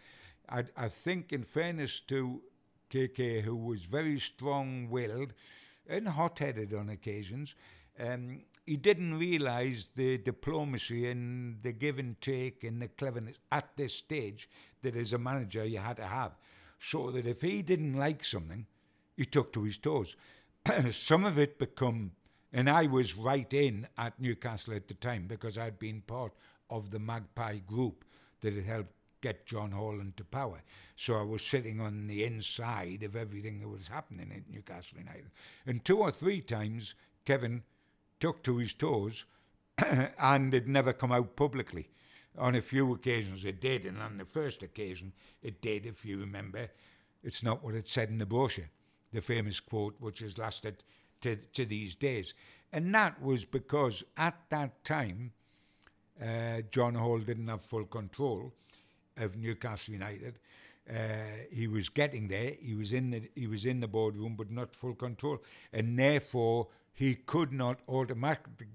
I, 0.48 0.64
I 0.76 0.88
think, 0.88 1.32
in 1.32 1.42
fairness 1.42 2.00
to 2.02 2.40
KK, 2.90 3.42
who 3.42 3.56
was 3.56 3.84
very 3.84 4.18
strong 4.18 4.88
willed 4.88 5.34
and 5.88 6.08
hot 6.08 6.38
headed 6.38 6.72
on 6.72 6.88
occasions, 6.88 7.54
um, 7.98 8.42
he 8.68 8.76
didn't 8.76 9.18
realise 9.18 9.88
the 9.96 10.18
diplomacy 10.18 11.08
and 11.08 11.62
the 11.62 11.72
give 11.72 11.98
and 11.98 12.20
take 12.20 12.62
and 12.64 12.82
the 12.82 12.88
cleverness 12.88 13.38
at 13.50 13.70
this 13.76 13.94
stage 13.94 14.46
that 14.82 14.94
as 14.94 15.14
a 15.14 15.18
manager 15.18 15.64
you 15.64 15.78
had 15.78 15.96
to 15.96 16.06
have. 16.06 16.32
So 16.78 17.10
that 17.12 17.26
if 17.26 17.40
he 17.40 17.62
didn't 17.62 17.96
like 17.96 18.22
something, 18.22 18.66
he 19.16 19.24
took 19.24 19.54
to 19.54 19.64
his 19.64 19.78
toes. 19.78 20.16
Some 20.90 21.24
of 21.24 21.38
it 21.38 21.58
become, 21.58 22.12
and 22.52 22.68
I 22.68 22.86
was 22.86 23.16
right 23.16 23.50
in 23.54 23.88
at 23.96 24.20
Newcastle 24.20 24.74
at 24.74 24.86
the 24.86 24.94
time 24.94 25.26
because 25.26 25.56
I'd 25.56 25.78
been 25.78 26.02
part 26.02 26.34
of 26.68 26.90
the 26.90 26.98
Magpie 26.98 27.60
group 27.60 28.04
that 28.42 28.52
had 28.52 28.66
helped 28.66 28.92
get 29.22 29.46
John 29.46 29.72
Hall 29.72 29.98
to 30.14 30.24
power. 30.24 30.62
So 30.94 31.14
I 31.14 31.22
was 31.22 31.42
sitting 31.42 31.80
on 31.80 32.06
the 32.06 32.22
inside 32.22 33.02
of 33.02 33.16
everything 33.16 33.60
that 33.60 33.68
was 33.68 33.88
happening 33.88 34.30
at 34.30 34.52
Newcastle 34.52 34.98
United. 34.98 35.30
And 35.66 35.82
two 35.82 35.98
or 35.98 36.10
three 36.10 36.42
times, 36.42 36.94
Kevin 37.24 37.62
took 38.20 38.42
to 38.44 38.56
his 38.58 38.74
toes 38.74 39.24
and 40.18 40.54
it 40.54 40.66
never 40.66 40.92
come 40.92 41.12
out 41.12 41.36
publicly. 41.36 41.88
On 42.36 42.54
a 42.54 42.62
few 42.62 42.92
occasions 42.92 43.44
it 43.44 43.60
did, 43.60 43.84
and 43.84 44.00
on 44.00 44.18
the 44.18 44.24
first 44.24 44.62
occasion 44.62 45.12
it 45.42 45.60
did, 45.60 45.86
if 45.86 46.04
you 46.04 46.18
remember. 46.18 46.68
It's 47.24 47.42
not 47.42 47.64
what 47.64 47.74
it 47.74 47.88
said 47.88 48.10
in 48.10 48.18
the 48.18 48.26
brochure, 48.26 48.70
the 49.12 49.20
famous 49.20 49.58
quote 49.58 49.96
which 49.98 50.20
has 50.20 50.38
lasted 50.38 50.84
to, 51.22 51.36
to 51.36 51.64
these 51.64 51.96
days. 51.96 52.34
And 52.72 52.94
that 52.94 53.20
was 53.20 53.44
because 53.44 54.04
at 54.16 54.36
that 54.50 54.84
time, 54.84 55.32
uh, 56.22 56.62
John 56.70 56.94
Hall 56.94 57.18
didn't 57.18 57.48
have 57.48 57.62
full 57.62 57.86
control 57.86 58.52
of 59.16 59.36
Newcastle 59.36 59.94
United. 59.94 60.38
Uh, 60.88 60.94
he 61.50 61.66
was 61.66 61.88
getting 61.88 62.28
there. 62.28 62.54
He 62.60 62.74
was 62.74 62.92
in 62.92 63.10
the 63.10 63.22
he 63.34 63.46
was 63.46 63.66
in 63.66 63.80
the 63.80 63.88
boardroom, 63.88 64.36
but 64.36 64.50
not 64.50 64.74
full 64.74 64.94
control, 64.94 65.38
and 65.72 65.98
therefore 65.98 66.68
he 66.98 67.14
could 67.14 67.52
not 67.52 67.78
automatically 67.88 68.66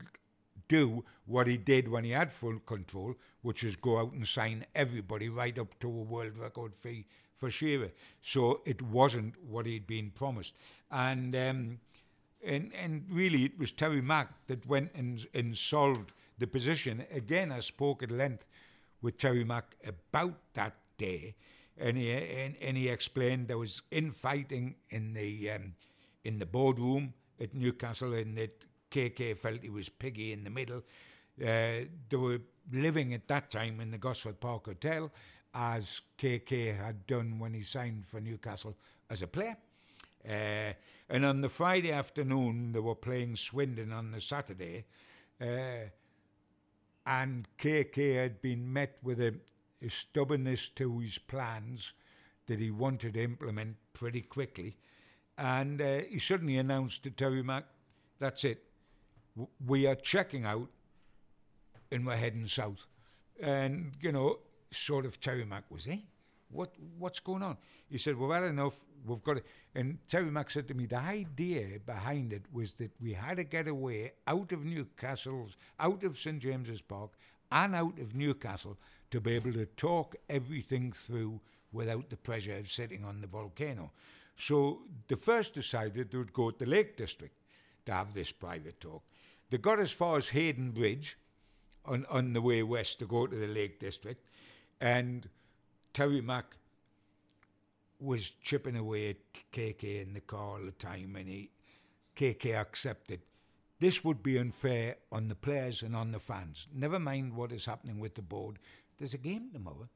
do 0.70 1.04
what 1.26 1.46
he 1.46 1.58
did 1.58 1.90
when 1.90 2.06
he 2.06 2.12
had 2.12 2.32
full 2.32 2.58
control, 2.60 3.14
which 3.42 3.66
is 3.66 3.76
go 3.76 4.00
out 4.00 4.14
and 4.14 4.26
sign 4.26 4.66
everybody 4.74 5.28
right 5.28 5.60
up 5.60 5.78
to 5.82 5.90
a 5.90 6.08
world 6.14 6.38
record 6.38 6.74
fee 6.74 7.06
for 7.36 7.52
Shearer. 7.52 7.92
So 8.22 8.62
it 8.66 8.82
wasn't 8.82 9.34
what 9.46 9.66
he'd 9.66 9.86
been 9.86 10.10
promised. 10.12 10.56
And 10.90 11.36
um, 11.36 11.80
and 12.42 12.72
and 12.74 13.04
really 13.10 13.44
it 13.44 13.60
was 13.60 13.74
Terry 13.74 14.02
Mack 14.02 14.30
that 14.48 14.66
went 14.66 14.92
and, 14.96 15.28
and 15.34 15.58
solved 15.58 16.14
the 16.38 16.48
position. 16.48 17.06
Again, 17.12 17.52
I 17.52 17.60
spoke 17.60 18.04
at 18.04 18.10
length 18.10 18.46
with 19.02 19.18
Terry 19.18 19.44
Mack 19.44 19.76
about 19.86 20.36
that 20.54 20.76
day, 20.98 21.36
and 21.78 21.98
he 21.98 22.10
and, 22.14 22.56
and 22.62 22.78
he 22.78 22.88
explained 22.88 23.50
there 23.50 23.58
was 23.58 23.82
infighting 23.92 24.76
in 24.92 25.14
the 25.14 25.52
um, 25.52 25.74
in 26.24 26.40
the 26.40 26.46
boardroom 26.46 27.14
at 27.44 27.54
Newcastle 27.54 28.14
and 28.14 28.38
that 28.38 28.66
KK 28.92 29.38
felt 29.38 29.62
he 29.62 29.70
was 29.70 29.90
piggy 29.90 30.32
in 30.32 30.44
the 30.44 30.50
middle. 30.50 30.84
Uh, 31.42 31.86
they 32.10 32.18
were 32.18 32.40
living 32.72 33.14
at 33.14 33.28
that 33.28 33.52
time 33.52 33.80
in 33.80 33.92
the 33.92 33.98
Gosforth 33.98 34.40
Park 34.40 34.66
Hotel, 34.66 35.12
as 35.54 36.02
KK 36.18 36.78
had 36.78 37.06
done 37.06 37.40
when 37.40 37.54
he 37.54 37.62
signed 37.62 38.06
for 38.06 38.20
Newcastle 38.20 38.76
as 39.10 39.22
a 39.22 39.28
player. 39.28 39.58
Uh, 40.28 40.74
and 41.10 41.26
on 41.26 41.42
the 41.42 41.50
Friday 41.50 41.92
afternoon, 41.92 42.72
they 42.72 42.80
were 42.80 42.96
playing 42.96 43.36
Swindon 43.36 43.92
on 43.92 44.12
the 44.12 44.22
Saturday, 44.22 44.86
uh, 45.42 45.90
and 47.06 47.48
KK 47.58 48.16
had 48.16 48.42
been 48.42 48.72
met 48.72 48.98
with 49.04 49.20
a, 49.20 49.34
a 49.82 49.90
stubbornness 49.90 50.70
to 50.70 51.00
his 51.00 51.18
plans 51.18 51.92
that 52.48 52.60
he 52.60 52.72
wanted 52.72 53.16
to 53.16 53.24
implement 53.24 53.76
pretty 53.94 54.22
quickly. 54.22 54.78
And 55.38 55.82
uh, 55.82 56.02
he 56.10 56.20
suddenly 56.20 56.58
announced 56.58 57.04
to 57.04 57.12
Terry 57.12 57.44
Mack, 57.44 57.66
that's 58.20 58.44
it. 58.44 58.64
We 59.66 59.88
are 59.88 59.96
checking 59.96 60.46
out 60.46 60.68
and 61.92 62.06
we're 62.06 62.18
heading 62.18 62.48
south. 62.48 62.86
And, 63.40 63.94
you 64.02 64.12
know, 64.12 64.40
sort 64.72 65.06
of 65.06 65.20
Terry 65.20 65.46
Mack 65.46 65.64
was, 65.70 65.88
eh? 65.88 65.98
What, 66.50 66.74
what's 67.00 67.20
going 67.20 67.42
on? 67.42 67.58
He 67.90 67.98
said, 67.98 68.18
we've 68.18 68.30
had 68.30 68.44
enough. 68.44 68.76
We've 69.06 69.24
got 69.24 69.38
it. 69.38 69.46
And 69.74 69.98
Terry 70.08 70.30
Mack 70.30 70.52
said 70.52 70.68
to 70.68 70.76
me, 70.76 70.86
the 70.86 71.00
idea 71.00 71.80
behind 71.84 72.32
it 72.32 72.44
was 72.52 72.74
that 72.74 72.92
we 73.02 73.14
had 73.14 73.38
to 73.38 73.44
get 73.44 73.68
away 73.68 74.14
out 74.28 74.52
of 74.52 74.64
Newcastle's, 74.64 75.58
out 75.80 76.04
of 76.04 76.18
St. 76.18 76.40
James's 76.40 76.82
Park 76.82 77.12
and 77.52 77.76
out 77.76 78.00
of 78.00 78.16
Newcastle 78.16 78.78
to 79.10 79.20
be 79.20 79.34
able 79.34 79.54
to 79.54 79.66
talk 79.66 80.16
everything 80.30 80.92
through 80.92 81.40
without 81.72 82.10
the 82.10 82.18
pressure 82.18 82.58
of 82.58 82.72
sitting 82.72 83.04
on 83.04 83.22
the 83.22 83.28
volcano. 83.28 83.92
So 84.38 84.82
the 85.08 85.16
first 85.16 85.54
decided 85.54 86.12
they 86.12 86.18
would 86.18 86.34
go 86.34 86.52
to 86.52 86.66
the 86.66 86.70
Lake 86.70 86.98
District 86.98 87.36
to 87.86 87.94
have 87.94 88.14
this 88.14 88.32
private 88.32 88.80
talk. 88.80 89.04
They 89.50 89.58
got 89.58 89.80
as 89.80 89.92
far 89.92 90.18
as 90.18 90.30
Haydon 90.30 90.72
Bridge 90.72 91.18
on, 91.86 92.06
on 92.10 92.34
the 92.34 92.42
way 92.42 92.64
west 92.64 93.00
to 93.00 93.06
go 93.06 93.28
to 93.28 93.36
the 93.36 93.48
Lake 93.48 93.80
District, 93.80 94.26
and 94.82 95.30
Terry 95.94 96.22
Mack 96.22 96.56
was 98.00 98.32
chipping 98.44 98.76
away 98.76 99.12
at 99.12 99.18
KK 99.54 100.02
in 100.02 100.14
the 100.14 100.22
car 100.22 100.58
all 100.58 100.66
the 100.66 100.72
time, 100.72 101.16
and 101.16 101.28
he 101.28 101.50
KK 102.16 102.60
accepted. 102.60 103.22
This 103.80 104.04
would 104.04 104.24
be 104.24 104.38
unfair 104.38 104.96
on 105.12 105.28
the 105.28 105.36
players 105.36 105.82
and 105.82 105.96
on 105.96 106.12
the 106.12 106.20
fans. 106.20 106.68
Never 106.74 107.00
mind 107.00 107.36
what 107.36 107.52
is 107.52 107.66
happening 107.66 108.00
with 108.00 108.16
the 108.16 108.22
board. 108.22 108.60
There's 108.98 109.14
a 109.14 109.18
game 109.18 109.50
tomorrow 109.52 109.90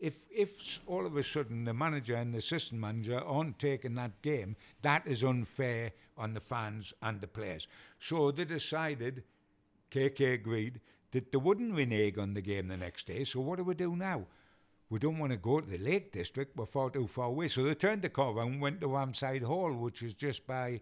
if 0.00 0.26
if 0.30 0.80
all 0.86 1.06
of 1.06 1.16
a 1.16 1.22
sudden 1.22 1.64
the 1.64 1.74
manager 1.74 2.16
and 2.16 2.32
the 2.32 2.38
assistant 2.38 2.80
manager 2.80 3.20
aren't 3.20 3.58
taking 3.58 3.94
that 3.94 4.22
game, 4.22 4.56
that 4.82 5.06
is 5.06 5.22
unfair 5.22 5.92
on 6.16 6.32
the 6.32 6.40
fans 6.40 6.94
and 7.02 7.20
the 7.20 7.26
players. 7.26 7.68
So 7.98 8.30
they 8.30 8.44
decided, 8.44 9.22
KK 9.90 10.34
agreed, 10.34 10.80
that 11.12 11.30
they 11.30 11.38
wouldn't 11.38 11.74
renege 11.74 12.18
on 12.18 12.34
the 12.34 12.40
game 12.40 12.68
the 12.68 12.76
next 12.76 13.06
day. 13.06 13.24
So 13.24 13.40
what 13.40 13.58
do 13.58 13.64
we 13.64 13.74
do 13.74 13.94
now? 13.94 14.26
We 14.88 14.98
don't 14.98 15.18
want 15.18 15.32
to 15.32 15.38
go 15.38 15.60
to 15.60 15.70
the 15.70 15.78
Lake 15.78 16.12
District, 16.12 16.56
we're 16.56 16.66
far 16.66 16.90
too 16.90 17.06
far 17.06 17.26
away. 17.26 17.48
So 17.48 17.62
they 17.62 17.74
turned 17.74 18.02
the 18.02 18.08
car 18.08 18.32
around 18.32 18.52
and 18.52 18.60
went 18.60 18.80
to 18.80 18.88
Ramside 18.88 19.42
Hall, 19.42 19.72
which 19.72 20.02
is 20.02 20.14
just 20.14 20.46
by 20.46 20.80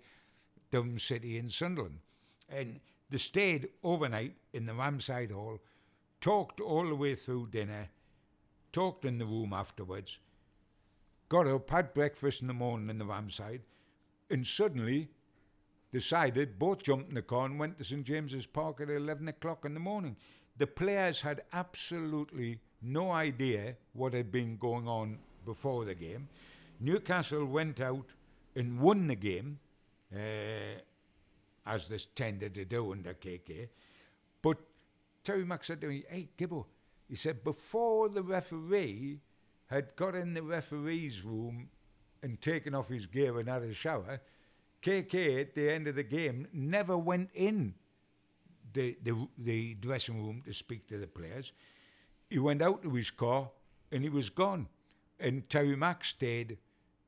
Durham 0.71 0.99
City 0.99 1.39
in 1.39 1.51
Sunderland. 1.51 1.99
And 2.49 2.81
they 3.11 3.19
stayed 3.19 3.69
overnight 3.83 4.37
in 4.53 4.65
the 4.65 4.75
Ramside 4.75 5.31
Hall, 5.31 5.59
talked 6.21 6.61
all 6.61 6.89
the 6.89 6.95
way 6.95 7.15
through 7.15 7.49
dinner, 7.49 7.89
talked 8.73 9.05
in 9.05 9.19
the 9.19 9.27
room 9.27 9.53
afterwards, 9.53 10.19
got 11.29 11.47
up, 11.47 11.71
had 11.71 11.95
breakfast 11.95 12.43
in 12.43 12.49
the 12.49 12.55
morning 12.55 12.91
in 12.91 12.99
the 12.99 13.05
Ramside, 13.05 13.63
and 14.31 14.47
suddenly 14.47 15.09
decided, 15.93 16.59
both 16.59 16.83
jumped 16.83 17.09
in 17.09 17.15
the 17.15 17.23
car 17.23 17.47
and 17.47 17.59
went 17.59 17.79
to 17.79 17.85
St 17.85 18.05
James's 18.05 18.47
Park 18.47 18.81
at 18.81 18.91
11 18.91 19.29
o'clock 19.29 19.65
in 19.65 19.75
the 19.75 19.81
morning. 19.81 20.17
The 20.59 20.67
players 20.67 21.21
had 21.21 21.43
absolutely 21.53 22.61
no 22.83 23.11
idea 23.11 23.77
what 23.93 24.13
had 24.13 24.31
been 24.31 24.57
going 24.57 24.87
on 24.87 25.19
before 25.45 25.85
the 25.85 25.95
game. 25.95 26.29
Newcastle 26.81 27.45
went 27.45 27.81
out 27.81 28.13
and 28.55 28.81
won 28.81 29.07
the 29.07 29.15
game, 29.15 29.59
uh, 30.15 30.81
as 31.67 31.87
this 31.87 32.07
tended 32.07 32.55
to 32.55 32.65
do 32.65 32.93
under 32.93 33.15
KK. 33.15 33.69
But 34.43 34.59
Terry 35.25 35.45
Mack 35.45 35.65
said 35.65 35.81
to 35.81 35.89
me, 35.89 36.05
Hey, 36.09 36.29
Gibbo, 36.39 36.67
he 37.09 37.17
said 37.17 37.43
before 37.43 38.09
the 38.09 38.23
referee 38.23 39.21
had 39.67 39.97
got 39.97 40.15
in 40.15 40.35
the 40.35 40.43
referee's 40.43 41.23
room 41.23 41.69
and 42.23 42.41
taken 42.41 42.75
off 42.75 42.89
his 42.89 43.07
gear 43.07 43.39
and 43.39 43.49
had 43.49 43.63
a 43.63 43.73
shower, 43.73 44.21
KK 44.83 45.41
at 45.41 45.55
the 45.55 45.71
end 45.71 45.89
of 45.89 45.95
the 45.95 46.03
game 46.03 46.47
never 46.53 46.97
went 46.97 47.31
in 47.35 47.75
the, 48.73 48.97
the, 49.03 49.29
the 49.39 49.75
dressing 49.75 50.25
room 50.25 50.43
to 50.45 50.53
speak 50.53 50.87
to 50.89 50.99
the 50.99 51.07
players. 51.07 51.53
He 52.29 52.39
went 52.39 52.63
out 52.63 52.83
to 52.83 52.91
his 52.91 53.11
car 53.11 53.51
and 53.91 54.03
he 54.03 54.11
was 54.11 54.31
gone. 54.31 54.69
And 55.19 55.49
Terry 55.49 55.77
Mack 55.77 56.05
stayed 56.05 56.59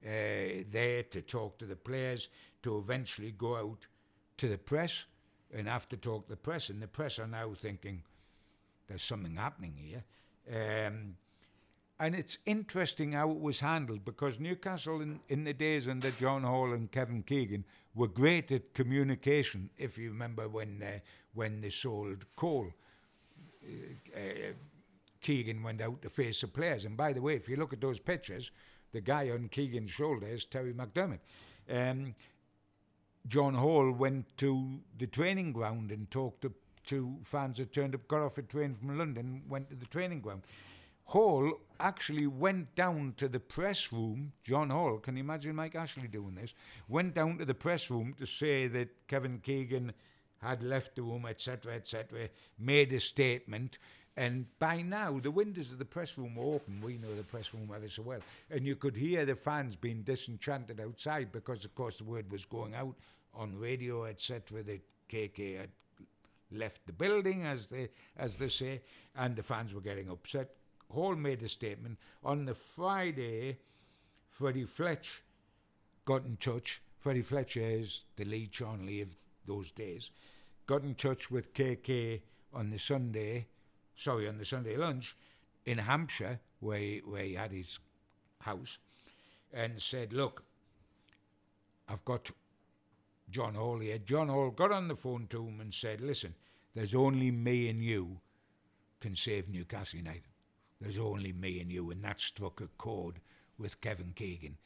uh, 0.04 0.64
there 0.70 1.02
to 1.10 1.20
talk 1.22 1.58
to 1.58 1.66
the 1.66 1.76
players, 1.76 2.28
to 2.62 2.78
eventually 2.78 3.32
go 3.32 3.56
out 3.56 3.86
to 4.38 4.48
the 4.48 4.58
press 4.58 5.04
and 5.54 5.68
have 5.68 5.88
to 5.90 5.96
talk 5.96 6.24
to 6.24 6.30
the 6.30 6.36
press. 6.36 6.70
And 6.70 6.82
the 6.82 6.88
press 6.88 7.18
are 7.18 7.26
now 7.26 7.52
thinking, 7.54 8.02
there's 8.90 9.02
something 9.02 9.36
happening 9.36 9.74
here. 9.76 10.04
Um, 10.86 11.16
And 12.02 12.14
it's 12.14 12.38
interesting 12.44 13.12
how 13.12 13.30
it 13.30 13.40
was 13.40 13.60
handled 13.60 14.04
because 14.04 14.40
Newcastle, 14.40 15.02
in, 15.02 15.20
in 15.28 15.44
the 15.44 15.52
days 15.52 15.86
under 15.86 16.10
John 16.10 16.44
Hall 16.44 16.72
and 16.72 16.90
Kevin 16.90 17.22
Keegan, 17.22 17.64
were 17.94 18.08
great 18.08 18.50
at 18.52 18.72
communication. 18.72 19.68
If 19.76 19.98
you 19.98 20.10
remember 20.10 20.48
when 20.48 20.82
uh, 20.82 21.00
when 21.34 21.60
they 21.60 21.70
sold 21.70 22.24
Cole, 22.36 22.72
uh, 23.62 24.18
uh, 24.18 24.52
Keegan 25.20 25.62
went 25.62 25.82
out 25.82 26.00
to 26.02 26.08
face 26.08 26.40
the 26.40 26.48
players. 26.48 26.86
And 26.86 26.96
by 26.96 27.12
the 27.12 27.20
way, 27.20 27.36
if 27.36 27.48
you 27.48 27.56
look 27.56 27.72
at 27.72 27.80
those 27.80 28.00
pictures, 28.00 28.50
the 28.92 29.02
guy 29.02 29.30
on 29.30 29.48
Keegan's 29.48 29.90
shoulder 29.90 30.26
is 30.26 30.46
Terry 30.46 30.72
McDermott. 30.72 31.20
Um, 31.68 32.14
John 33.28 33.54
Hall 33.54 33.92
went 33.92 34.24
to 34.38 34.80
the 34.98 35.06
training 35.06 35.52
ground 35.52 35.92
and 35.92 36.10
talked 36.10 36.40
to, 36.42 36.52
to 36.86 37.16
fans 37.24 37.58
had 37.58 37.72
turned 37.72 37.94
up, 37.94 38.06
got 38.08 38.22
off 38.22 38.38
a 38.38 38.42
train 38.42 38.74
from 38.74 38.98
London, 38.98 39.42
went 39.48 39.68
to 39.70 39.76
the 39.76 39.86
training 39.86 40.20
ground. 40.20 40.42
Hall 41.04 41.58
actually 41.80 42.28
went 42.28 42.72
down 42.76 43.14
to 43.16 43.28
the 43.28 43.40
press 43.40 43.92
room. 43.92 44.32
John 44.44 44.70
Hall, 44.70 44.98
can 44.98 45.16
you 45.16 45.24
imagine 45.24 45.56
Mike 45.56 45.74
Ashley 45.74 46.06
doing 46.06 46.36
this? 46.36 46.54
Went 46.88 47.14
down 47.14 47.38
to 47.38 47.44
the 47.44 47.54
press 47.54 47.90
room 47.90 48.14
to 48.18 48.26
say 48.26 48.68
that 48.68 49.08
Kevin 49.08 49.40
Keegan 49.40 49.92
had 50.40 50.62
left 50.62 50.94
the 50.94 51.02
room, 51.02 51.26
etc., 51.26 51.74
etc., 51.74 52.28
made 52.58 52.92
a 52.92 53.00
statement. 53.00 53.78
And 54.16 54.46
by 54.58 54.82
now, 54.82 55.18
the 55.18 55.30
windows 55.30 55.72
of 55.72 55.78
the 55.78 55.84
press 55.84 56.16
room 56.16 56.36
were 56.36 56.54
open. 56.54 56.80
We 56.80 56.98
know 56.98 57.14
the 57.14 57.22
press 57.22 57.52
room 57.54 57.70
ever 57.74 57.88
so 57.88 58.02
well. 58.02 58.20
And 58.50 58.66
you 58.66 58.76
could 58.76 58.96
hear 58.96 59.24
the 59.24 59.34
fans 59.34 59.76
being 59.76 60.02
disenchanted 60.02 60.80
outside 60.80 61.32
because, 61.32 61.64
of 61.64 61.74
course, 61.74 61.98
the 61.98 62.04
word 62.04 62.30
was 62.30 62.44
going 62.44 62.74
out 62.74 62.94
on 63.34 63.58
radio, 63.58 64.04
etc., 64.04 64.62
that 64.62 64.80
KK 65.08 65.58
had 65.58 65.70
left 66.50 66.86
the 66.86 66.92
building, 66.92 67.44
as 67.44 67.66
they, 67.66 67.88
as 68.16 68.36
they 68.36 68.48
say, 68.48 68.82
and 69.16 69.36
the 69.36 69.42
fans 69.42 69.72
were 69.72 69.80
getting 69.80 70.10
upset. 70.10 70.50
Hall 70.90 71.14
made 71.14 71.42
a 71.42 71.48
statement. 71.48 71.98
On 72.24 72.44
the 72.44 72.54
Friday, 72.54 73.58
Freddie 74.28 74.64
Fletch 74.64 75.22
got 76.04 76.24
in 76.24 76.36
touch. 76.36 76.82
Freddie 76.98 77.22
Fletcher 77.22 77.60
is 77.60 78.04
the 78.16 78.24
Lee 78.24 78.46
Charnley 78.46 79.00
of 79.00 79.08
those 79.46 79.70
days. 79.70 80.10
Got 80.66 80.82
in 80.82 80.94
touch 80.94 81.30
with 81.30 81.54
KK 81.54 82.20
on 82.52 82.70
the 82.70 82.78
Sunday, 82.78 83.46
sorry, 83.96 84.28
on 84.28 84.38
the 84.38 84.44
Sunday 84.44 84.76
lunch 84.76 85.16
in 85.64 85.78
Hampshire, 85.78 86.40
where 86.60 86.78
he, 86.78 87.02
where 87.04 87.24
he 87.24 87.34
had 87.34 87.52
his 87.52 87.78
house, 88.40 88.78
and 89.52 89.80
said, 89.80 90.12
Look, 90.12 90.42
I've 91.88 92.04
got 92.04 92.30
John 93.30 93.54
Hall 93.54 93.78
here. 93.78 93.98
John 93.98 94.28
Hall 94.28 94.50
got 94.50 94.72
on 94.72 94.88
the 94.88 94.96
phone 94.96 95.26
to 95.30 95.46
him 95.46 95.60
and 95.60 95.72
said, 95.72 96.00
Listen, 96.00 96.34
there's 96.74 96.94
only 96.94 97.30
me 97.30 97.68
and 97.68 97.82
you 97.82 98.18
can 99.00 99.14
save 99.14 99.48
Newcastle 99.48 99.98
United. 99.98 100.22
There's 100.80 100.98
only 100.98 101.32
me 101.32 101.60
and 101.60 101.70
you, 101.70 101.90
and 101.90 102.02
that 102.04 102.20
struck 102.20 102.60
a 102.60 102.68
chord 102.78 103.20
with 103.58 103.80
Kevin 103.80 104.12
Keegan. 104.14 104.56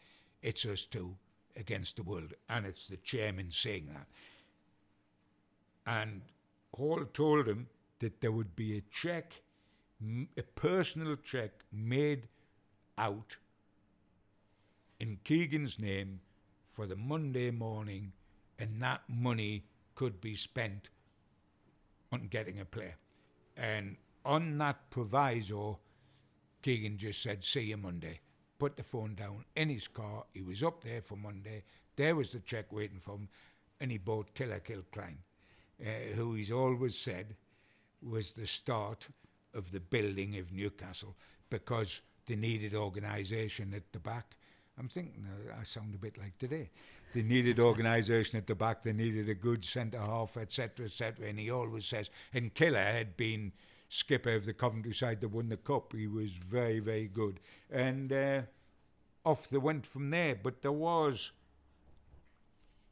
It's 0.43 0.65
us 0.65 0.85
two 0.85 1.17
against 1.57 1.97
the 1.97 2.03
world, 2.03 2.35
and 2.49 2.67
it's 2.67 2.87
the 2.87 2.97
chairman 2.99 3.51
saying 3.51 3.89
that. 3.93 4.07
And 5.87 6.23
Hall 6.75 7.05
told 7.13 7.47
him 7.47 7.69
that 8.01 8.21
there 8.21 8.33
would 8.33 8.55
be 8.57 8.77
a 8.77 8.83
check, 8.93 9.33
a 10.37 10.43
personal 10.43 11.17
check 11.17 11.51
made 11.73 12.29
out 12.99 13.37
in 15.01 15.19
Keegan's 15.25 15.79
name 15.79 16.21
for 16.73 16.87
the 16.87 16.97
Monday 16.97 17.51
morning, 17.51 18.13
and 18.59 18.81
that 18.81 19.03
money 19.09 19.65
could 19.95 20.21
be 20.21 20.35
spent 20.35 20.91
on 22.13 22.29
getting 22.29 22.61
a 22.61 22.65
player. 22.65 22.97
And 23.57 23.97
on 24.25 24.59
that 24.59 24.91
proviso, 24.91 25.79
Keegan 26.63 26.99
just 26.99 27.23
said, 27.23 27.45
See 27.45 27.63
you 27.63 27.77
Monday. 27.77 28.21
Put 28.59 28.77
the 28.77 28.83
phone 28.83 29.15
down 29.15 29.45
in 29.57 29.69
his 29.69 29.89
car. 29.89 30.25
He 30.33 30.43
was 30.43 30.63
up 30.63 30.83
there 30.83 31.03
for 31.03 31.17
Monday. 31.17 31.65
There 31.97 32.17
was 32.17 32.31
the 32.31 32.41
check 32.41 32.73
waiting 32.73 33.01
for 33.01 33.17
him, 33.17 33.29
and 33.81 33.91
he 33.91 33.99
bought 33.99 34.35
Killer 34.35 34.61
Kilcline, 34.61 35.19
uh, 35.85 36.15
who 36.15 36.35
he's 36.35 36.51
always 36.51 36.97
said 36.97 37.37
was 38.03 38.33
the 38.33 38.47
start 38.47 39.09
of 39.55 39.71
the 39.71 39.81
building 39.81 40.37
of 40.39 40.53
Newcastle 40.53 41.17
because 41.51 42.03
they 42.27 42.37
needed 42.37 42.75
organisation 42.75 43.73
at 43.75 43.93
the 43.93 43.99
back. 43.99 44.37
I'm 44.79 44.89
thinking 44.89 45.27
uh, 45.27 45.55
I 45.61 45.63
sound 45.65 45.95
a 45.95 45.99
bit 45.99 46.19
like 46.19 46.39
today. 46.39 46.71
They 47.15 47.23
needed 47.23 47.61
organisation 47.61 48.39
at 48.39 48.47
the 48.47 48.57
back. 48.57 48.83
They 48.83 48.93
needed 48.93 49.29
a 49.29 49.35
good 49.35 49.65
centre 49.65 50.01
half, 50.01 50.37
etc., 50.37 50.87
etc. 50.87 51.29
And 51.29 51.39
he 51.39 51.51
always 51.51 51.87
says, 51.87 52.11
and 52.33 52.53
Killer 52.53 52.83
had 52.83 53.17
been 53.17 53.53
skipper 53.89 54.35
of 54.35 54.45
the 54.45 54.53
Coventry 54.53 54.93
side 54.93 55.21
that 55.21 55.29
won 55.29 55.49
the 55.49 55.57
cup. 55.57 55.93
He 55.93 56.09
was 56.09 56.33
very, 56.33 56.81
very 56.81 57.07
good, 57.07 57.39
and 57.71 58.13
uh, 58.13 58.43
off 59.25 59.49
they 59.49 59.59
went 59.59 59.87
from 59.87 60.11
there. 60.11 60.35
But 60.35 60.63
there 60.63 60.73
was 60.73 61.31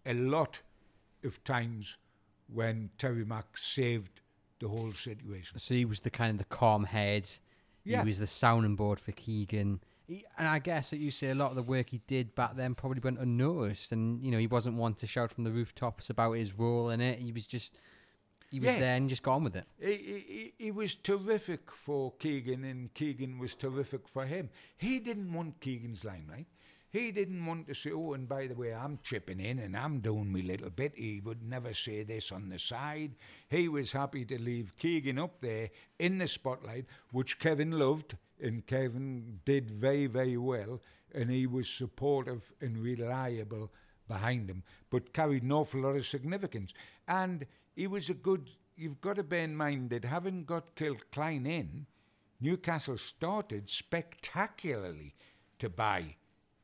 a 0.06 0.14
lot 0.14 0.60
of 1.24 1.42
times 1.44 1.96
when 2.52 2.90
Terry 2.98 3.24
Mack 3.24 3.58
saved 3.58 4.20
the 4.60 4.68
whole 4.68 4.92
situation. 4.92 5.58
So 5.58 5.74
he 5.74 5.84
was 5.84 6.00
the 6.00 6.10
kind 6.10 6.30
of 6.30 6.38
the 6.38 6.54
calm 6.56 6.84
head. 6.84 7.28
Yeah. 7.84 8.02
He 8.02 8.06
was 8.06 8.18
the 8.20 8.26
sounding 8.28 8.76
board 8.76 9.00
for 9.00 9.10
Keegan. 9.12 9.80
He, 10.06 10.24
and 10.38 10.48
I 10.48 10.58
guess 10.58 10.90
that 10.90 10.98
you 10.98 11.10
say 11.10 11.30
a 11.30 11.34
lot 11.34 11.50
of 11.50 11.56
the 11.56 11.62
work 11.62 11.90
he 11.90 12.00
did 12.06 12.34
back 12.34 12.56
then 12.56 12.74
probably 12.74 13.00
went 13.00 13.18
unnoticed. 13.18 13.92
And, 13.92 14.22
you 14.24 14.30
know, 14.30 14.38
he 14.38 14.46
wasn't 14.46 14.76
one 14.76 14.94
to 14.94 15.06
shout 15.06 15.32
from 15.32 15.44
the 15.44 15.50
rooftops 15.52 16.10
about 16.10 16.32
his 16.32 16.58
role 16.58 16.90
in 16.90 17.00
it. 17.00 17.18
He 17.18 17.32
was 17.32 17.46
just, 17.46 17.76
he 18.50 18.60
was 18.60 18.70
Yeah. 18.70 18.80
there 18.80 18.96
and 18.96 19.08
just 19.08 19.22
got 19.22 19.34
on 19.34 19.44
with 19.44 19.56
it. 19.56 19.64
He, 19.80 19.94
he, 20.58 20.64
he 20.64 20.70
was 20.70 20.94
terrific 20.96 21.70
for 21.70 22.12
Keegan, 22.18 22.64
and 22.64 22.92
Keegan 22.94 23.38
was 23.38 23.54
terrific 23.54 24.08
for 24.08 24.26
him. 24.26 24.50
He 24.76 24.98
didn't 24.98 25.32
want 25.32 25.60
Keegan's 25.60 26.04
limelight. 26.04 26.46
He 26.90 27.10
didn't 27.10 27.46
want 27.46 27.68
to 27.68 27.74
say, 27.74 27.90
oh, 27.92 28.12
and 28.12 28.28
by 28.28 28.46
the 28.48 28.54
way, 28.54 28.74
I'm 28.74 28.98
chipping 29.02 29.40
in 29.40 29.60
and 29.60 29.74
I'm 29.74 30.00
doing 30.00 30.30
my 30.30 30.40
little 30.40 30.68
bit. 30.68 30.92
He 30.94 31.22
would 31.24 31.42
never 31.42 31.72
say 31.72 32.02
this 32.02 32.30
on 32.30 32.50
the 32.50 32.58
side. 32.58 33.12
He 33.48 33.66
was 33.66 33.92
happy 33.92 34.26
to 34.26 34.38
leave 34.38 34.76
Keegan 34.76 35.18
up 35.18 35.40
there 35.40 35.70
in 35.98 36.18
the 36.18 36.26
spotlight, 36.28 36.84
which 37.10 37.38
Kevin 37.38 37.70
loved, 37.70 38.18
and 38.42 38.66
Kevin 38.66 39.40
did 39.44 39.70
very, 39.70 40.06
very 40.06 40.36
well, 40.36 40.80
and 41.14 41.30
he 41.30 41.46
was 41.46 41.68
supportive 41.68 42.52
and 42.60 42.78
reliable 42.78 43.70
behind 44.08 44.50
him, 44.50 44.62
but 44.90 45.12
carried 45.12 45.42
an 45.42 45.52
awful 45.52 45.80
lot 45.82 45.96
of 45.96 46.06
significance. 46.06 46.72
And 47.08 47.46
he 47.74 47.86
was 47.86 48.10
a 48.10 48.14
good. 48.14 48.50
You've 48.76 49.00
got 49.00 49.16
to 49.16 49.22
bear 49.22 49.44
in 49.44 49.56
mind 49.56 49.90
that 49.90 50.04
having 50.04 50.44
got 50.44 50.76
Kilcline 50.76 51.46
in, 51.46 51.86
Newcastle 52.40 52.98
started 52.98 53.68
spectacularly 53.68 55.14
to 55.58 55.68
buy 55.68 56.16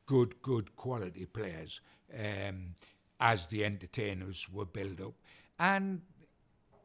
good, 0.06 0.40
good 0.42 0.74
quality 0.74 1.26
players 1.26 1.80
um, 2.18 2.74
as 3.20 3.46
the 3.46 3.64
entertainers 3.64 4.48
were 4.50 4.64
built 4.64 5.00
up. 5.00 5.14
And 5.58 6.00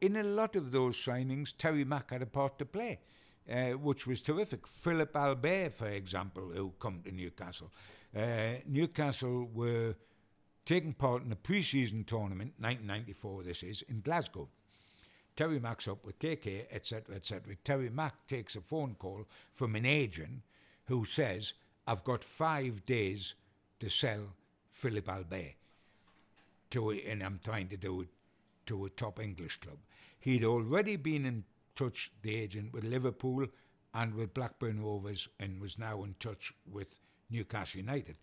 in 0.00 0.16
a 0.16 0.22
lot 0.22 0.54
of 0.54 0.70
those 0.70 0.96
signings, 0.96 1.56
Terry 1.56 1.84
Mack 1.84 2.10
had 2.10 2.22
a 2.22 2.26
part 2.26 2.58
to 2.58 2.64
play, 2.64 3.00
uh, 3.50 3.70
which 3.72 4.06
was 4.06 4.20
terrific. 4.20 4.66
Philippe 4.66 5.18
Albert, 5.18 5.74
for 5.74 5.88
example, 5.88 6.50
who 6.54 6.72
come 6.78 7.00
to 7.04 7.12
Newcastle. 7.12 7.70
Uh, 8.16 8.54
Newcastle 8.66 9.48
were 9.52 9.94
taking 10.64 10.94
part 10.94 11.24
in 11.24 11.32
a 11.32 11.36
pre-season 11.36 12.04
tournament, 12.04 12.54
1994 12.58 13.42
this 13.42 13.62
is, 13.62 13.82
in 13.88 14.00
Glasgow. 14.00 14.48
Terry 15.36 15.58
Mack's 15.58 15.88
up 15.88 16.04
with 16.04 16.18
KK, 16.18 16.66
etc., 16.70 17.16
etc. 17.16 17.56
Terry 17.64 17.90
Mack 17.90 18.26
takes 18.26 18.54
a 18.54 18.60
phone 18.60 18.94
call 18.94 19.26
from 19.52 19.74
an 19.74 19.84
agent 19.84 20.42
who 20.86 21.04
says, 21.04 21.54
I've 21.86 22.04
got 22.04 22.22
five 22.22 22.86
days 22.86 23.34
to 23.80 23.90
sell 23.90 24.28
Philippe 24.70 25.10
Albert 25.10 25.54
to 26.70 26.90
and 26.90 27.22
I'm 27.22 27.40
trying 27.42 27.68
to 27.68 27.76
do 27.76 28.02
it 28.02 28.08
to 28.66 28.84
a 28.84 28.90
top 28.90 29.20
English 29.20 29.60
club. 29.60 29.78
He'd 30.20 30.44
already 30.44 30.96
been 30.96 31.26
in 31.26 31.44
touch, 31.74 32.12
the 32.22 32.34
agent, 32.34 32.72
with 32.72 32.84
Liverpool 32.84 33.46
and 33.94 34.14
with 34.14 34.34
Blackburn 34.34 34.82
Rovers 34.82 35.28
and 35.38 35.60
was 35.60 35.78
now 35.78 36.02
in 36.04 36.14
touch 36.18 36.52
with 36.70 36.88
Newcastle 37.30 37.80
United. 37.80 38.16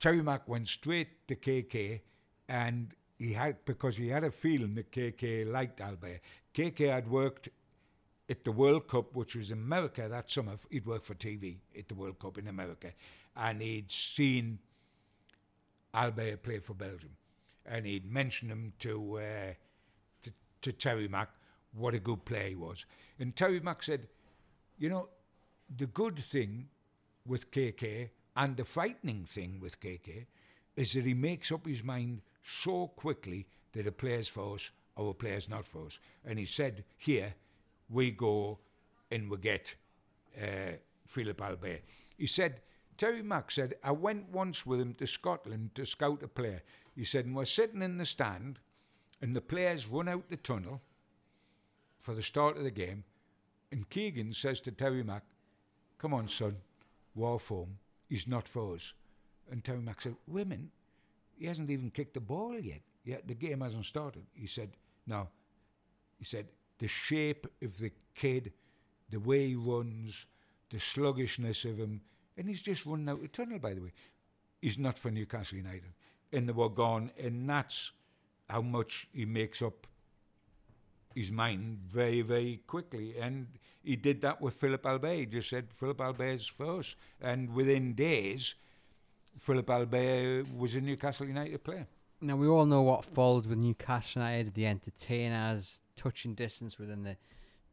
Terry 0.00 0.22
Mack 0.22 0.48
went 0.48 0.68
straight 0.68 1.26
to 1.28 1.34
KK 1.34 2.00
and 2.48 2.94
he 3.18 3.32
had 3.32 3.64
because 3.64 3.96
he 3.96 4.08
had 4.08 4.24
a 4.24 4.30
feeling 4.30 4.74
that 4.76 4.92
KK 4.92 5.50
liked 5.50 5.80
Albert. 5.80 6.20
KK 6.54 6.92
had 6.92 7.10
worked 7.10 7.48
at 8.30 8.44
the 8.44 8.52
World 8.52 8.88
Cup, 8.88 9.14
which 9.14 9.34
was 9.34 9.50
in 9.50 9.58
America 9.58 10.06
that 10.08 10.30
summer. 10.30 10.58
He'd 10.70 10.86
worked 10.86 11.06
for 11.06 11.14
TV 11.14 11.56
at 11.76 11.88
the 11.88 11.94
World 11.94 12.18
Cup 12.18 12.38
in 12.38 12.46
America, 12.48 12.92
and 13.36 13.60
he'd 13.60 13.90
seen 13.90 14.58
Albert 15.94 16.42
play 16.42 16.58
for 16.58 16.74
Belgium, 16.74 17.16
and 17.66 17.86
he'd 17.86 18.10
mentioned 18.10 18.50
him 18.50 18.72
to 18.80 19.18
uh, 19.18 19.52
to, 20.22 20.32
to 20.62 20.72
Terry 20.72 21.08
Mack 21.08 21.30
what 21.72 21.94
a 21.94 21.98
good 21.98 22.24
player 22.24 22.48
he 22.48 22.54
was. 22.54 22.84
And 23.18 23.34
Terry 23.34 23.60
Mack 23.60 23.82
said, 23.82 24.08
"You 24.78 24.88
know, 24.88 25.08
the 25.74 25.86
good 25.86 26.18
thing 26.18 26.68
with 27.26 27.50
KK 27.50 28.10
and 28.36 28.56
the 28.56 28.64
frightening 28.64 29.24
thing 29.24 29.60
with 29.60 29.80
KK 29.80 30.26
is 30.76 30.92
that 30.92 31.04
he 31.04 31.14
makes 31.14 31.52
up 31.52 31.66
his 31.66 31.82
mind 31.82 32.22
so 32.42 32.88
quickly 32.88 33.46
that 33.72 33.86
a 33.86 33.92
player's 33.92 34.28
for 34.28 34.54
us 34.54 34.70
or 34.96 35.10
a 35.10 35.14
player's 35.14 35.48
not 35.48 35.66
for 35.66 35.86
us. 35.86 35.98
And 36.24 36.38
he 36.38 36.44
said, 36.44 36.84
here, 36.96 37.34
we 37.90 38.10
go 38.10 38.58
and 39.10 39.30
we 39.30 39.36
get 39.38 39.74
uh, 40.40 40.72
Philippe 41.06 41.42
Albert. 41.42 41.82
He 42.16 42.26
said, 42.26 42.60
Terry 42.96 43.22
Mack 43.22 43.50
said, 43.50 43.74
I 43.82 43.92
went 43.92 44.30
once 44.30 44.66
with 44.66 44.80
him 44.80 44.94
to 44.94 45.06
Scotland 45.06 45.74
to 45.74 45.86
scout 45.86 46.22
a 46.22 46.28
player. 46.28 46.62
He 46.96 47.04
said, 47.04 47.26
and 47.26 47.36
we're 47.36 47.44
sitting 47.44 47.82
in 47.82 47.98
the 47.98 48.04
stand, 48.04 48.58
and 49.22 49.34
the 49.34 49.40
players 49.40 49.86
run 49.86 50.08
out 50.08 50.28
the 50.30 50.36
tunnel 50.36 50.80
for 51.98 52.14
the 52.14 52.22
start 52.22 52.56
of 52.56 52.64
the 52.64 52.70
game, 52.70 53.04
and 53.70 53.88
Keegan 53.90 54.32
says 54.32 54.60
to 54.62 54.72
Terry 54.72 55.02
Mack, 55.02 55.24
Come 55.98 56.14
on, 56.14 56.28
son, 56.28 56.56
war 57.14 57.38
form. 57.38 57.78
He's 58.08 58.26
not 58.26 58.48
for 58.48 58.74
us. 58.74 58.94
And 59.50 59.62
Terry 59.62 59.80
Mack 59.80 60.00
said, 60.00 60.16
Women, 60.26 60.70
he 61.36 61.46
hasn't 61.46 61.70
even 61.70 61.90
kicked 61.90 62.14
the 62.14 62.20
ball 62.20 62.58
yet. 62.58 62.80
Yet 63.04 63.26
the 63.26 63.34
game 63.34 63.60
hasn't 63.60 63.84
started. 63.84 64.24
He 64.34 64.46
said, 64.46 64.70
No. 65.06 65.28
He 66.18 66.24
said, 66.24 66.46
The 66.78 66.88
shape 66.88 67.46
of 67.62 67.78
the 67.78 67.90
kid, 68.14 68.52
the 69.10 69.20
way 69.20 69.48
he 69.48 69.54
runs, 69.56 70.26
the 70.70 70.78
sluggishness 70.78 71.64
of 71.64 71.78
him, 71.78 72.00
and 72.36 72.48
he's 72.48 72.62
just 72.62 72.86
running 72.86 73.08
out 73.08 73.20
the 73.20 73.28
tunnel, 73.28 73.58
by 73.58 73.74
the 73.74 73.80
way. 73.80 73.92
He's 74.62 74.78
not 74.78 74.98
for 74.98 75.10
Newcastle 75.10 75.58
United. 75.58 75.92
And 76.32 76.48
they 76.48 76.52
were 76.52 76.68
gone, 76.68 77.10
and 77.18 77.48
that's 77.48 77.90
how 78.48 78.62
much 78.62 79.08
he 79.12 79.24
makes 79.24 79.60
up 79.62 79.87
his 81.18 81.32
mind 81.32 81.78
very, 81.86 82.22
very 82.22 82.60
quickly. 82.66 83.16
And 83.18 83.48
he 83.82 83.96
did 83.96 84.20
that 84.22 84.40
with 84.40 84.54
Philippe 84.54 84.88
Albert. 84.88 85.14
He 85.14 85.26
just 85.26 85.50
said, 85.50 85.66
Philippe 85.72 86.02
Albert's 86.02 86.50
us. 86.60 86.96
And 87.20 87.54
within 87.54 87.94
days, 87.94 88.54
Philippe 89.38 89.72
Albert 89.72 90.46
was 90.56 90.74
a 90.74 90.80
Newcastle 90.80 91.26
United 91.26 91.62
player. 91.64 91.86
Now 92.20 92.36
we 92.36 92.48
all 92.48 92.66
know 92.66 92.82
what 92.82 93.04
followed 93.04 93.46
with 93.46 93.58
Newcastle 93.58 94.22
United, 94.22 94.54
the 94.54 94.66
entertainers, 94.66 95.80
touching 95.96 96.34
distance 96.34 96.78
within 96.78 97.02
the 97.04 97.16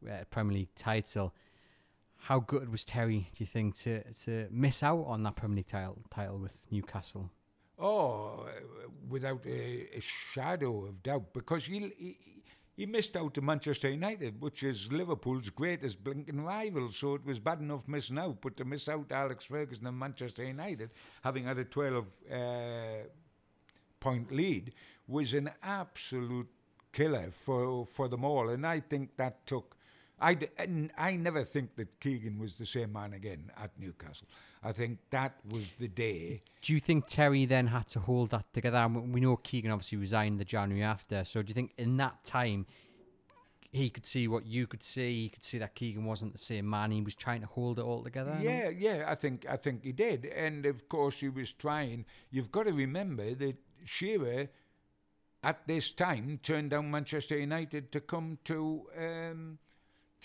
uh, 0.08 0.24
Premier 0.30 0.58
League 0.58 0.74
title. 0.76 1.34
How 2.16 2.38
good 2.40 2.70
was 2.70 2.84
Terry? 2.84 3.28
Do 3.34 3.44
you 3.44 3.46
think 3.46 3.76
to 3.78 4.02
to 4.24 4.46
miss 4.50 4.82
out 4.82 5.04
on 5.06 5.22
that 5.24 5.36
Premier 5.36 5.56
League 5.56 5.68
title 5.68 5.98
title 6.10 6.38
with 6.38 6.56
Newcastle? 6.70 7.30
Oh, 7.78 8.46
without 9.08 9.44
a, 9.44 9.88
a 9.96 10.00
shadow 10.00 10.86
of 10.86 11.02
doubt, 11.02 11.34
because 11.34 11.66
he, 11.66 11.92
he 11.98 12.16
he 12.76 12.84
missed 12.84 13.16
out 13.16 13.32
to 13.34 13.40
Manchester 13.40 13.88
United, 13.88 14.40
which 14.40 14.62
is 14.62 14.92
Liverpool's 14.92 15.48
greatest 15.48 16.04
blinking 16.04 16.44
rival. 16.44 16.90
So 16.90 17.14
it 17.14 17.24
was 17.24 17.38
bad 17.38 17.60
enough 17.60 17.88
missing 17.88 18.18
out, 18.18 18.38
but 18.42 18.56
to 18.58 18.64
miss 18.64 18.88
out 18.88 19.10
Alex 19.10 19.46
Ferguson 19.46 19.86
and 19.86 19.98
Manchester 19.98 20.44
United, 20.44 20.90
having 21.22 21.44
had 21.44 21.58
a 21.58 21.64
12 21.64 22.06
uh, 22.30 22.38
point 23.98 24.30
lead, 24.30 24.74
was 25.08 25.32
an 25.32 25.50
absolute 25.62 26.48
killer 26.92 27.30
for 27.30 27.86
for 27.86 28.08
them 28.08 28.24
all. 28.24 28.50
And 28.50 28.66
I 28.66 28.80
think 28.80 29.16
that 29.16 29.46
took. 29.46 29.75
I, 30.18 30.38
I 30.96 31.16
never 31.16 31.44
think 31.44 31.76
that 31.76 32.00
Keegan 32.00 32.38
was 32.38 32.54
the 32.54 32.64
same 32.64 32.92
man 32.92 33.12
again 33.12 33.50
at 33.62 33.70
Newcastle. 33.78 34.26
I 34.64 34.72
think 34.72 34.98
that 35.10 35.34
was 35.50 35.70
the 35.78 35.88
day. 35.88 36.42
Do 36.62 36.72
you 36.72 36.80
think 36.80 37.06
Terry 37.06 37.44
then 37.44 37.66
had 37.66 37.86
to 37.88 38.00
hold 38.00 38.30
that 38.30 38.50
together? 38.52 38.78
And 38.78 39.12
we 39.12 39.20
know 39.20 39.36
Keegan 39.36 39.70
obviously 39.70 39.98
resigned 39.98 40.40
the 40.40 40.44
January 40.44 40.82
after. 40.82 41.22
So 41.24 41.42
do 41.42 41.48
you 41.48 41.54
think 41.54 41.72
in 41.76 41.98
that 41.98 42.24
time 42.24 42.66
he 43.70 43.90
could 43.90 44.06
see 44.06 44.26
what 44.26 44.46
you 44.46 44.66
could 44.66 44.82
see? 44.82 45.24
He 45.24 45.28
could 45.28 45.44
see 45.44 45.58
that 45.58 45.74
Keegan 45.74 46.06
wasn't 46.06 46.32
the 46.32 46.38
same 46.38 46.68
man. 46.68 46.92
He 46.92 47.02
was 47.02 47.14
trying 47.14 47.42
to 47.42 47.46
hold 47.46 47.78
it 47.78 47.82
all 47.82 48.02
together. 48.02 48.38
Yeah, 48.40 48.70
yeah. 48.70 49.04
I 49.06 49.14
think 49.14 49.44
I 49.48 49.56
think 49.56 49.84
he 49.84 49.92
did, 49.92 50.24
and 50.24 50.64
of 50.64 50.88
course 50.88 51.20
he 51.20 51.28
was 51.28 51.52
trying. 51.52 52.06
You've 52.30 52.50
got 52.50 52.64
to 52.64 52.72
remember 52.72 53.34
that 53.34 53.56
Shearer 53.84 54.48
at 55.42 55.66
this 55.66 55.90
time 55.92 56.40
turned 56.42 56.70
down 56.70 56.90
Manchester 56.90 57.38
United 57.38 57.92
to 57.92 58.00
come 58.00 58.38
to 58.44 58.86
um, 58.98 59.58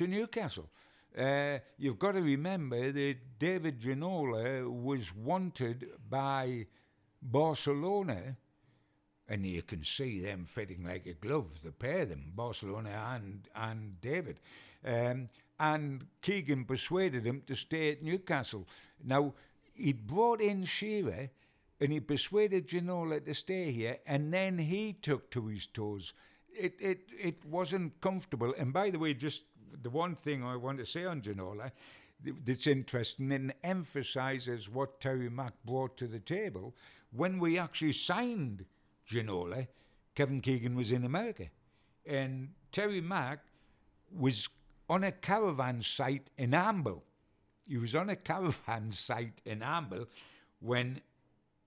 to 0.02 0.08
Newcastle. 0.08 0.68
Uh, 1.16 1.60
you've 1.78 2.00
got 2.00 2.14
to 2.14 2.22
remember 2.22 2.92
that 2.92 3.16
David 3.38 3.80
Ginola 3.80 4.68
was 4.68 5.14
wanted 5.14 5.90
by 6.10 6.66
Barcelona, 7.22 8.36
and 9.28 9.46
you 9.46 9.62
can 9.62 9.84
see 9.84 10.20
them 10.20 10.46
fitting 10.46 10.84
like 10.86 11.06
a 11.06 11.14
glove, 11.14 11.62
the 11.64 11.72
pair 11.72 12.00
of 12.00 12.10
them, 12.10 12.32
Barcelona 12.36 13.14
and, 13.14 13.48
and 13.56 14.02
David. 14.02 14.40
Um, 14.84 15.30
and 15.60 16.08
Keegan 16.24 16.66
persuaded 16.66 17.24
him 17.24 17.44
to 17.46 17.54
stay 17.54 17.92
at 17.92 18.02
Newcastle. 18.02 18.68
Now, 19.04 19.36
he'd 19.76 20.08
brought 20.08 20.42
in 20.42 20.64
Shearer 20.66 21.30
and 21.80 21.92
he 21.92 22.00
persuaded 22.00 22.68
Ginola 22.68 23.24
to 23.24 23.36
stay 23.36 23.72
here, 23.72 23.98
and 24.08 24.34
then 24.34 24.58
he 24.58 24.94
took 24.94 25.30
to 25.30 25.46
his 25.46 25.68
toes. 25.68 26.14
It, 26.54 26.76
it, 26.80 27.00
it 27.18 27.46
wasn't 27.46 28.02
comfortable. 28.02 28.54
And 28.58 28.74
by 28.74 28.90
the 28.90 29.00
way, 29.00 29.14
just 29.14 29.44
the 29.82 29.90
one 29.90 30.16
thing 30.16 30.44
I 30.44 30.56
want 30.56 30.78
to 30.80 30.86
say 30.86 31.06
on 31.06 31.22
Ginola 31.22 31.72
that's 32.46 32.68
interesting 32.68 33.32
and 33.32 33.54
emphasises 33.64 34.70
what 34.70 35.00
Terry 35.00 35.30
Mack 35.30 35.54
brought 35.66 35.98
to 35.98 36.08
the 36.08 36.20
table. 36.20 36.76
When 37.12 37.40
we 37.40 37.58
actually 37.58 37.94
signed 37.94 38.66
Ginola, 39.10 39.68
Kevin 40.16 40.42
Keegan 40.42 40.76
was 40.76 40.92
in 40.92 41.04
America. 41.04 41.48
And 42.06 42.50
Terry 42.72 43.02
Mack 43.02 43.40
was 44.18 44.48
on 44.90 45.04
a 45.04 45.12
caravan 45.12 45.82
site 45.82 46.30
in 46.38 46.54
Amble. 46.54 47.04
He 47.68 47.78
was 47.78 47.96
on 47.96 48.10
a 48.10 48.16
caravan 48.16 48.92
site 48.92 49.42
in 49.46 49.64
Amble 49.64 50.08
when 50.60 51.02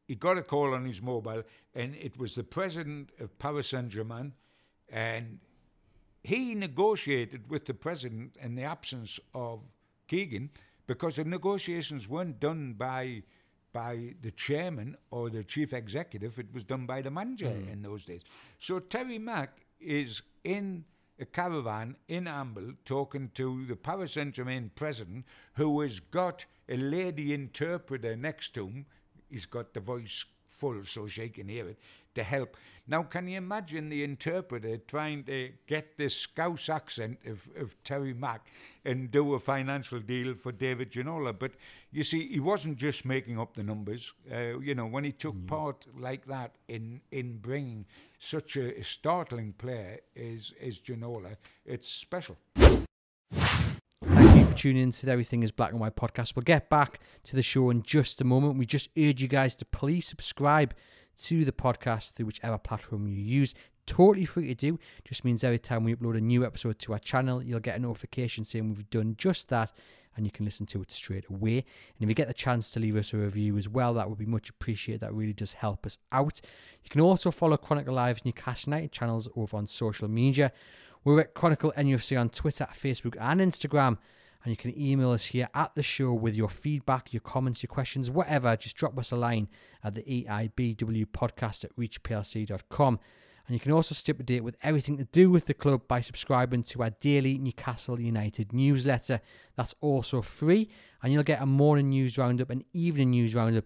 he 0.06 0.14
got 0.14 0.38
a 0.38 0.42
call 0.42 0.74
on 0.74 0.84
his 0.84 1.00
mobile, 1.00 1.42
and 1.74 1.94
it 1.94 2.18
was 2.18 2.34
the 2.34 2.44
president 2.44 3.10
of 3.18 3.38
Paris 3.38 3.68
Saint 3.68 3.88
Germain, 3.88 4.34
and 4.90 5.38
he 6.24 6.54
negotiated 6.54 7.50
with 7.50 7.66
the 7.66 7.74
president 7.74 8.36
in 8.40 8.54
the 8.54 8.62
absence 8.62 9.20
of 9.34 9.60
Keegan 10.08 10.50
because 10.86 11.16
the 11.16 11.24
negotiations 11.24 12.08
weren't 12.08 12.40
done 12.40 12.72
by 12.72 13.22
by 13.72 14.14
the 14.22 14.30
chairman 14.30 14.96
or 15.10 15.28
the 15.28 15.42
chief 15.42 15.72
executive. 15.72 16.38
It 16.38 16.46
was 16.54 16.62
done 16.62 16.86
by 16.86 17.02
the 17.02 17.10
manager 17.10 17.46
mm. 17.46 17.72
in 17.72 17.82
those 17.82 18.04
days. 18.04 18.22
So 18.60 18.78
Terry 18.78 19.18
Mack 19.18 19.58
is 19.80 20.22
in 20.44 20.84
a 21.18 21.24
caravan 21.24 21.96
in 22.06 22.28
Amble 22.28 22.74
talking 22.84 23.32
to 23.34 23.66
the 23.66 23.74
Paris 23.74 24.12
Saint 24.12 24.34
Germain 24.34 24.70
president, 24.76 25.24
who 25.54 25.80
has 25.80 25.98
got 25.98 26.44
a 26.68 26.76
lady 26.76 27.34
interpreter 27.34 28.14
next 28.14 28.54
to 28.54 28.68
him. 28.68 28.86
He's 29.28 29.46
got 29.46 29.74
the 29.74 29.80
voice 29.80 30.24
full 30.46 30.84
so 30.84 31.08
she 31.08 31.28
can 31.28 31.48
hear 31.48 31.68
it 31.68 31.78
to 32.14 32.22
help. 32.22 32.56
Now, 32.86 33.02
can 33.02 33.26
you 33.28 33.38
imagine 33.38 33.88
the 33.88 34.04
interpreter 34.04 34.76
trying 34.76 35.24
to 35.24 35.50
get 35.66 35.96
this 35.96 36.14
Scouse 36.14 36.68
accent 36.68 37.18
of, 37.26 37.48
of 37.58 37.82
Terry 37.82 38.12
Mack 38.12 38.48
and 38.84 39.10
do 39.10 39.34
a 39.34 39.40
financial 39.40 40.00
deal 40.00 40.34
for 40.34 40.52
David 40.52 40.92
Ginola? 40.92 41.38
But 41.38 41.52
you 41.92 42.04
see, 42.04 42.28
he 42.28 42.40
wasn't 42.40 42.76
just 42.76 43.06
making 43.06 43.40
up 43.40 43.54
the 43.54 43.62
numbers. 43.62 44.12
Uh, 44.30 44.58
you 44.58 44.74
know, 44.74 44.84
when 44.84 45.02
he 45.02 45.12
took 45.12 45.34
mm. 45.34 45.46
part 45.46 45.86
like 45.98 46.26
that 46.26 46.56
in, 46.68 47.00
in 47.10 47.38
bringing 47.38 47.86
such 48.18 48.56
a, 48.56 48.78
a 48.78 48.84
startling 48.84 49.54
player 49.54 50.00
as, 50.14 50.52
as 50.60 50.78
Ginola, 50.78 51.36
it's 51.64 51.88
special. 51.88 52.36
Thank 53.32 54.36
you 54.36 54.46
for 54.46 54.54
tuning 54.54 54.82
in 54.82 54.90
to 54.90 55.10
Everything 55.10 55.42
is 55.42 55.50
Black 55.50 55.70
and 55.70 55.80
White 55.80 55.96
podcast. 55.96 56.36
We'll 56.36 56.42
get 56.42 56.68
back 56.68 57.00
to 57.24 57.34
the 57.34 57.42
show 57.42 57.70
in 57.70 57.82
just 57.82 58.20
a 58.20 58.24
moment. 58.24 58.58
We 58.58 58.66
just 58.66 58.90
urge 58.98 59.22
you 59.22 59.28
guys 59.28 59.54
to 59.56 59.64
please 59.64 60.06
subscribe 60.06 60.74
to 61.22 61.44
the 61.44 61.52
podcast 61.52 62.12
through 62.12 62.26
whichever 62.26 62.58
platform 62.58 63.06
you 63.06 63.16
use. 63.16 63.54
Totally 63.86 64.24
free 64.24 64.48
to 64.48 64.54
do. 64.54 64.78
Just 65.04 65.24
means 65.24 65.44
every 65.44 65.58
time 65.58 65.84
we 65.84 65.94
upload 65.94 66.16
a 66.16 66.20
new 66.20 66.44
episode 66.44 66.78
to 66.80 66.92
our 66.92 66.98
channel, 66.98 67.42
you'll 67.42 67.60
get 67.60 67.76
a 67.76 67.80
notification 67.80 68.44
saying 68.44 68.74
we've 68.74 68.88
done 68.90 69.14
just 69.18 69.48
that 69.50 69.72
and 70.16 70.24
you 70.24 70.32
can 70.32 70.44
listen 70.44 70.66
to 70.66 70.80
it 70.82 70.90
straight 70.90 71.28
away. 71.28 71.56
And 71.58 72.00
if 72.00 72.08
you 72.08 72.14
get 72.14 72.28
the 72.28 72.34
chance 72.34 72.70
to 72.70 72.80
leave 72.80 72.96
us 72.96 73.12
a 73.12 73.16
review 73.16 73.56
as 73.56 73.68
well, 73.68 73.94
that 73.94 74.08
would 74.08 74.18
be 74.18 74.26
much 74.26 74.48
appreciated. 74.48 75.00
That 75.00 75.14
really 75.14 75.32
does 75.32 75.52
help 75.52 75.84
us 75.86 75.98
out. 76.12 76.40
You 76.82 76.90
can 76.90 77.00
also 77.00 77.30
follow 77.30 77.56
Chronicle 77.56 77.94
Live's 77.94 78.24
Newcastle 78.24 78.72
United 78.72 78.92
channels 78.92 79.28
over 79.36 79.56
on 79.56 79.66
social 79.66 80.08
media. 80.08 80.52
We're 81.04 81.20
at 81.20 81.34
Chronicle 81.34 81.72
NUFC 81.76 82.18
on 82.18 82.30
Twitter, 82.30 82.66
Facebook, 82.72 83.16
and 83.20 83.40
Instagram. 83.40 83.98
And 84.44 84.50
you 84.50 84.56
can 84.58 84.78
email 84.78 85.10
us 85.10 85.24
here 85.24 85.48
at 85.54 85.74
the 85.74 85.82
show 85.82 86.12
with 86.12 86.36
your 86.36 86.50
feedback, 86.50 87.14
your 87.14 87.22
comments, 87.22 87.62
your 87.62 87.68
questions, 87.68 88.10
whatever. 88.10 88.54
Just 88.56 88.76
drop 88.76 88.98
us 88.98 89.10
a 89.10 89.16
line 89.16 89.48
at 89.82 89.94
the 89.94 90.02
EIBW 90.02 91.06
podcast 91.06 91.64
at 91.64 91.74
reachplc.com. 91.76 93.00
And 93.46 93.54
you 93.54 93.60
can 93.60 93.72
also 93.72 93.94
stay 93.94 94.12
up 94.12 94.18
to 94.18 94.22
date 94.22 94.44
with 94.44 94.56
everything 94.62 94.98
to 94.98 95.04
do 95.04 95.30
with 95.30 95.46
the 95.46 95.54
club 95.54 95.82
by 95.88 96.02
subscribing 96.02 96.62
to 96.64 96.82
our 96.82 96.90
daily 96.90 97.38
Newcastle 97.38 97.98
United 97.98 98.52
newsletter. 98.52 99.20
That's 99.56 99.74
also 99.80 100.22
free, 100.22 100.70
and 101.02 101.12
you'll 101.12 101.22
get 101.22 101.42
a 101.42 101.46
morning 101.46 101.90
news 101.90 102.16
roundup, 102.16 102.50
an 102.50 102.64
evening 102.72 103.10
news 103.10 103.34
roundup, 103.34 103.64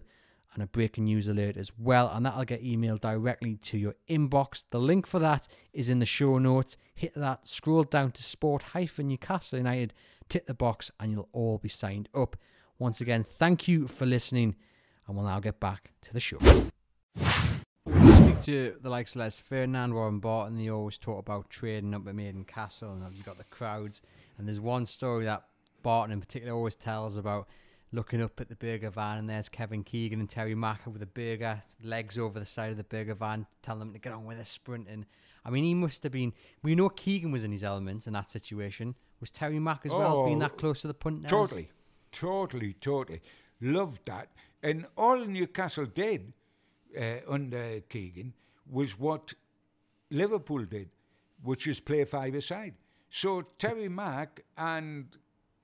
and 0.53 0.63
a 0.63 0.67
breaking 0.67 1.05
news 1.05 1.27
alert 1.27 1.55
as 1.55 1.71
well. 1.77 2.11
And 2.13 2.25
that'll 2.25 2.43
get 2.43 2.63
emailed 2.63 3.01
directly 3.01 3.55
to 3.55 3.77
your 3.77 3.95
inbox. 4.09 4.63
The 4.69 4.79
link 4.79 5.07
for 5.07 5.19
that 5.19 5.47
is 5.71 5.89
in 5.89 5.99
the 5.99 6.05
show 6.05 6.37
notes. 6.39 6.75
Hit 6.93 7.13
that, 7.15 7.47
scroll 7.47 7.83
down 7.83 8.11
to 8.11 8.23
sport 8.23 8.65
Newcastle 8.97 9.59
United 9.59 9.93
tick 10.29 10.45
the 10.45 10.53
box, 10.53 10.91
and 10.99 11.11
you'll 11.11 11.29
all 11.33 11.57
be 11.57 11.69
signed 11.69 12.07
up. 12.13 12.37
Once 12.77 13.01
again, 13.01 13.23
thank 13.23 13.67
you 13.67 13.87
for 13.87 14.05
listening, 14.05 14.55
and 15.07 15.15
we'll 15.15 15.25
now 15.25 15.39
get 15.39 15.59
back 15.59 15.91
to 16.01 16.13
the 16.13 16.19
show. 16.19 16.37
Speak 17.17 18.39
to 18.41 18.75
the 18.81 18.89
likes 18.89 19.15
of 19.15 19.21
Les 19.21 19.39
Ferdinand, 19.39 19.93
Warren 19.93 20.19
Barton, 20.19 20.57
they 20.57 20.69
always 20.69 20.97
talk 20.97 21.19
about 21.19 21.49
trading 21.49 21.93
up 21.93 22.07
at 22.07 22.15
Maiden 22.15 22.45
Castle, 22.45 22.93
and 22.93 23.15
you've 23.15 23.25
got 23.25 23.37
the 23.37 23.43
crowds. 23.45 24.01
And 24.37 24.47
there's 24.47 24.59
one 24.59 24.85
story 24.85 25.25
that 25.25 25.43
Barton 25.81 26.13
in 26.13 26.19
particular 26.19 26.53
always 26.53 26.75
tells 26.75 27.17
about 27.17 27.47
looking 27.91 28.21
up 28.21 28.39
at 28.39 28.49
the 28.49 28.55
burger 28.55 28.89
van, 28.89 29.17
and 29.17 29.29
there's 29.29 29.49
Kevin 29.49 29.83
Keegan 29.83 30.19
and 30.19 30.29
Terry 30.29 30.55
Mack 30.55 30.85
with 30.85 31.01
a 31.01 31.07
burger, 31.07 31.61
legs 31.83 32.17
over 32.17 32.39
the 32.39 32.45
side 32.45 32.71
of 32.71 32.77
the 32.77 32.83
burger 32.83 33.15
van, 33.15 33.47
telling 33.63 33.79
them 33.79 33.93
to 33.93 33.99
get 33.99 34.13
on 34.13 34.25
with 34.25 34.37
their 34.37 34.45
sprinting. 34.45 35.05
I 35.43 35.49
mean, 35.49 35.63
he 35.63 35.73
must 35.73 36.03
have 36.03 36.11
been. 36.11 36.33
We 36.61 36.75
know 36.75 36.89
Keegan 36.89 37.31
was 37.31 37.43
in 37.43 37.51
his 37.51 37.63
elements 37.63 38.05
in 38.05 38.13
that 38.13 38.29
situation. 38.29 38.95
Was 39.19 39.31
Terry 39.31 39.59
Mack 39.59 39.85
as 39.85 39.91
well, 39.91 40.25
being 40.25 40.37
Oh, 40.37 40.39
that 40.47 40.57
close 40.57 40.81
to 40.81 40.87
the 40.87 40.93
punt? 40.93 41.27
Totally, 41.27 41.69
totally, 42.11 42.73
totally. 42.73 43.21
Loved 43.61 44.01
that. 44.05 44.29
And 44.63 44.85
all 44.97 45.17
Newcastle 45.25 45.85
did 45.85 46.33
uh, 46.97 47.17
under 47.27 47.81
Keegan 47.89 48.33
was 48.69 48.97
what 48.97 49.33
Liverpool 50.09 50.63
did, 50.65 50.89
which 51.43 51.67
is 51.67 51.79
play 51.79 52.05
five 52.05 52.35
aside. 52.35 52.75
So 53.09 53.43
Terry 53.57 53.89
Mack 53.89 54.41
and 54.57 55.05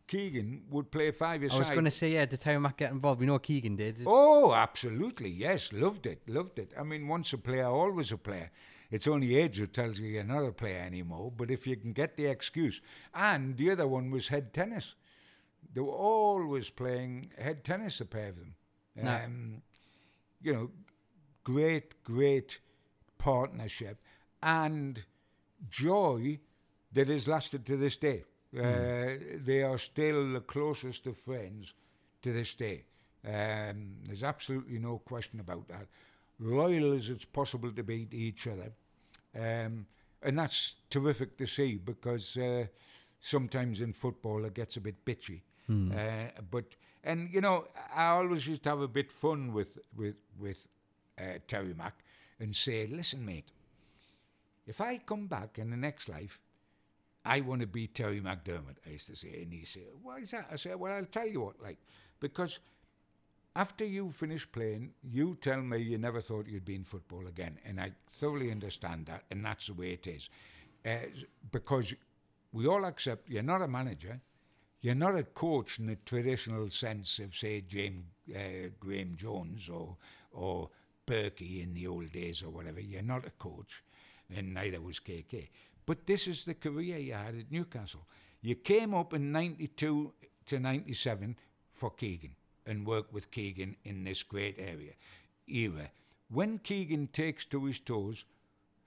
Keegan 0.07 0.63
would 0.69 0.91
play 0.91 1.11
five 1.11 1.43
aside. 1.43 1.55
I 1.55 1.59
was 1.59 1.69
going 1.69 1.85
to 1.85 1.91
say, 1.91 2.11
yeah, 2.13 2.25
did 2.25 2.41
Terry 2.41 2.59
Mack 2.59 2.77
get 2.77 2.91
involved? 2.91 3.19
We 3.19 3.25
know 3.25 3.39
Keegan 3.39 3.75
did. 3.75 4.03
Oh, 4.05 4.53
absolutely. 4.53 5.29
Yes, 5.29 5.71
loved 5.73 6.05
it. 6.07 6.21
Loved 6.27 6.59
it. 6.59 6.71
I 6.77 6.83
mean, 6.83 7.07
once 7.07 7.33
a 7.33 7.37
player, 7.37 7.65
always 7.65 8.11
a 8.11 8.17
player. 8.17 8.51
It's 8.91 9.07
only 9.07 9.35
age 9.37 9.59
that 9.59 9.73
tells 9.73 9.99
you 9.99 10.07
you're 10.07 10.23
not 10.23 10.45
a 10.45 10.51
player 10.51 10.81
anymore. 10.81 11.31
But 11.35 11.51
if 11.51 11.65
you 11.67 11.75
can 11.75 11.93
get 11.93 12.15
the 12.15 12.25
excuse. 12.25 12.81
And 13.13 13.57
the 13.57 13.71
other 13.71 13.87
one 13.87 14.11
was 14.11 14.27
head 14.27 14.53
tennis. 14.53 14.95
They 15.73 15.81
were 15.81 15.91
always 15.91 16.69
playing 16.69 17.31
head 17.37 17.63
tennis, 17.63 17.99
a 17.99 18.05
pair 18.05 18.29
of 18.29 18.37
them. 18.37 18.55
No. 18.95 19.11
Um, 19.11 19.61
you 20.41 20.53
know, 20.53 20.71
great, 21.43 22.03
great 22.03 22.59
partnership 23.17 23.99
and 24.41 25.03
joy 25.69 26.39
that 26.93 27.07
has 27.07 27.27
lasted 27.27 27.65
to 27.65 27.77
this 27.77 27.97
day. 27.97 28.23
Uh, 28.57 29.17
they 29.43 29.63
are 29.63 29.77
still 29.77 30.31
the 30.31 30.39
closest 30.39 31.07
of 31.07 31.17
friends 31.17 31.73
to 32.21 32.31
this 32.31 32.53
day. 32.53 32.85
Um, 33.27 33.97
there's 34.05 34.23
absolutely 34.23 34.79
no 34.79 34.99
question 34.99 35.39
about 35.39 35.67
that. 35.67 35.87
Loyal 36.39 36.93
as 36.93 37.09
it's 37.09 37.25
possible 37.25 37.71
to 37.71 37.83
be 37.83 38.05
to 38.05 38.17
each 38.17 38.47
other. 38.47 38.71
Um, 39.37 39.85
and 40.21 40.37
that's 40.37 40.75
terrific 40.89 41.37
to 41.37 41.45
see 41.45 41.75
because 41.75 42.37
uh, 42.37 42.65
sometimes 43.21 43.81
in 43.81 43.93
football 43.93 44.43
it 44.45 44.53
gets 44.53 44.77
a 44.77 44.81
bit 44.81 45.03
bitchy. 45.05 45.41
Uh, 45.97 46.29
but 46.51 46.65
and 47.03 47.33
you 47.33 47.41
know 47.41 47.67
I 47.93 48.07
always 48.07 48.45
used 48.47 48.63
to 48.63 48.69
have 48.69 48.81
a 48.81 48.87
bit 48.87 49.11
fun 49.11 49.51
with 49.53 49.79
with 49.95 50.17
with 50.39 50.67
uh, 51.19 51.39
Terry 51.47 51.73
Mack 51.73 52.03
and 52.39 52.55
say, 52.55 52.87
listen, 52.87 53.25
mate, 53.25 53.51
if 54.67 54.81
I 54.81 54.97
come 54.97 55.27
back 55.27 55.57
in 55.57 55.69
the 55.69 55.77
next 55.77 56.09
life, 56.09 56.39
I 57.23 57.41
want 57.41 57.61
to 57.61 57.67
be 57.67 57.87
Terry 57.87 58.21
McDermott, 58.21 58.77
I 58.85 58.91
used 58.91 59.07
to 59.07 59.15
say. 59.15 59.39
And 59.41 59.51
he 59.53 59.65
said, 59.65 59.83
Why 60.03 60.19
is 60.19 60.31
that? 60.31 60.47
I 60.51 60.55
said, 60.55 60.75
Well, 60.79 60.93
I'll 60.93 61.05
tell 61.05 61.27
you 61.27 61.41
what, 61.41 61.61
like, 61.61 61.77
because 62.19 62.59
after 63.55 63.85
you 63.85 64.11
finish 64.11 64.51
playing, 64.51 64.91
you 65.01 65.37
tell 65.39 65.61
me 65.61 65.77
you 65.77 65.97
never 65.97 66.19
thought 66.19 66.47
you'd 66.47 66.65
be 66.65 66.75
in 66.75 66.83
football 66.83 67.25
again. 67.27 67.57
And 67.65 67.79
I 67.79 67.91
thoroughly 68.11 68.51
understand 68.51 69.05
that, 69.05 69.23
and 69.31 69.45
that's 69.45 69.67
the 69.67 69.73
way 69.73 69.91
it 69.93 70.07
is. 70.07 70.29
Uh, 70.85 71.07
because 71.51 71.95
we 72.51 72.67
all 72.67 72.85
accept 72.85 73.29
you're 73.29 73.43
not 73.43 73.61
a 73.61 73.67
manager, 73.67 74.19
you're 74.81 74.93
not 74.93 75.17
a 75.17 75.23
coach 75.23 75.79
in 75.79 75.87
the 75.87 75.95
traditional 76.05 76.69
sense 76.69 77.17
of, 77.19 77.33
say, 77.33 77.61
James 77.61 78.03
uh, 78.35 78.69
Graham 78.79 79.15
Jones 79.15 79.69
or, 79.69 79.95
or 80.31 80.69
Berkey 81.07 81.63
in 81.63 81.73
the 81.73 81.87
old 81.87 82.11
days 82.11 82.43
or 82.43 82.49
whatever. 82.49 82.81
You're 82.81 83.01
not 83.01 83.25
a 83.25 83.31
coach, 83.31 83.83
and 84.35 84.53
neither 84.53 84.81
was 84.81 84.99
KK. 84.99 85.47
But 85.85 86.05
this 86.05 86.27
is 86.27 86.43
the 86.43 86.55
career 86.55 86.97
you 86.97 87.13
had 87.13 87.35
at 87.35 87.51
Newcastle. 87.51 88.05
You 88.41 88.55
came 88.55 88.93
up 88.93 89.13
in 89.13 89.31
92 89.31 90.11
to 90.47 90.59
97 90.59 91.37
for 91.71 91.91
Keegan 91.91 92.35
and 92.65 92.85
work 92.85 93.11
with 93.11 93.31
Keegan 93.31 93.75
in 93.83 94.03
this 94.03 94.23
great 94.23 94.55
area 94.59 94.93
era. 95.47 95.91
When 96.29 96.57
Keegan 96.59 97.07
takes 97.07 97.45
to 97.45 97.65
his 97.65 97.79
toes, 97.79 98.25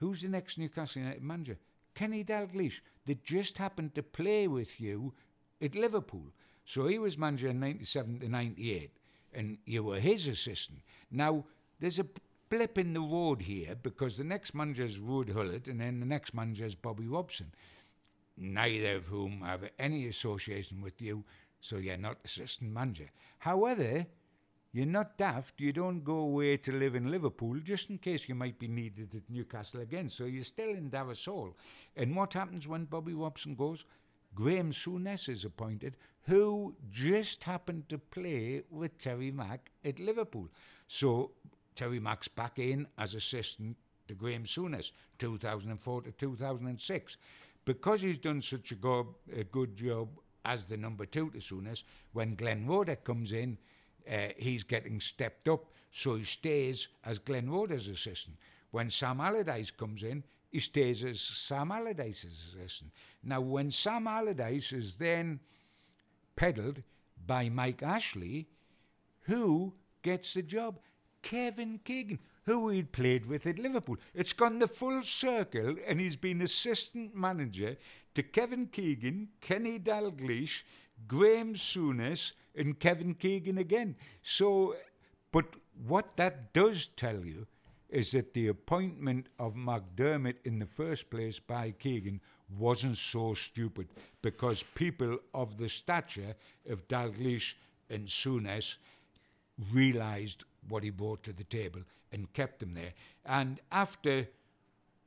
who's 0.00 0.22
the 0.22 0.28
next 0.28 0.58
Newcastle 0.58 1.02
United 1.02 1.22
manager? 1.22 1.56
Kenny 1.94 2.24
Dalglish, 2.24 2.80
that 3.06 3.24
just 3.24 3.58
happened 3.58 3.94
to 3.94 4.02
play 4.02 4.48
with 4.48 4.80
you 4.80 5.14
at 5.62 5.74
Liverpool. 5.74 6.32
So 6.64 6.86
he 6.86 6.98
was 6.98 7.16
manager 7.16 7.48
in 7.48 7.60
97 7.60 8.20
to 8.20 8.28
98, 8.28 8.90
and 9.32 9.58
you 9.64 9.84
were 9.84 10.00
his 10.00 10.26
assistant. 10.26 10.80
Now, 11.10 11.44
there's 11.80 11.98
a 11.98 12.06
blip 12.50 12.76
in 12.78 12.92
the 12.92 13.00
road 13.00 13.42
here 13.42 13.76
because 13.82 14.16
the 14.16 14.24
next 14.24 14.54
manager 14.54 14.84
is 14.84 14.98
Ruud 14.98 15.32
Gullit, 15.32 15.68
and 15.68 15.80
then 15.80 16.00
the 16.00 16.06
next 16.06 16.34
manager 16.34 16.66
is 16.66 16.74
Bobby 16.74 17.06
Robson 17.06 17.52
neither 18.40 18.96
of 18.96 19.06
whom 19.06 19.40
have 19.42 19.68
any 19.78 20.06
association 20.06 20.80
with 20.80 21.00
you, 21.00 21.24
so 21.60 21.76
you're 21.76 21.96
not 21.96 22.18
assistant 22.24 22.72
manager. 22.72 23.10
However, 23.38 24.06
you're 24.72 24.86
not 24.86 25.16
daft. 25.16 25.54
You 25.60 25.72
don't 25.72 26.04
go 26.04 26.16
away 26.16 26.56
to 26.58 26.72
live 26.72 26.94
in 26.94 27.10
Liverpool 27.10 27.58
just 27.60 27.90
in 27.90 27.98
case 27.98 28.28
you 28.28 28.34
might 28.34 28.58
be 28.58 28.68
needed 28.68 29.14
at 29.14 29.28
Newcastle 29.30 29.80
again. 29.80 30.08
So 30.08 30.24
you're 30.26 30.44
still 30.44 30.70
in 30.70 30.90
Darras 30.90 31.24
Hall. 31.24 31.56
And 31.96 32.14
what 32.14 32.34
happens 32.34 32.68
when 32.68 32.84
Bobby 32.84 33.14
Robson 33.14 33.54
goes? 33.54 33.84
Graham 34.34 34.70
Souness 34.70 35.28
is 35.28 35.44
appointed, 35.44 35.96
who 36.22 36.76
just 36.90 37.42
happened 37.44 37.88
to 37.88 37.98
play 37.98 38.62
with 38.70 38.98
Terry 38.98 39.30
Mack 39.30 39.70
at 39.84 39.98
Liverpool. 39.98 40.48
So 40.86 41.32
Terry 41.74 41.98
Mack's 41.98 42.28
back 42.28 42.58
in 42.58 42.86
as 42.98 43.14
assistant 43.14 43.76
to 44.06 44.14
Graham 44.14 44.44
Souness, 44.44 44.92
2004 45.18 46.02
to 46.02 46.12
2006. 46.12 47.16
Because 47.64 48.02
he's 48.02 48.18
done 48.18 48.40
such 48.42 48.70
a, 48.72 48.74
go- 48.74 49.16
a 49.34 49.44
good 49.44 49.76
job 49.76 50.08
as 50.44 50.64
the 50.64 50.76
number 50.76 51.06
two 51.06 51.30
to 51.30 51.38
Souness, 51.38 51.82
when 52.12 52.34
Glenn 52.34 52.66
Roeder 52.66 52.96
comes 52.96 53.32
in, 53.32 53.58
uh, 54.10 54.28
he's 54.36 54.64
getting 54.64 55.00
stepped 55.00 55.48
up, 55.48 55.66
so 55.90 56.16
he 56.16 56.24
stays 56.24 56.88
as 57.04 57.18
Glenn 57.18 57.50
Roeder's 57.50 57.88
assistant. 57.88 58.36
When 58.70 58.90
Sam 58.90 59.20
Allardyce 59.20 59.70
comes 59.70 60.02
in, 60.02 60.22
he 60.50 60.60
stays 60.60 61.04
as 61.04 61.20
Sam 61.20 61.70
Allardyce's 61.70 62.54
assistant. 62.54 62.90
Now, 63.22 63.40
when 63.40 63.70
Sam 63.70 64.06
Allardyce 64.06 64.72
is 64.72 64.94
then 64.94 65.40
peddled 66.36 66.82
by 67.26 67.48
Mike 67.48 67.82
Ashley, 67.82 68.48
who 69.22 69.74
gets 70.02 70.34
the 70.34 70.42
job? 70.42 70.78
Kevin 71.20 71.80
Keegan, 71.84 72.20
who 72.44 72.70
he'd 72.70 72.92
played 72.92 73.26
with 73.26 73.46
at 73.46 73.58
Liverpool. 73.58 73.96
It's 74.14 74.32
gone 74.32 74.58
the 74.58 74.68
full 74.68 75.02
circle, 75.02 75.76
and 75.86 76.00
he's 76.00 76.16
been 76.16 76.40
assistant 76.40 77.14
manager 77.14 77.76
to 78.18 78.22
Kevin 78.24 78.66
Keegan, 78.66 79.28
Kenny 79.40 79.78
Dalglish, 79.78 80.64
Graham 81.06 81.54
Souness, 81.54 82.32
and 82.56 82.76
Kevin 82.80 83.14
Keegan 83.14 83.58
again. 83.58 83.94
So, 84.22 84.74
but 85.30 85.54
what 85.86 86.16
that 86.16 86.52
does 86.52 86.88
tell 86.96 87.24
you 87.24 87.46
is 87.88 88.10
that 88.10 88.34
the 88.34 88.48
appointment 88.48 89.28
of 89.38 89.54
McDermott 89.54 90.34
in 90.44 90.58
the 90.58 90.66
first 90.66 91.10
place 91.10 91.38
by 91.38 91.70
Keegan 91.70 92.20
wasn't 92.58 92.98
so 92.98 93.34
stupid 93.34 93.86
because 94.20 94.64
people 94.74 95.18
of 95.32 95.56
the 95.56 95.68
stature 95.68 96.34
of 96.68 96.88
Dalglish 96.88 97.54
and 97.88 98.08
Souness 98.08 98.78
realised 99.72 100.42
what 100.68 100.82
he 100.82 100.90
brought 100.90 101.22
to 101.22 101.32
the 101.32 101.44
table 101.44 101.82
and 102.10 102.32
kept 102.32 102.64
him 102.64 102.74
there. 102.74 102.94
And 103.24 103.60
after, 103.70 104.26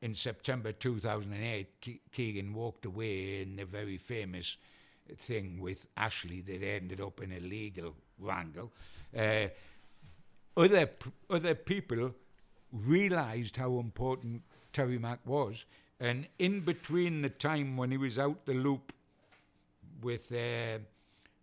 in 0.02 0.16
September 0.16 0.72
2008, 0.72 1.68
Ke- 1.82 2.12
Keegan 2.12 2.54
walked 2.54 2.86
away 2.86 3.42
in 3.42 3.56
the 3.56 3.66
very 3.66 3.98
famous 3.98 4.58
thing 5.18 5.60
with 5.60 5.88
Ashley 5.98 6.42
that 6.42 6.64
ended 6.64 7.02
up 7.02 7.22
in 7.22 7.32
a 7.32 7.40
legal 7.40 7.96
wrangle. 8.20 8.72
Uh, 9.18 9.48
other 10.58 10.90
other 11.30 11.56
people 11.56 12.14
realised 12.72 13.58
how 13.58 13.80
important 13.80 14.42
Terry 14.74 14.98
Mack 14.98 15.20
was, 15.26 15.66
and 16.00 16.28
in 16.40 16.62
between 16.62 17.22
the 17.22 17.30
time 17.30 17.78
when 17.78 17.92
he 17.92 17.98
was 17.98 18.18
out 18.18 18.46
the 18.46 18.54
loop 18.54 18.94
with 20.02 20.32
uh, 20.32 20.80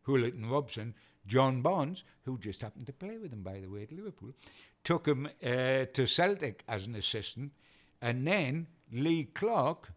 Gullit 0.05 0.35
and 0.35 0.51
Robson, 0.51 0.95
John 1.27 1.63
Barnes, 1.63 2.05
who 2.25 2.39
just 2.39 2.63
happened 2.63 2.87
to 2.87 2.93
play 2.93 3.19
with 3.19 3.33
him, 3.33 3.43
by 3.43 3.61
the 3.61 3.69
way, 3.69 3.83
at 3.83 3.93
Liverpool, 3.93 4.33
took 4.83 5.07
him 5.07 5.29
uh, 5.43 5.85
to 5.93 6.07
Celtic 6.07 6.65
as 6.67 6.87
an 6.87 6.95
assistant, 6.95 7.53
and 8.01 8.27
then 8.27 8.67
Lee 8.93 9.25
Clark, 9.35 9.91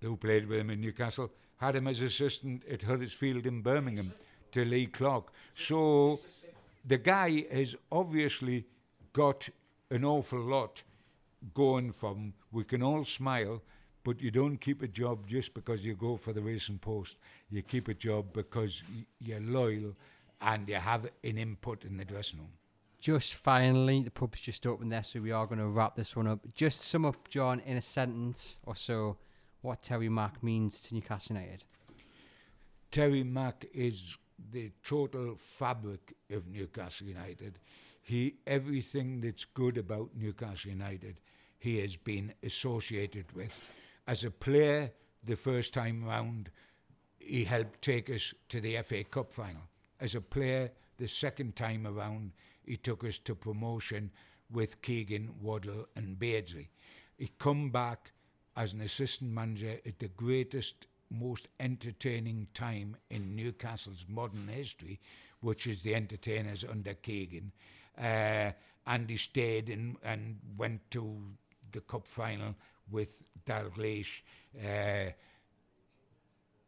who 0.00 0.16
played 0.16 0.46
with 0.46 0.58
him 0.58 0.70
in 0.70 0.80
Newcastle, 0.80 1.30
had 1.56 1.74
him 1.74 1.86
as 1.86 2.00
assistant 2.00 2.62
at 2.70 2.82
Huddersfield 2.82 3.46
in 3.46 3.62
Birmingham 3.62 4.12
to 4.52 4.64
Lee 4.64 4.86
Clark. 4.86 5.32
So 5.54 6.20
the 6.84 6.98
guy 6.98 7.46
has 7.50 7.74
obviously 7.90 8.66
got 9.12 9.48
an 9.90 10.04
awful 10.04 10.40
lot 10.40 10.82
going 11.54 11.92
from 11.92 12.32
we 12.52 12.64
can 12.64 12.82
all 12.82 13.04
smile, 13.04 13.62
but 14.04 14.20
you 14.20 14.30
don't 14.30 14.58
keep 14.58 14.82
a 14.82 14.88
job 14.88 15.26
just 15.26 15.54
because 15.54 15.84
you 15.84 15.94
go 15.94 16.16
for 16.16 16.32
the 16.32 16.40
racing 16.40 16.78
post. 16.78 17.16
You 17.50 17.62
keep 17.62 17.88
a 17.88 17.94
job 17.94 18.26
because 18.32 18.82
you're 19.20 19.40
loyal 19.40 19.94
and 20.40 20.68
you 20.68 20.76
have 20.76 21.06
an 21.24 21.38
input 21.38 21.84
in 21.84 21.96
the 21.96 22.04
dressing 22.04 22.40
room. 22.40 22.52
Just 23.06 23.34
finally, 23.36 24.02
the 24.02 24.10
pub's 24.10 24.40
just 24.40 24.66
opened 24.66 24.90
there, 24.90 25.04
so 25.04 25.20
we 25.20 25.30
are 25.30 25.46
going 25.46 25.60
to 25.60 25.68
wrap 25.68 25.94
this 25.94 26.16
one 26.16 26.26
up. 26.26 26.40
Just 26.56 26.80
sum 26.80 27.04
up, 27.04 27.28
John, 27.28 27.60
in 27.60 27.76
a 27.76 27.80
sentence 27.80 28.58
or 28.64 28.74
so, 28.74 29.16
what 29.60 29.80
Terry 29.80 30.08
Mack 30.08 30.42
means 30.42 30.80
to 30.80 30.94
Newcastle 30.94 31.36
United. 31.36 31.62
Terry 32.90 33.22
Mack 33.22 33.64
is 33.72 34.18
the 34.50 34.72
total 34.82 35.36
fabric 35.36 36.14
of 36.32 36.48
Newcastle 36.48 37.06
United. 37.06 37.60
He 38.02 38.38
everything 38.44 39.20
that's 39.20 39.44
good 39.44 39.78
about 39.78 40.10
Newcastle 40.16 40.72
United, 40.72 41.20
he 41.60 41.78
has 41.78 41.94
been 41.94 42.34
associated 42.42 43.26
with. 43.36 43.56
As 44.08 44.24
a 44.24 44.32
player, 44.32 44.90
the 45.22 45.36
first 45.36 45.72
time 45.72 46.04
round, 46.04 46.50
he 47.20 47.44
helped 47.44 47.82
take 47.82 48.10
us 48.10 48.34
to 48.48 48.60
the 48.60 48.82
FA 48.82 49.04
Cup 49.04 49.32
final. 49.32 49.62
As 50.00 50.16
a 50.16 50.20
player, 50.20 50.72
the 50.98 51.06
second 51.06 51.54
time 51.54 51.86
around, 51.86 52.32
he 52.66 52.76
took 52.76 53.04
us 53.04 53.18
to 53.18 53.34
promotion 53.34 54.10
with 54.50 54.82
Keegan, 54.82 55.34
Waddle, 55.40 55.86
and 55.96 56.18
Beardsley. 56.18 56.70
He 57.16 57.30
come 57.38 57.70
back 57.70 58.12
as 58.56 58.72
an 58.72 58.80
assistant 58.80 59.32
manager 59.32 59.78
at 59.86 59.98
the 59.98 60.08
greatest, 60.08 60.86
most 61.10 61.48
entertaining 61.60 62.48
time 62.54 62.96
in 63.10 63.36
Newcastle's 63.36 64.06
modern 64.08 64.48
history, 64.48 65.00
which 65.40 65.66
is 65.66 65.82
the 65.82 65.94
entertainers 65.94 66.64
under 66.68 66.94
Keegan. 66.94 67.52
Uh, 67.98 68.52
and 68.86 69.08
he 69.08 69.16
stayed 69.16 69.68
and, 69.68 69.96
and 70.02 70.38
went 70.56 70.90
to 70.90 71.16
the 71.72 71.80
cup 71.80 72.06
final 72.06 72.54
with 72.90 73.22
Dalglish. 73.46 74.22
Uh, 74.64 75.10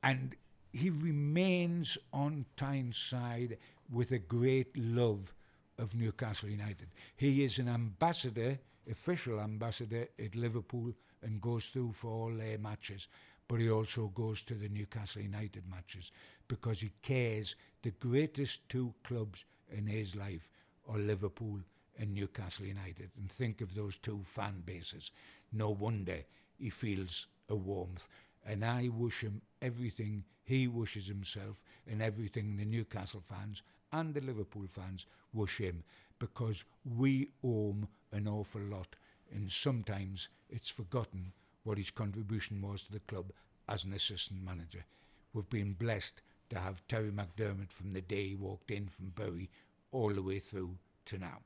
and 0.02 0.36
he 0.72 0.90
remains 0.90 1.98
on 2.12 2.44
Tyneside 2.56 3.56
with 3.90 4.12
a 4.12 4.18
great 4.18 4.76
love 4.76 5.32
of 5.78 5.94
Newcastle 5.94 6.48
United. 6.48 6.88
He 7.16 7.44
is 7.44 7.58
an 7.58 7.68
ambassador, 7.68 8.58
official 8.90 9.40
ambassador 9.40 10.08
at 10.18 10.34
Liverpool 10.34 10.92
and 11.22 11.40
goes 11.40 11.66
through 11.66 11.92
for 11.92 12.10
all 12.10 12.32
their 12.32 12.58
matches. 12.58 13.08
But 13.46 13.60
he 13.60 13.70
also 13.70 14.08
goes 14.08 14.42
to 14.42 14.54
the 14.54 14.68
Newcastle 14.68 15.22
United 15.22 15.64
matches 15.68 16.12
because 16.48 16.80
he 16.80 16.90
cares. 17.02 17.54
The 17.82 17.92
greatest 17.92 18.68
two 18.68 18.92
clubs 19.04 19.44
in 19.70 19.86
his 19.86 20.14
life 20.14 20.48
are 20.88 20.98
Liverpool 20.98 21.60
and 21.98 22.14
Newcastle 22.14 22.66
United. 22.66 23.10
And 23.16 23.30
think 23.30 23.60
of 23.60 23.74
those 23.74 23.98
two 23.98 24.20
fan 24.24 24.62
bases. 24.64 25.10
No 25.52 25.70
wonder 25.70 26.24
he 26.58 26.70
feels 26.70 27.26
a 27.48 27.54
warmth. 27.54 28.06
And 28.44 28.64
I 28.64 28.88
wish 28.88 29.22
him 29.22 29.42
everything 29.60 30.24
he 30.44 30.66
wishes 30.68 31.06
himself 31.06 31.60
and 31.86 32.02
everything 32.02 32.56
the 32.56 32.64
Newcastle 32.64 33.22
fans 33.28 33.62
and 33.92 34.14
the 34.14 34.20
Liverpool 34.20 34.66
fans 34.68 35.06
wish 35.32 35.58
him 35.58 35.84
because 36.18 36.64
we 36.84 37.30
owe 37.44 37.70
him 37.70 37.88
an 38.12 38.28
awful 38.28 38.60
lot. 38.60 38.96
And 39.32 39.50
sometimes 39.50 40.28
it's 40.48 40.70
forgotten 40.70 41.32
what 41.64 41.78
his 41.78 41.90
contribution 41.90 42.62
was 42.62 42.84
to 42.84 42.92
the 42.92 43.00
club 43.00 43.32
as 43.68 43.84
an 43.84 43.92
assistant 43.92 44.42
manager. 44.42 44.84
We've 45.32 45.48
been 45.48 45.74
blessed 45.74 46.22
to 46.50 46.58
have 46.58 46.86
Terry 46.88 47.10
McDermott 47.10 47.70
from 47.70 47.92
the 47.92 48.00
day 48.00 48.28
he 48.28 48.36
walked 48.36 48.70
in 48.70 48.88
from 48.88 49.10
Bury 49.10 49.50
all 49.92 50.14
the 50.14 50.22
way 50.22 50.38
through 50.38 50.78
to 51.06 51.18
now. 51.18 51.40